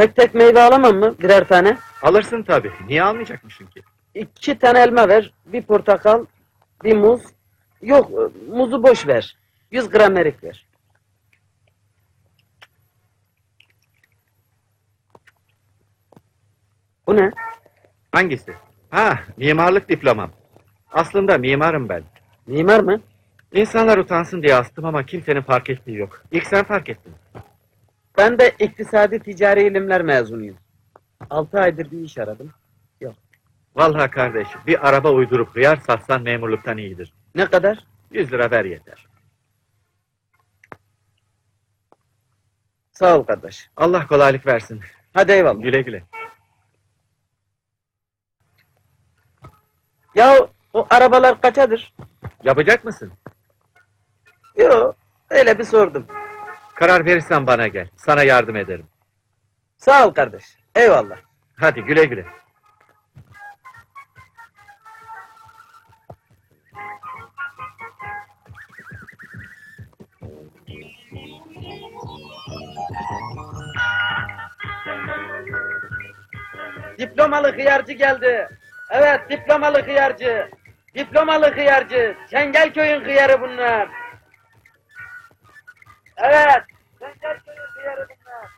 Tek 0.00 0.16
tek 0.16 0.34
meyve 0.34 0.60
alamam 0.62 0.96
mı? 0.96 1.14
Birer 1.18 1.48
tane. 1.48 1.76
Alırsın 2.02 2.42
tabii. 2.42 2.72
Niye 2.86 3.02
almayacakmışsın 3.02 3.66
ki? 3.66 3.82
İki 4.14 4.58
tane 4.58 4.80
elma 4.80 5.08
ver. 5.08 5.32
Bir 5.46 5.62
portakal. 5.62 6.26
Bir 6.84 6.96
muz. 6.96 7.22
Yok 7.82 8.10
muzu 8.48 8.82
boş 8.82 9.06
ver. 9.06 9.36
100 9.70 9.88
gram 9.88 10.16
erik 10.16 10.44
ver. 10.44 10.66
Bu 17.06 17.16
ne? 17.16 17.30
Hangisi? 18.12 18.54
Ha, 18.90 19.18
mimarlık 19.36 19.88
diplomam. 19.88 20.30
Aslında 20.92 21.38
mimarım 21.38 21.88
ben. 21.88 22.02
Mimar 22.46 22.80
mı? 22.80 23.00
İnsanlar 23.52 23.98
utansın 23.98 24.42
diye 24.42 24.54
astım 24.54 24.84
ama 24.84 25.06
kimsenin 25.06 25.42
fark 25.42 25.70
ettiği 25.70 25.96
yok. 25.96 26.22
İlk 26.32 26.46
sen 26.46 26.64
fark 26.64 26.88
ettin. 26.88 27.14
Ben 28.20 28.38
de 28.38 28.54
iktisadi 28.58 29.18
ticari 29.18 29.62
ilimler 29.62 30.02
mezunuyum. 30.02 30.56
6 31.30 31.60
aydır 31.60 31.90
bir 31.90 32.00
iş 32.00 32.18
aradım. 32.18 32.52
Vallahi 33.76 34.10
kardeş, 34.10 34.48
bir 34.66 34.88
araba 34.88 35.12
uydurup 35.12 35.56
hıyar 35.56 35.76
satsan 35.76 36.22
memurluktan 36.22 36.78
iyidir. 36.78 37.12
Ne 37.34 37.46
kadar? 37.46 37.78
100 38.10 38.32
lira 38.32 38.50
ver 38.50 38.64
yeter. 38.64 39.06
Sağ 42.92 43.18
ol 43.18 43.22
kardeş. 43.22 43.70
Allah 43.76 44.06
kolaylık 44.06 44.46
versin. 44.46 44.80
Hadi 45.14 45.32
eyvallah. 45.32 45.62
Güle 45.62 45.82
güle. 45.82 46.04
Ya 50.14 50.48
o 50.72 50.86
arabalar 50.90 51.40
kaçadır? 51.40 51.94
Yapacak 52.44 52.84
mısın? 52.84 53.12
Yok 54.56 54.96
öyle 55.30 55.58
bir 55.58 55.64
sordum. 55.64 56.06
Karar 56.80 57.04
verirsen 57.04 57.46
bana 57.46 57.68
gel. 57.68 57.88
Sana 57.96 58.22
yardım 58.22 58.56
ederim. 58.56 58.86
Sağ 59.78 60.06
ol 60.06 60.10
kardeş. 60.10 60.44
Eyvallah. 60.74 61.16
Hadi 61.56 61.80
güle 61.82 62.04
güle. 62.04 62.24
Diplomalı 76.98 77.52
hıyarcı 77.52 77.92
geldi. 77.92 78.48
Evet 78.90 79.20
diplomalı 79.30 79.82
hıyarcı. 79.82 80.50
Diplomalı 80.94 81.54
hıyarcı. 81.54 82.16
Çengelköy'ün 82.30 83.04
hıyarı 83.04 83.40
bunlar. 83.40 83.99
Evet. 86.22 86.62
Sen 86.98 87.14
gel 87.22 87.40
köyün 87.40 87.58
hıyarı 87.74 88.06
bunlar. 88.08 88.48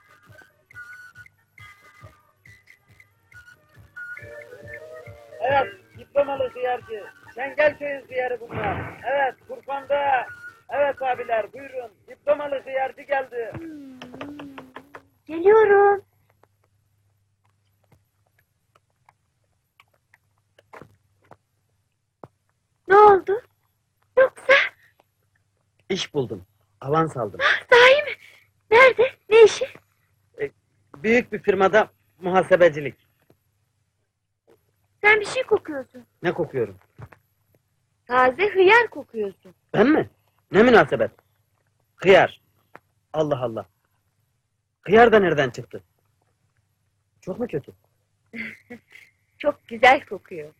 Evet. 5.40 5.66
Diplomalı 5.98 6.48
hıyarcı. 6.50 7.04
Sen 7.34 7.56
gel 7.56 7.78
köyün 7.78 8.06
hıyarı 8.08 8.40
bunlar. 8.40 9.00
Evet. 9.04 9.34
Kurfan'da. 9.48 10.26
Evet 10.68 11.02
abiler 11.02 11.52
buyurun. 11.52 11.90
Diplomalı 12.08 12.62
hıyarcı 12.64 13.02
geldi. 13.02 13.52
Geliyorum. 15.26 16.04
Ne 22.88 22.96
oldu? 22.96 23.42
Yoksa 24.18 24.52
İş 25.88 26.14
buldum. 26.14 26.46
Avans 26.82 27.16
aldım. 27.16 27.40
sahi 27.70 28.02
mi? 28.02 28.10
Nerede? 28.70 29.10
Ne 29.30 29.42
işi? 29.44 29.64
Büyük 30.96 31.32
bir 31.32 31.38
firmada 31.38 31.90
muhasebecilik. 32.20 32.94
Sen 35.00 35.20
bir 35.20 35.26
şey 35.26 35.42
kokuyorsun. 35.42 36.06
Ne 36.22 36.32
kokuyorum? 36.32 36.78
Taze 38.06 38.48
hıyar 38.48 38.90
kokuyorsun. 38.90 39.54
Ben 39.74 39.86
mi? 39.88 40.10
Ne 40.52 40.62
münasebet? 40.62 41.10
Hıyar. 41.96 42.40
Allah 43.12 43.42
Allah. 43.42 43.66
Hıyar 44.82 45.12
da 45.12 45.18
nereden 45.18 45.50
çıktı? 45.50 45.82
Çok 47.20 47.38
mu 47.38 47.46
kötü? 47.46 47.72
Çok 49.38 49.68
güzel 49.68 50.06
kokuyor. 50.06 50.52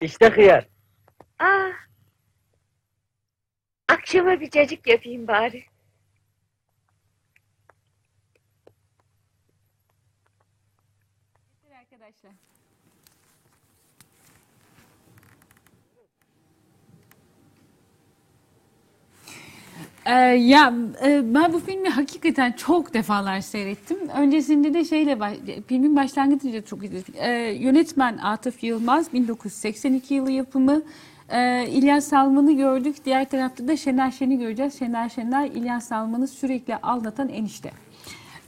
İşte 0.00 0.28
hıyar. 0.28 0.68
Aa. 1.38 1.70
Akşama 3.92 4.40
bir 4.40 4.50
cacık 4.50 4.86
yapayım 4.86 5.28
bari. 5.28 5.64
Arkadaşlar. 11.80 12.32
Ee, 20.06 20.12
ya 20.36 20.74
e, 21.04 21.34
ben 21.34 21.52
bu 21.52 21.58
filmi 21.60 21.88
hakikaten 21.88 22.52
çok 22.52 22.94
defalar 22.94 23.40
seyrettim. 23.40 23.98
Öncesinde 24.08 24.74
de 24.74 24.84
şeyle 24.84 25.20
baş- 25.20 25.36
filmin 25.66 25.96
başlangıcında 25.96 26.64
çok 26.64 26.84
izledim. 26.84 27.14
Ee, 27.16 27.30
yönetmen 27.60 28.18
Atıf 28.18 28.64
Yılmaz 28.64 29.12
1982 29.12 30.14
yılı 30.14 30.30
yapımı. 30.32 30.82
Ee, 31.28 31.66
İlyas 31.68 32.04
Salman'ı 32.04 32.52
gördük. 32.52 32.96
Diğer 33.04 33.28
tarafta 33.30 33.68
da 33.68 33.76
Şener 33.76 34.10
Şen'i 34.10 34.38
göreceğiz. 34.38 34.78
Şener 34.78 35.08
Şener 35.08 35.46
İlyas 35.46 35.88
Salman'ı 35.88 36.28
sürekli 36.28 36.76
aldatan 36.76 37.28
enişte. 37.28 37.70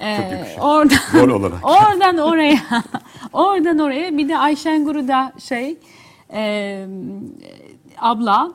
Ee, 0.00 0.18
oradan, 0.60 0.98
Rol 1.14 1.30
olarak. 1.40 1.58
oradan 1.64 2.18
oraya 2.18 2.58
oradan 3.32 3.78
oraya 3.78 4.16
bir 4.16 4.28
de 4.28 4.38
Ayşen 4.38 4.84
Guru 4.84 5.08
da 5.08 5.32
şey 5.38 5.78
e, 6.32 6.86
abla 7.98 8.52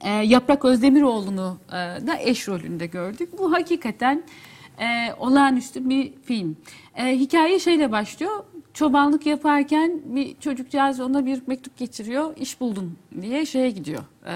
e, 0.00 0.10
Yaprak 0.10 0.64
Özdemiroğlu'nu 0.64 1.58
e, 1.68 1.72
da 2.06 2.18
eş 2.20 2.48
rolünde 2.48 2.86
gördük. 2.86 3.38
Bu 3.38 3.52
hakikaten 3.52 4.22
e, 4.80 5.14
olağanüstü 5.18 5.88
bir 5.88 6.12
film. 6.24 6.56
E, 6.96 7.06
hikaye 7.06 7.58
şeyle 7.58 7.92
başlıyor. 7.92 8.44
Çobanlık 8.78 9.26
yaparken 9.26 10.00
bir 10.04 10.36
çocukcağız 10.40 11.00
ona 11.00 11.26
bir 11.26 11.42
mektup 11.46 11.76
getiriyor. 11.76 12.36
İş 12.36 12.60
buldum 12.60 12.96
diye 13.20 13.46
şeye 13.46 13.70
gidiyor. 13.70 14.02
E, 14.26 14.34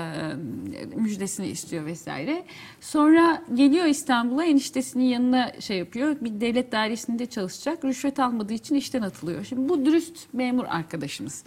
müjdesini 0.97 1.47
istiyor 1.47 1.87
vesaire. 1.87 2.45
Sonra 2.81 3.43
geliyor 3.55 3.85
İstanbul'a 3.85 4.45
eniştesinin 4.45 5.05
yanına 5.05 5.53
şey 5.61 5.79
yapıyor. 5.79 6.17
Bir 6.21 6.41
devlet 6.41 6.73
dairesinde 6.73 7.27
çalışacak. 7.27 7.85
Rüşvet 7.85 8.19
almadığı 8.19 8.53
için 8.53 8.75
işten 8.75 9.03
atılıyor. 9.03 9.45
Şimdi 9.45 9.69
bu 9.69 9.85
dürüst 9.85 10.17
memur 10.33 10.65
arkadaşımız. 10.65 11.45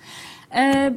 E, 0.56 0.94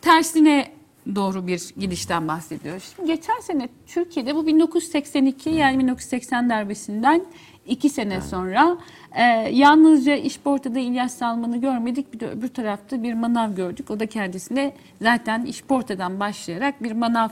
tersine 0.00 0.72
doğru 1.14 1.46
bir 1.46 1.74
gidişten 1.76 2.28
bahsediyoruz. 2.28 2.92
Şimdi 2.96 3.08
geçen 3.12 3.40
sene 3.40 3.68
Türkiye'de 3.86 4.34
bu 4.34 4.46
1982 4.46 5.50
yani 5.50 5.78
1980 5.78 6.50
darbesinden 6.50 7.24
iki 7.68 7.88
sene 7.88 8.20
sonra 8.20 8.78
e, 9.12 9.22
yalnızca 9.52 10.14
işportada 10.14 10.78
İlyas 10.78 11.14
Salman'ı 11.14 11.56
görmedik. 11.56 12.12
Bir 12.12 12.20
de 12.20 12.30
öbür 12.30 12.48
tarafta 12.48 13.02
bir 13.02 13.14
manav 13.14 13.54
gördük. 13.54 13.90
O 13.90 14.00
da 14.00 14.06
kendisine 14.06 14.72
zaten 15.02 15.44
işportadan 15.44 16.20
başlayarak 16.20 16.82
bir 16.82 16.92
manav 16.92 17.28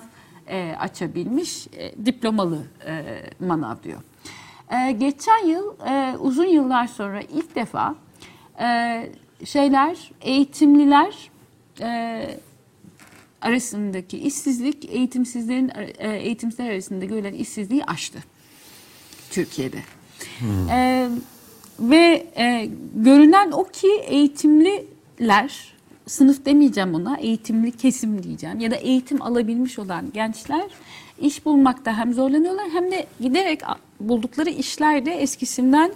e, 0.47 0.75
açabilmiş 0.79 1.67
e, 1.67 2.07
diplomalı 2.07 2.63
e, 2.87 3.05
manav 3.47 3.77
diyor. 3.83 4.01
E, 4.71 4.93
geçen 4.93 5.47
yıl 5.47 5.75
e, 5.87 6.17
uzun 6.19 6.47
yıllar 6.47 6.87
sonra 6.87 7.21
ilk 7.21 7.55
defa 7.55 7.95
e, 8.61 9.11
şeyler 9.45 10.11
eğitimliler 10.21 11.31
e, 11.81 12.39
arasındaki 13.43 14.19
işsizlik 14.19 14.85
eğitimsizlerin 14.85 15.73
e, 15.99 16.17
eğitimsizler 16.17 16.71
arasında 16.71 17.05
görülen 17.05 17.35
işsizliği 17.35 17.85
aştı 17.85 18.19
Türkiye'de. 19.31 19.79
E, 20.71 21.09
ve 21.81 22.27
e, 22.37 22.69
görünen 22.95 23.51
o 23.51 23.65
ki 23.65 23.89
eğitimliler 24.07 25.77
sınıf 26.07 26.47
demeyeceğim 26.47 26.95
ona 26.95 27.17
eğitimli 27.17 27.73
kesim 27.73 28.23
diyeceğim 28.23 28.61
ya 28.61 28.71
da 28.71 28.77
eğitim 28.77 29.23
alabilmiş 29.23 29.79
olan 29.79 30.13
gençler 30.15 30.67
iş 31.21 31.45
bulmakta 31.45 31.99
hem 31.99 32.15
zorlanıyorlar 32.15 32.69
hem 32.73 32.91
de 32.91 33.07
giderek 33.21 33.61
buldukları 34.01 34.51
işler 34.51 35.07
de 35.07 35.13
eskisinden 35.13 35.93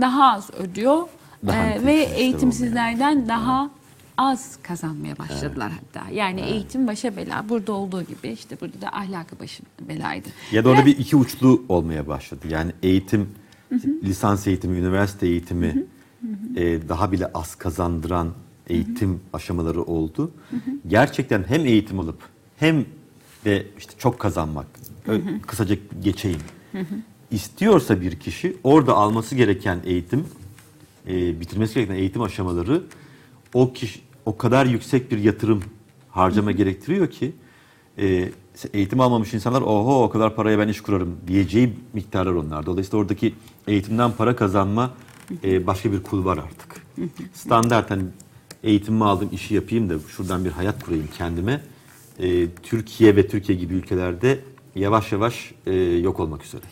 daha 0.00 0.32
az 0.32 0.50
ödüyor 0.54 1.08
Daha 1.46 1.66
E, 1.66 1.86
ve 1.86 1.94
eğitimsizlerden 1.94 3.28
daha 3.28 3.70
az 4.16 4.58
kazanmaya 4.62 5.18
başladılar 5.18 5.72
hatta. 5.72 6.10
Yani 6.10 6.40
eğitim 6.40 6.86
başa 6.86 7.16
bela. 7.16 7.48
Burada 7.48 7.72
olduğu 7.72 8.02
gibi 8.02 8.28
işte 8.28 8.56
burada 8.60 8.80
da 8.80 8.88
ahlakı 8.88 9.38
başa 9.38 9.64
belaydı. 9.80 10.28
Ya 10.52 10.64
da 10.64 10.68
orada 10.68 10.86
bir 10.86 10.98
iki 10.98 11.16
uçlu 11.16 11.64
olmaya 11.68 12.08
başladı. 12.08 12.46
Yani 12.48 12.72
eğitim, 12.82 13.28
lisans 14.02 14.46
eğitimi, 14.46 14.78
üniversite 14.78 15.26
eğitimi 15.26 15.84
e, 16.56 16.88
daha 16.88 17.12
bile 17.12 17.26
az 17.34 17.54
kazandıran 17.54 18.32
eğitim 18.68 19.20
aşamaları 19.32 19.82
oldu. 19.82 20.30
Gerçekten 20.88 21.44
hem 21.48 21.66
eğitim 21.66 22.00
alıp 22.00 22.18
hem 22.56 22.84
de 23.44 23.66
işte 23.78 23.92
çok 23.98 24.18
kazanmak, 24.18 24.66
ö- 25.06 25.20
kısaca 25.46 25.76
geçeyim. 26.02 26.40
istiyorsa 27.30 28.00
bir 28.00 28.20
kişi 28.20 28.56
orada 28.64 28.94
alması 28.94 29.34
gereken 29.34 29.78
eğitim, 29.84 30.24
e, 31.08 31.40
bitirmesi 31.40 31.74
gereken 31.74 31.94
eğitim 31.94 32.22
aşamaları 32.22 32.82
o 33.54 33.72
kişi 33.72 34.00
o 34.26 34.36
kadar 34.36 34.66
yüksek 34.66 35.10
bir 35.10 35.18
yatırım 35.18 35.62
harcama 36.10 36.52
gerektiriyor 36.52 37.10
ki 37.10 37.32
e, 37.98 38.28
eğitim 38.74 39.00
almamış 39.00 39.34
insanlar 39.34 39.62
oho 39.62 40.02
o 40.04 40.10
kadar 40.10 40.34
paraya 40.36 40.58
ben 40.58 40.68
iş 40.68 40.80
kurarım 40.80 41.16
diyeceği 41.26 41.72
miktarlar 41.92 42.32
onlar. 42.32 42.66
Dolayısıyla 42.66 42.98
oradaki 42.98 43.34
eğitimden 43.68 44.12
para 44.12 44.36
kazanma 44.36 44.90
e, 45.44 45.66
başka 45.66 45.92
bir 45.92 46.02
kul 46.02 46.24
var 46.24 46.38
artık. 46.38 46.86
Standart 47.34 47.90
hani 47.90 48.02
eğitimimi 48.62 49.04
aldım 49.04 49.28
işi 49.32 49.54
yapayım 49.54 49.90
da 49.90 49.94
şuradan 50.08 50.44
bir 50.44 50.50
hayat 50.50 50.84
kurayım 50.84 51.08
kendime. 51.18 51.60
E, 52.18 52.48
Türkiye 52.62 53.16
ve 53.16 53.28
Türkiye 53.28 53.58
gibi 53.58 53.74
ülkelerde 53.74 54.40
yavaş 54.74 55.12
yavaş 55.12 55.52
e, 55.66 55.74
yok 55.74 56.20
olmak 56.20 56.44
üzere. 56.44 56.62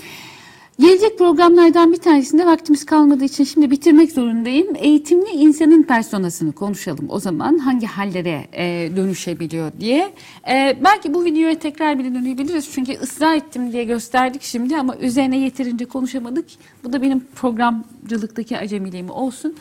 Gelecek 0.80 1.18
programlardan 1.18 1.92
bir 1.92 1.96
tanesinde 1.96 2.46
vaktimiz 2.46 2.86
kalmadığı 2.86 3.24
için 3.24 3.44
şimdi 3.44 3.70
bitirmek 3.70 4.12
zorundayım. 4.12 4.76
Eğitimli 4.76 5.30
insanın 5.30 5.82
personasını 5.82 6.52
konuşalım 6.52 7.06
o 7.08 7.20
zaman 7.20 7.58
hangi 7.58 7.86
hallere 7.86 8.46
e, 8.52 8.96
dönüşebiliyor 8.96 9.72
diye. 9.80 10.12
E, 10.50 10.76
belki 10.84 11.14
bu 11.14 11.24
videoya 11.24 11.58
tekrar 11.58 11.98
bile 11.98 12.14
dönebiliriz 12.14 12.72
çünkü 12.72 12.92
ısrar 12.92 13.36
ettim 13.36 13.72
diye 13.72 13.84
gösterdik 13.84 14.42
şimdi 14.42 14.76
ama 14.76 14.96
üzerine 14.96 15.38
yeterince 15.38 15.84
konuşamadık. 15.84 16.46
Bu 16.84 16.92
da 16.92 17.02
benim 17.02 17.24
programcılıktaki 17.34 18.58
acemiliğim 18.58 19.10
olsun. 19.10 19.56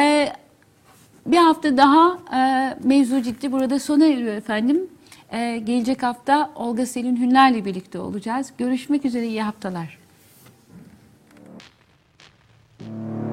E, 0.00 0.32
bir 1.26 1.36
hafta 1.36 1.76
daha 1.76 2.18
e, 2.36 2.38
mevzu 2.84 3.22
ciddi 3.22 3.52
burada 3.52 3.78
sona 3.78 4.06
eriyor 4.06 4.34
efendim. 4.34 4.80
E, 5.30 5.58
gelecek 5.58 6.02
hafta 6.02 6.50
Olga 6.54 6.86
Selin 6.86 7.16
Hünler'le 7.16 7.64
birlikte 7.64 7.98
olacağız. 7.98 8.52
Görüşmek 8.58 9.04
üzere 9.04 9.26
iyi 9.26 9.42
haftalar. 9.42 10.01
Thank 12.84 13.26
you. 13.26 13.31